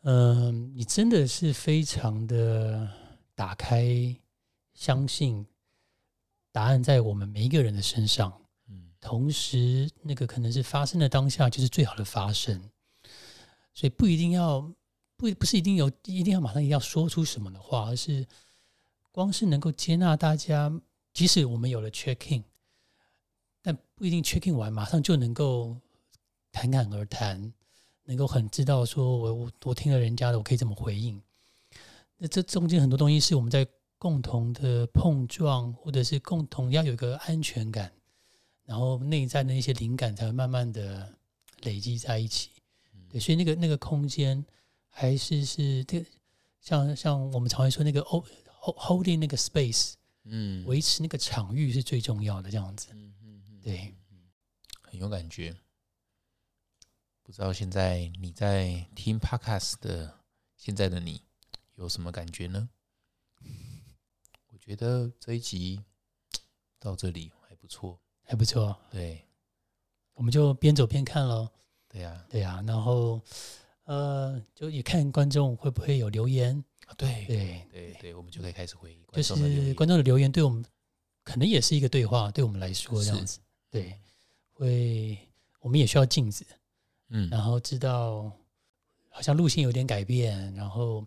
[0.00, 2.88] 你真的是非常的
[3.34, 4.16] 打开，
[4.74, 5.46] 相信
[6.52, 8.32] 答案在我们每一个人的身上。
[8.68, 12.60] 嗯同时，那个可能是发生的当下就是最好的发生，
[13.72, 14.60] 所以不一定要
[15.16, 18.26] 不不是一定有一定要马上要说出什么的话，而是
[19.12, 20.72] 光是能够接纳大家，
[21.12, 22.44] 即使我们有了 check in，
[23.62, 25.76] 但不一定 check in 完马上就能够
[26.52, 27.52] 侃侃而谈，
[28.08, 31.20] 能够很知道说我我我听了人家的，我可以怎么回应。
[32.16, 33.66] 那这中间很多东西是我们在
[33.98, 37.92] 共同的碰撞，或者是共同要有一个安全感。
[38.64, 41.14] 然后内在的一些灵感才会慢慢的
[41.62, 42.50] 累积在一起。
[43.10, 44.42] 对，所以那个那个空间
[44.88, 46.04] 还是是这
[46.60, 48.24] 像像我们常会说那个 hold
[48.60, 49.92] holding 那个 space，
[50.24, 52.88] 嗯，维持那个场域是最重要的，这样子。
[52.92, 53.94] 嗯嗯嗯对，
[54.82, 55.54] 很有感觉。
[57.28, 60.18] 不知道现在你在听 podcast 的
[60.56, 61.20] 现在的你
[61.74, 62.70] 有什么感觉呢？
[64.50, 65.78] 我觉得这一集
[66.78, 68.00] 到这里还不错。
[68.22, 68.74] 还不错。
[68.90, 69.22] 对
[70.14, 71.46] 我们就边走边看喽。
[71.86, 73.20] 对呀、对啊，然后
[73.84, 76.56] 呃，就也看观众会不会有留言。
[76.86, 80.64] 啊，对对，对对，我们就可以开始回就观众的留言是观众的留言对我们
[81.22, 83.38] 可能也是一个对话，对我们来说这样子。
[83.68, 84.00] 对，
[84.54, 85.18] 会
[85.60, 86.46] 我们也需要镜子。
[87.08, 87.28] 嗯。
[87.30, 88.32] 然后知道
[89.08, 91.04] 好像路线有点改变，然后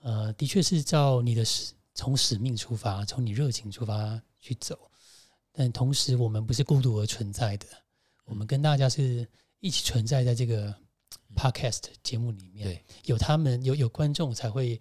[0.00, 4.78] 呃，的确是照你的使从使命出发，从你热情出发去走，
[5.52, 7.66] 但同时我们不是孤独而存在的，
[8.24, 9.26] 我们跟大家是
[9.60, 10.74] 一起存在在这个
[11.34, 12.84] podcast 节目里面，对。
[13.04, 14.78] 有他们有有观众才会，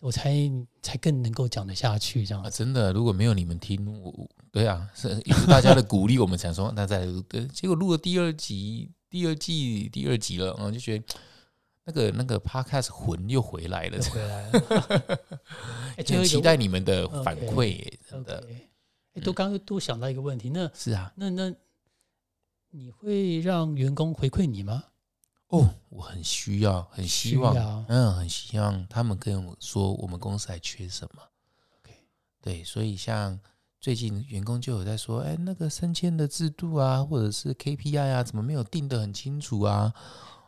[0.00, 0.34] 我才
[0.82, 7.22] 才更能够讲得下去这样啊，真的，如果没有你们听，我我对啊，是也是大家的鼓励，我们才说那再录。
[7.22, 11.04] 对，结果录了第二集，第二季第二集了，我就觉得
[11.84, 13.96] 那个那个 podcast 魂又回来了。
[13.96, 15.20] 又，回来了，
[15.96, 18.48] 很期待你们的反馈耶，真 OK，的
[19.14, 21.12] 哎，都刚刚都想到一个问题，那是啊。
[21.16, 21.54] 那那
[22.70, 24.84] 你会让员工回馈你吗？
[25.48, 27.56] 哦，我很需要，很希望，
[27.88, 31.22] 嗯，很希望他们跟我说我们公司还缺什么。
[31.78, 31.94] OK
[32.42, 33.40] 对，所以像
[33.80, 39.92] 最近员工就有在说，哎，那个升迁的制度啊，或者是 KPI 啊，怎么没有定得很清楚啊？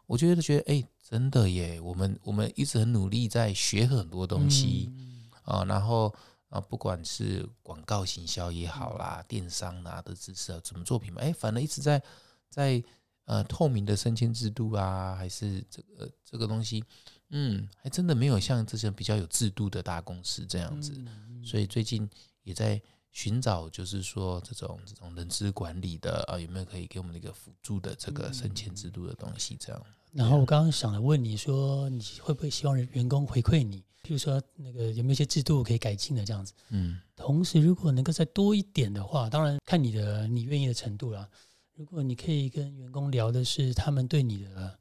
[0.07, 4.91] 我觉得觉得，哎，真的耶，我们我们一直很努力在学很多东西。
[4.93, 6.15] 嗯啊，然后
[6.49, 12.03] 啊，不管是广告行销也好啦，电商啊的知识啊，怎么做品牌，哎，反正一直在
[12.49, 12.83] 在
[13.25, 16.85] 呃透明的升迁制度啊，还是这个这个东西，
[17.31, 22.09] 嗯，还真的没有像这些比较有制度的大公司这样子，嗯所以最近
[22.43, 22.81] 也在
[23.13, 29.83] 寻找，就是说这种这种人资管理的啊，有没有可以给我们一个辅助的这个升迁制度的东西，这样。
[30.13, 33.85] 然后我刚刚想了问你说，你会不会希望员工回馈你？
[34.03, 36.53] 譬如说，那个有没有一些制度可以改进的这样子？
[36.71, 41.29] 嗯同时，如果能够再多一点的话，当然看你的你愿意的程度啦。
[41.75, 44.79] 如果你可以跟员工聊的是他们对你的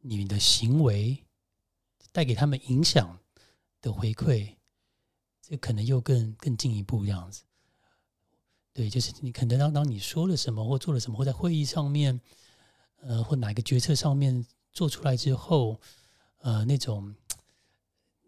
[0.00, 1.18] 你的行为
[2.12, 3.18] 带给他们影响
[3.80, 4.54] 的回馈，
[5.42, 7.42] 这可能又更更进一步这样子。
[8.72, 12.18] 对，就是你可能当当你说了什么或做了什么，或在会议上面，
[13.00, 15.80] 呃，或哪个决策上面做出来之后，
[16.38, 17.14] 呃，那种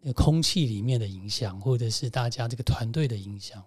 [0.01, 3.63] 那个空气里面的影响，或者是大家这个团队的影响，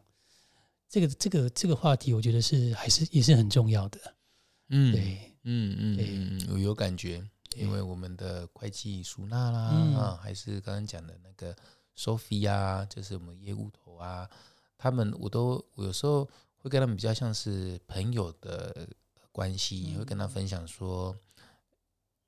[0.89, 3.99] 这个这个这个话题，我觉得是还是也是很重要的。
[4.69, 7.25] 嗯，对，嗯嗯对嗯，嗯我有感觉，
[7.57, 11.57] 因为我们的会计苏娜啦，嗯啊，还是刚刚讲的那个
[11.97, 14.29] Sophie 啊，就是我们业务头啊，
[14.77, 16.29] 他们我都我有时候
[16.67, 18.89] 会跟他们比较像是朋友的
[19.31, 21.17] 关系，嗯会跟他分享说，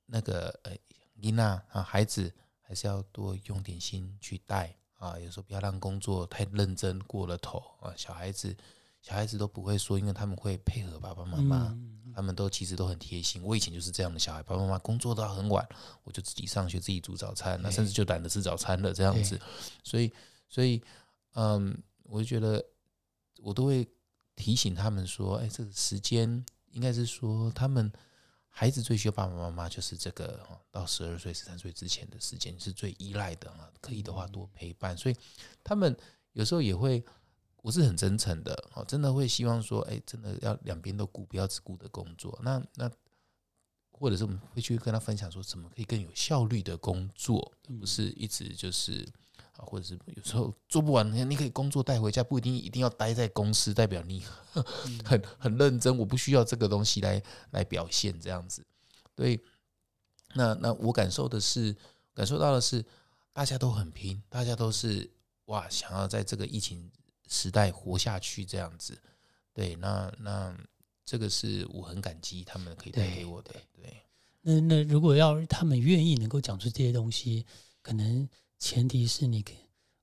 [0.05, 0.73] 那个呃，
[1.15, 8.55] 伊娜啊，孩子还是要多用点心去带啊，有时候不要让工作太认真过了头啊，小孩子
[9.01, 11.67] 小孩子都不会说，因为他们会配合爸爸妈妈。
[11.67, 13.41] 嗯他们都其实都很贴心。
[13.43, 15.65] 我以前就是这样的小孩，爸爸妈妈工作到很晚，
[16.03, 19.39] 我就自己上学，自己煮早餐，那甚至就懒得吃早餐了这样子。
[19.83, 20.11] 所以，
[20.49, 20.83] 所以，
[21.35, 22.65] 嗯，我就觉得
[23.41, 23.87] 我都会
[24.39, 27.91] 提醒他们说，哎，这个时间应该是说，他们
[28.47, 34.97] 孩子最需要爸爸妈妈就是这个哦到十二岁、十三岁之前的时间是最依赖的啊，可以的话多陪伴。
[34.97, 35.15] 所以
[35.63, 35.95] 他们
[36.33, 37.03] 有时候也会。
[37.61, 42.39] 我是很真诚的，哦，真的会希望说，哎，真的要两边都顾，不要只顾着工作。
[42.41, 42.89] 那那，
[43.91, 49.05] 或者是我们会去跟他分享说，怎么可以更有效率的工作，而不是一直就是
[49.59, 54.23] 啊，或者是有时候做不完，你你可以工作带回家，不一定一定要待在公司，代表你
[55.03, 55.95] 很很认真。
[55.97, 57.21] 我不需要这个东西来
[57.51, 58.65] 来表现这样子。
[59.13, 59.37] 对，
[60.33, 61.75] 那那我感受的是，
[62.13, 62.85] 感受到的是，
[63.33, 65.09] 大家都很拼，大家都是
[65.45, 66.89] 哇，想要在这个疫情
[67.27, 68.97] 时代活下去这样子。
[69.53, 70.57] 对，那那
[71.05, 73.51] 这个是我很感激他们可以带给我的。
[73.73, 74.01] 对，
[74.41, 77.45] 那那如果要他们愿意能够讲出这些东西，
[77.81, 78.29] 可能
[78.59, 79.51] 前提是你可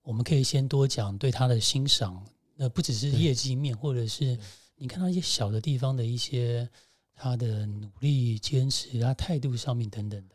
[0.02, 2.24] 我们可以先多讲对他的欣赏，
[2.54, 4.38] 那不只是业绩面，或者是
[4.76, 6.68] 你看到一些小的地方的一些
[7.14, 10.34] 他的努力、坚持、他态度上面等等的。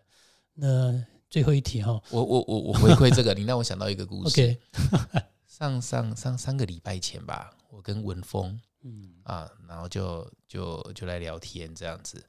[0.54, 4.58] 那最后一题哈我我我我回馈这个，你让我想到一个故事。
[4.92, 12.24] OK，上上上三个礼拜前吧，我跟文峰嗯啊，然后就就就来聊天这样子，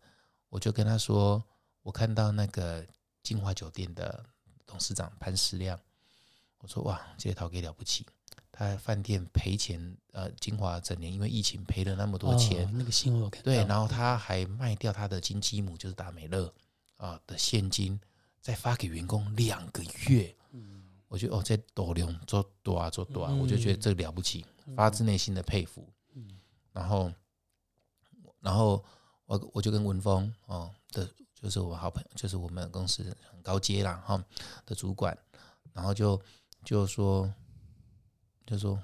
[0.48, 1.42] 我就跟他说，
[1.82, 2.86] 我看到那个
[3.22, 4.24] 金华酒店的
[4.72, 5.78] 董事长潘石亮，
[6.56, 8.06] 我说哇，这个陶给了不起，
[8.50, 16.50] 他饭店赔钱，呃，金华整年因为疫情赔了那么多钱，哦那个新闻我看到，对，然后他还卖掉他的金鸡母，就是达美乐
[16.96, 18.00] 啊的现金，
[18.40, 20.34] 再发给员工两个月。
[20.52, 20.82] 嗯。
[21.08, 25.86] 我觉得哦，这斗量做多啊做多啊，我就觉得这个了不起，发自内心的佩服。
[26.14, 26.40] 嗯。
[26.72, 27.12] 然后，
[28.40, 28.82] 然后
[29.26, 31.06] 我我就跟文峰哦的，
[31.42, 34.24] 就是我好朋友，就是我们公司很高阶啦哈
[34.64, 35.16] 的主管，
[35.72, 36.20] 然后就
[36.64, 37.28] 就说
[38.46, 38.78] 就说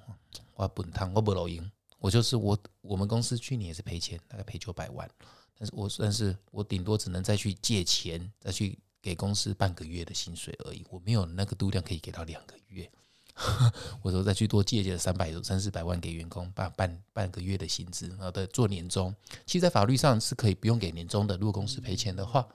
[0.55, 5.09] 我本趟我不老赢，我就是我我们公司去年也是赔钱，大概赔九百万，
[5.57, 12.91] 但是我但是我顶多只能再去借钱，再去给公司半个月的薪水而已，我没有那个度量可以给到两个月。
[14.03, 19.15] 我说再去多借借三百三四百万给员工半半半个月的薪资，然后再做年终。
[19.47, 22.47] 其实，在法律上是可以不用给年终的，如果公司赔钱的话，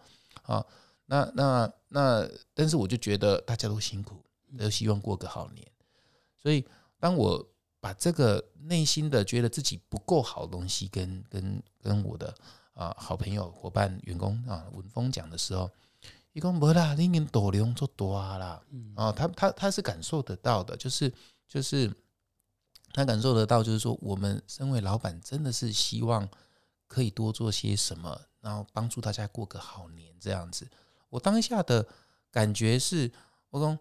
[0.43, 0.65] 啊，
[1.05, 4.21] 那那那，但是我就觉得大家都辛苦，
[4.57, 5.65] 都希望过个好年。
[6.37, 6.65] 所以，
[6.99, 7.45] 当我
[7.79, 12.33] 把这个内心的觉得自己不够好的东西跟跟跟我的
[12.73, 15.69] 啊好朋友、伙伴、员工啊文峰讲的时候，
[16.33, 21.13] 伊讲无啦，你已经大量做大啦，嗯啊，他他他是感受得到的，就是
[21.47, 21.91] 就是
[22.91, 26.27] 他感受得到，就是说我们身为老板，真的是希望
[26.87, 30.67] 可以多做些什么，然后帮助大家过个好年这样子。
[31.09, 31.87] 我当下的
[32.31, 33.11] 感觉是，
[33.51, 33.77] 我讲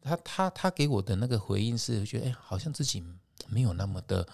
[0.00, 3.04] 他他他给我的那个回应是，觉得哎、好像自己
[3.48, 4.24] 没有那么的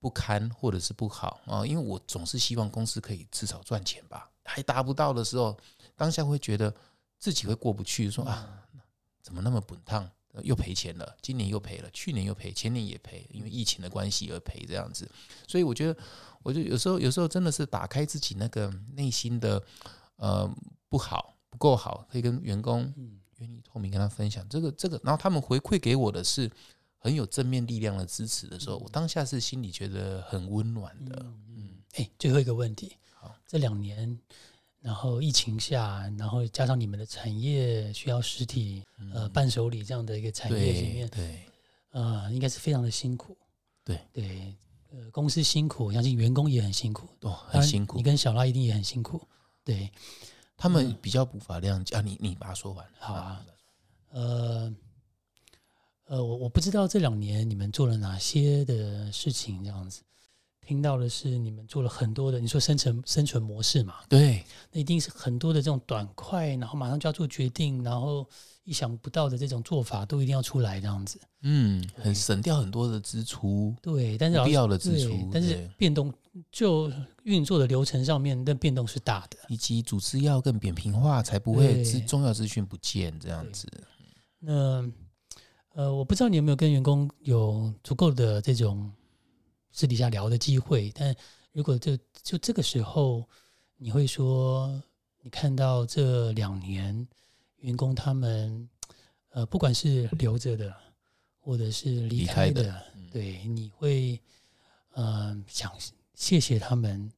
[0.00, 5.56] 不堪或者是不好啊，因为我总是希望公司可以至少赚钱吧，还达不到的时候，
[5.96, 6.72] 当下会觉得
[7.18, 8.68] 自己会过不去，说啊，
[9.22, 10.08] 怎么那么滚烫，
[10.42, 15.10] 又赔钱了，今年又赔了，去年又赔，前年也赔，因为疫情的关系而赔这样子，
[15.48, 15.98] 所以我觉得，
[16.42, 19.60] 我就有时候有时候真的是打开自己那个内心的
[20.16, 20.48] 呃
[20.88, 23.20] 不好不够好，可以跟员工嗯。
[23.38, 26.50] 愿意透明跟他分享这个这个，然后他们回馈给我的是
[26.96, 31.16] 很有正面力量的支持的时候，我当下是心里觉得很温暖的。
[31.54, 34.18] 嗯，哎，最后一个问题好，这两年，
[34.86, 41.40] 然后疫情下，然后加上你们的产业需要实体呃伴手礼这样的一个产业里对面，对
[41.90, 43.36] 呃，应该是非常的辛苦。
[43.82, 44.54] 对对，
[44.92, 48.02] 呃，公司辛苦，我相信员工也很辛苦，哦，很辛苦你。
[48.04, 49.20] 跟小拉一定也很辛苦。
[49.64, 49.90] 对，
[50.56, 52.86] 他们比较无法谅解啊，你你把它说完。
[53.00, 53.44] 好啊，
[54.10, 54.72] 呃
[56.04, 60.02] 呃，我我不知道这两年你们做了哪些的事情，这样子。
[60.66, 63.94] 听到的是你们做了很多的，你说生存生存模式嘛？
[64.08, 68.28] 对，那一定是很多的这种短快，然后马上就要做决定，然后
[68.64, 71.20] 意想不到的这种做法都一定要出来这样子。
[71.42, 76.12] 嗯，很省掉很多的支出，对，但是不必要的支出，但是变动
[76.50, 76.90] 就
[77.22, 79.38] 运作的流程上面的变动是大的。
[79.48, 83.68] 以及组织要更扁平化，才不会资重要资讯不见这样子。
[84.40, 84.84] 那
[85.74, 88.90] 呃，我不知道你有没有跟员工有足够的这种
[89.76, 91.14] 私底下聊的机会，但
[91.52, 93.28] 如果就就这个时候，
[93.76, 94.82] 你会说，
[95.20, 97.06] 你看到这两年
[97.58, 98.66] 员工他们
[99.28, 100.74] 呃，不管是留着的，
[101.38, 104.18] 或者是离离开的，开的嗯对，你会
[104.92, 105.70] 呃想
[106.14, 107.12] 谢谢他们。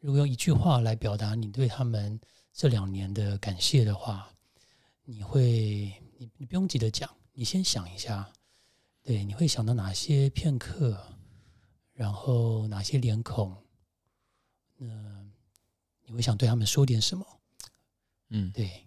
[0.00, 2.20] 如果用一句话来表达你对他们
[2.52, 4.30] 这两年的感谢的话，
[5.04, 8.30] 你会，你你不用急着讲，你先想一下，
[9.02, 11.02] 对，你会想到哪些片刻，
[11.96, 13.56] 然后哪些脸孔，
[14.76, 14.86] 那
[16.04, 17.26] 你会想对他们说点什么？
[18.28, 18.86] 嗯，对，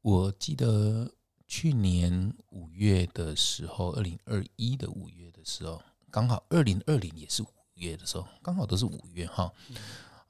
[0.00, 1.12] 我记得
[1.46, 9.52] 去年五月的时候，二零二一的五月的时候，刚好二零二零也是五月的时候，刚好都是五月哈。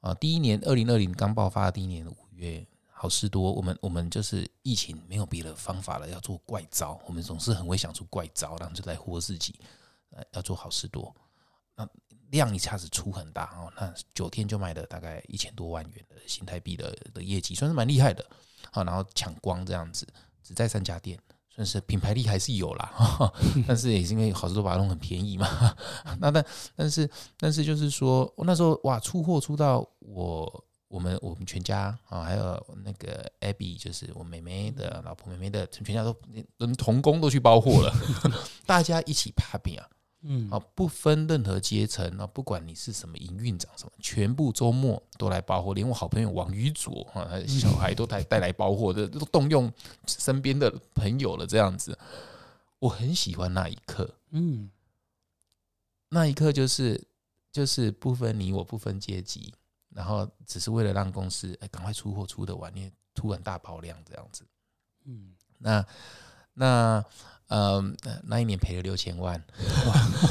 [0.01, 9.67] 啊，第一年二零二零刚爆发的第一年的五月，好事多，我们我们就是疫情没有别的方法了，要做怪招，我们总是很会想出怪招，然后就来活自己，呃，
[10.31, 11.13] 要做好事多。
[11.75, 11.87] 那
[12.29, 18.23] 量一下子出很大哦，那九天就卖了大概一千多万元的新台币的的业绩，算是蛮厉害的。
[18.71, 20.07] 好，然后抢光这样子，
[20.43, 21.19] 只在三家店，
[21.49, 22.91] 算是品牌力还是有啦，
[23.67, 25.75] 但是也是因为好事多把它弄很便宜嘛。
[26.19, 26.45] 那但
[26.75, 36.15] 但是但是就是说，那时候哇，出货出到我我们我们全家啊，还有那个 Abby，就是我妹妹的老婆妹妹的全家都
[36.57, 37.93] 连童工都去包货了，
[38.65, 39.87] 大家一起 happy 啊。
[40.25, 49.71] 嗯，啊，不分任何阶层啊，不管你是什么营运长什么，全部周末都来包货，连我好朋友王宇佐啊，他小孩都带带来包货的，都动用
[50.07, 51.97] 身边的朋友了，这样子，
[52.79, 54.71] 我很喜欢那一刻，嗯，
[56.09, 57.05] 那一刻就是
[57.51, 59.53] 就是不分你我，不分阶级，
[59.89, 64.45] 然后只是为了让公司哎赶快出货出的完，因为突然大爆量这样子，
[65.03, 65.85] 嗯，那
[66.53, 67.05] 那嗯、
[67.53, 67.83] 呃
[68.23, 69.39] 那一年赔了六千万，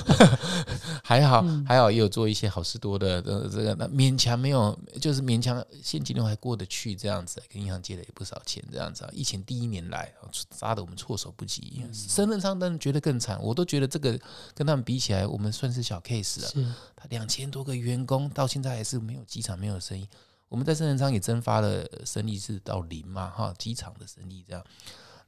[1.05, 9.11] 还好嗯还好也有做一些好事多的呃这个那勉强没有就是勉强现金流还过得去这样子，跟银行借了也不少钱这样子啊。
[9.13, 10.13] 疫情第一年来
[10.53, 14.19] 杀的我们措手不及，深圳仓当然觉得更惨，我都觉得这个
[14.53, 16.75] 跟他们比起来，我们算是小 case 了。
[16.97, 20.09] 他两千多个员工到现在还是没有机场没有生意。
[20.49, 24.65] 我们在深圳仓也蒸发了生意是到零嘛，哈，机场的生意这样。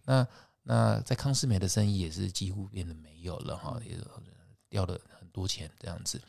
[0.07, 0.27] 那
[0.65, 3.97] 那在康斯美的生意也是几乎变得没有了哈，也
[4.69, 6.21] 掉了很多钱这样子。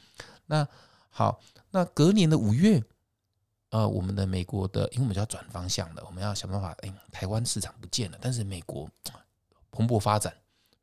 [0.45, 0.67] 那
[1.09, 1.41] 好，
[1.71, 2.83] 那隔年的五月，
[3.69, 8.89] 呃，我们的美国的，因为我们就要转方向了，我们要想办法，哎，台湾市场不见了，但是美国
[9.71, 10.33] 蓬勃发展。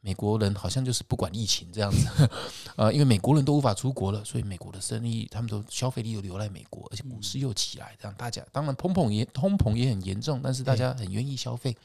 [0.04, 2.28] 美国人好像就是不管疫情这样子，
[2.74, 11.76] 呃，因为美国人都无法出国了，所以美国的生意他们都消费力又留在美国，而且股市又起来，这样大家当然通膨也通膨也很严重，但是大家很愿意消费，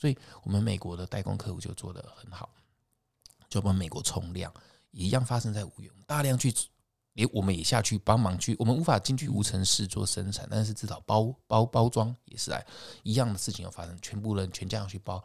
[0.00, 2.48] 所以我们美国的代工客户就做得很好，
[3.48, 4.52] 就帮美国冲量，
[4.92, 6.52] 一样发生在五月，大量去
[7.12, 12.66] 连我们也下去帮忙去，我们无法进去无尘室做生产，但是至少包包包装也是来
[13.02, 15.22] 一样的事情有发生，全部人全家要去包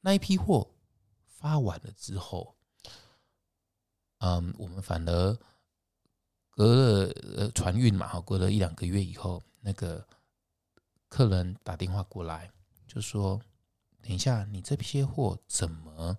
[0.00, 0.68] 那一批货。
[1.38, 2.56] 发完了之后，
[4.18, 5.38] 嗯，我们反而
[6.50, 10.04] 隔了呃船运嘛，哈，隔了一两个月以后，那个
[11.08, 12.50] 客人打电话过来，
[12.88, 13.38] 就说
[14.06, 16.16] ：“等一下，你这批货怎么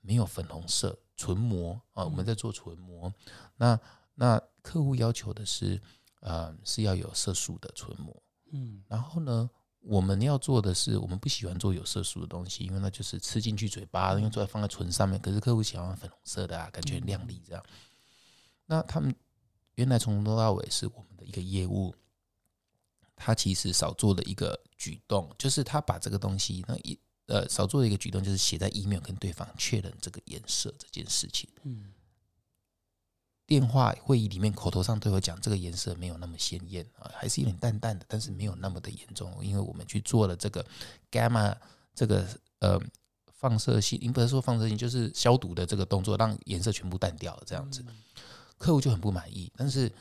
[0.00, 2.04] 没有粉红色唇膜啊？
[2.04, 3.12] 我们在做唇膜，
[3.56, 3.78] 那
[4.14, 5.82] 那客户要求的是，
[6.20, 8.22] 呃，是要有色素的唇膜。
[8.52, 9.50] 嗯，然后呢，
[9.80, 15.20] 我们要做的是，我们不喜欢做有色素的东西，因为那就是吃进去嘴巴，因为做在放在唇上面。
[15.20, 17.64] 可是客户喜欢粉红色的啊，感觉很亮丽这样。
[18.66, 19.12] 那他们
[19.74, 21.92] 原来从头到尾是我们的一个业务，
[23.16, 26.96] 他其实少做了一个举动，就是他把这个东西那一
[27.26, 31.48] 呃少做的一个举动，就是写在 email 跟对方确认这个颜色这件事情。
[31.62, 31.92] 嗯，
[33.46, 40.64] 电话会议里面口头上都有讲，这个颜色没有那么鲜艳啊，还是有点淡淡的，但是没有那么的严重，因为我们去做了这个
[41.10, 41.54] gamma
[41.94, 42.26] 这个
[42.60, 42.80] 呃
[43.32, 47.84] 放射性，你不是说放射性，就是消毒的这个动作，让颜色全部淡掉了，这样子，
[48.56, 49.52] 客户就很不满意。
[49.56, 49.92] 但是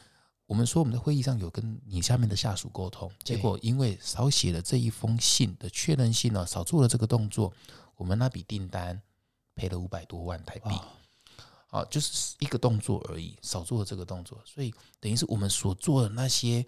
[0.53, 7.51] 我们说我们的会议上有跟你下面的下属沟通，结果因为少写了这一封信的确认信呢，少做了这个动作，
[7.95, 9.01] 我们那笔订单
[9.55, 10.69] 赔了五百多万台币。
[11.71, 16.63] 啊，就是一个动作而已，少做了这个动作，所以等于是我们所做的那些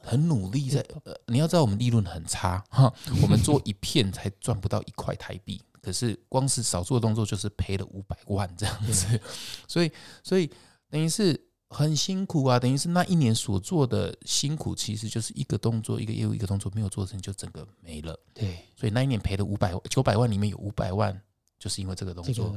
[0.00, 2.90] 很努力在，呃，你要知道我们利润很差 哈，
[3.20, 9.20] 我们做一片才赚不到一块台币，可是光是少做的动作就是赔了五百万这样子，
[9.68, 9.92] 所以
[10.24, 10.50] 所以
[10.88, 11.38] 等于是
[11.70, 21.18] 很辛苦啊，等于是那一年所做的辛苦，其实就是一个动作一个业务一个动作没有做成就整个没了，对，所以那一年赔了五百九百万里面有五百万
[21.58, 22.54] 就是因为这个动作。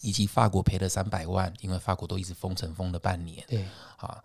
[0.00, 3.66] 以及法国赔了三百万，因为法国都一直封城封了半年对，
[3.96, 4.22] 啊。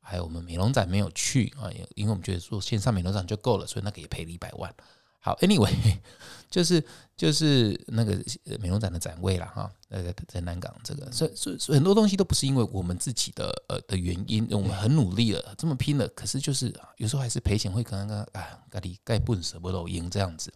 [0.00, 4.74] 还有我们美容展没有去啊，也因为我们觉得做线上美容展就够了，所以那个也赔了一百万。
[5.24, 5.72] 好，anyway，
[6.50, 6.84] 就是
[7.16, 8.20] 就是那个
[8.58, 20.52] 美容展的展位了哈，那个在南港这个，所以所以所以很多东西都不是因为我们自己的呃的原因，我们很努力了，这么拼了，可是就是有时候还是赔钱，会可能跟啊咖喱盖不舍不都赢这样子。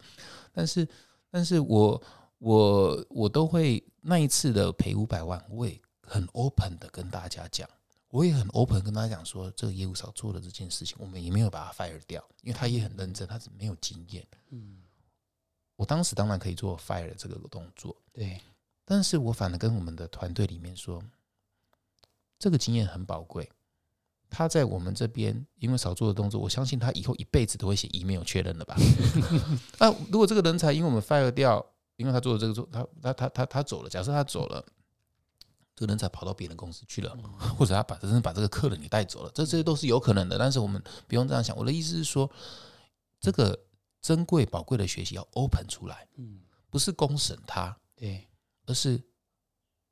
[0.51, 0.85] 但是
[1.31, 2.03] 但是我
[2.39, 7.67] 我我都会那一次的赔五百万，我也很 open 的跟大家讲，
[8.09, 14.25] 我也很 open 跟大家讲说，这个业务少做的这件事情，我们也没有把他 fire 掉，因为他也很认真，他是没有经验。
[14.49, 14.83] 嗯，
[15.75, 18.39] 我当时当然可以做 fire 这个动作，对，
[18.85, 21.03] 但是我反而跟我们的团队里面说，
[22.39, 23.49] 这个经验很宝贵。
[24.29, 28.75] 他在我们这边因为少做的动作，我相信他以后一辈子都会写 email 确认的吧。
[29.79, 31.65] 那如果这个人才因为我们 fire 掉，
[31.95, 34.65] 因为他做了这个做，他他他他他走了，假设他走了，
[35.77, 37.15] 这个人才跑到别人公司去了，
[37.55, 40.35] 或者他把真正把这个客人给带走了，这这些都是有可能的。
[40.35, 41.55] 但是我们不用这样想。
[41.55, 42.27] 我的意思是说，
[43.19, 43.57] 这个
[44.01, 46.39] 珍贵宝贵的学习要 open 出来，嗯，
[46.71, 48.27] 不是公审他，对，
[48.65, 48.99] 而是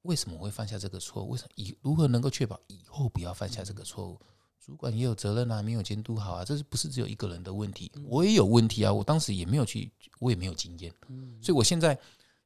[0.02, 1.30] 为什么我会犯下这个错误？
[1.30, 4.20] 为什么以如何能够确保以后不要犯下这个错误？
[4.60, 7.92] 主管也有责任啊，没有监督好啊，这是不是只有一个人的问题？
[8.06, 10.92] 我也有问题啊，我当时也没有去，我也没有经验，
[11.40, 11.96] 所以我现在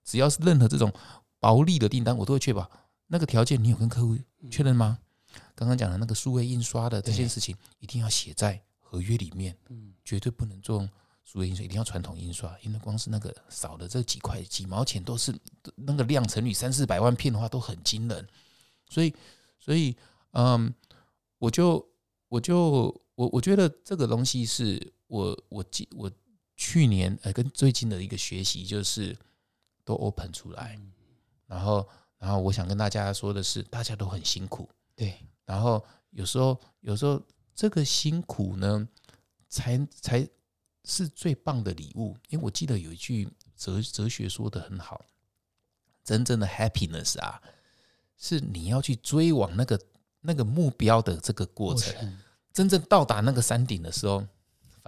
[0.04, 0.92] 只要是任何这种
[1.40, 2.70] 薄利的订单，我都会确保
[3.12, 4.16] 那个条件你有跟客户
[4.52, 5.00] 确认吗？
[5.56, 10.88] 刚刚讲的那个数位印刷的这件事情，一定要写在合约里面，嗯，绝对不能做
[11.24, 15.36] 数位印刷，一定要传统印刷，因为光是那个少的这几块几毛钱，都是
[15.76, 18.28] 那个量乘以三四百万片的话，都很惊人。
[18.88, 19.14] 所以，
[19.60, 19.96] 所以，
[20.32, 20.74] 嗯，
[21.40, 21.84] 我就
[22.28, 26.10] 我就我我觉得这个东西是我我记我
[26.56, 29.18] 去年呃跟最近的一个学习，就是
[29.84, 30.80] 都 open 出来，
[31.48, 31.88] 然后
[32.20, 37.20] 然后我想跟大家说的是，大家都很辛苦，对，然后有时候有时候
[37.56, 38.88] 这个辛苦呢，
[39.48, 40.30] 才才
[40.84, 42.16] 是最棒的礼物。
[42.28, 45.04] 因为我记得有一句哲哲学说的很好，
[46.04, 47.42] 真正的 happiness 啊，
[48.18, 49.82] 是你要去追往那个
[50.22, 52.20] 那个目标的这个过程。
[52.52, 54.26] 真正到达那个山顶的时候，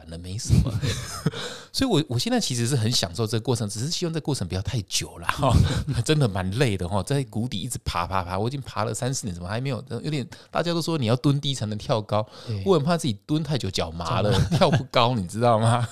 [0.01, 0.71] 反而没什么。
[1.71, 5.53] 所以我，我现在其实是很享受这个过程，只是希望这个过程不要太久了哈，
[6.03, 9.83] 真的蛮累的哈，在谷底一直爬爬爬，我已经爬了三四年，怎么还没有？
[10.03, 12.27] 有点大家都说你要蹲低才能跳高，
[12.65, 15.87] 我很怕自己蹲太久脚麻了， 跳不高，你知道吗？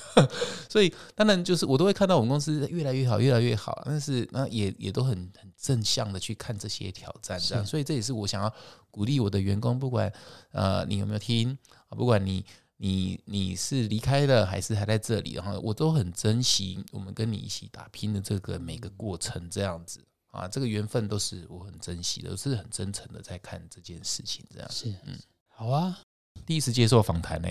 [0.68, 8.54] 所以当然就是我都会看到我们公司越来越好，越来越好，但是那也也都很很正向的去看这些挑战，这样，所以这也是我想要
[8.92, 10.12] 鼓励我的员工，不管
[10.52, 11.58] 呃你有没有听
[11.88, 12.44] 啊，不管你。
[12.82, 15.34] 你你是离开了还是还在这里？
[15.34, 20.02] 然后我都很珍惜我们跟你一起打拼的这个每个过程，这样子
[20.32, 25.20] 啊，这个缘分都是我很珍惜的，我是很真诚的在看这件事情，这样是，嗯，
[25.50, 26.00] 好啊，
[26.46, 27.50] 第一次接受访谈呢，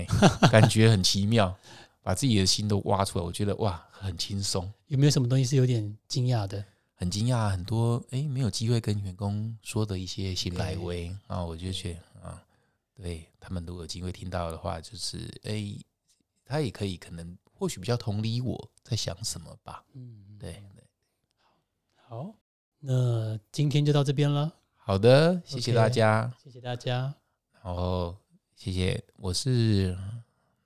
[0.51, 1.55] 感觉很奇妙，
[2.03, 4.73] 把自己的心都挖出来，我觉得哇，很轻松。
[4.87, 6.65] 有没有什么东西是有点惊讶的？
[6.95, 12.08] 很惊讶，很多诶没有机会跟员工说的一些新来威啊，我就觉得啊。
[13.01, 15.75] 对他们如果有机会听到的话，就是哎，
[16.45, 19.85] 他也可以可能或许比较同理我在想什么吧。
[19.93, 20.85] 嗯，对对。
[21.95, 22.35] 好，
[22.81, 24.53] 那今天就到这边了。
[24.77, 27.15] 好的，谢谢大家，谢谢大家。
[27.53, 28.17] 然后
[28.57, 29.97] 谢谢，我是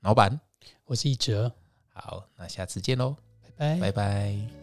[0.01, 0.41] 老板，
[0.85, 1.53] 我是一哲。
[1.93, 3.17] 好，那下次见喽，
[3.59, 4.62] 拜拜，拜拜。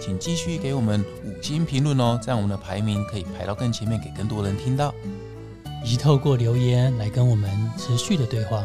[0.00, 4.94] 请继续给我们五星评论哦，这样我们的排名可以排到更前面，给更多人听到。
[5.84, 7.48] 以及透过留言来跟我们
[7.78, 8.64] 持续的对话，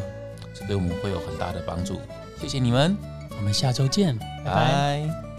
[0.53, 2.01] 这对我们会有很大的帮助。
[2.41, 2.97] 谢谢你们，
[3.37, 5.32] 我们下周见，拜拜。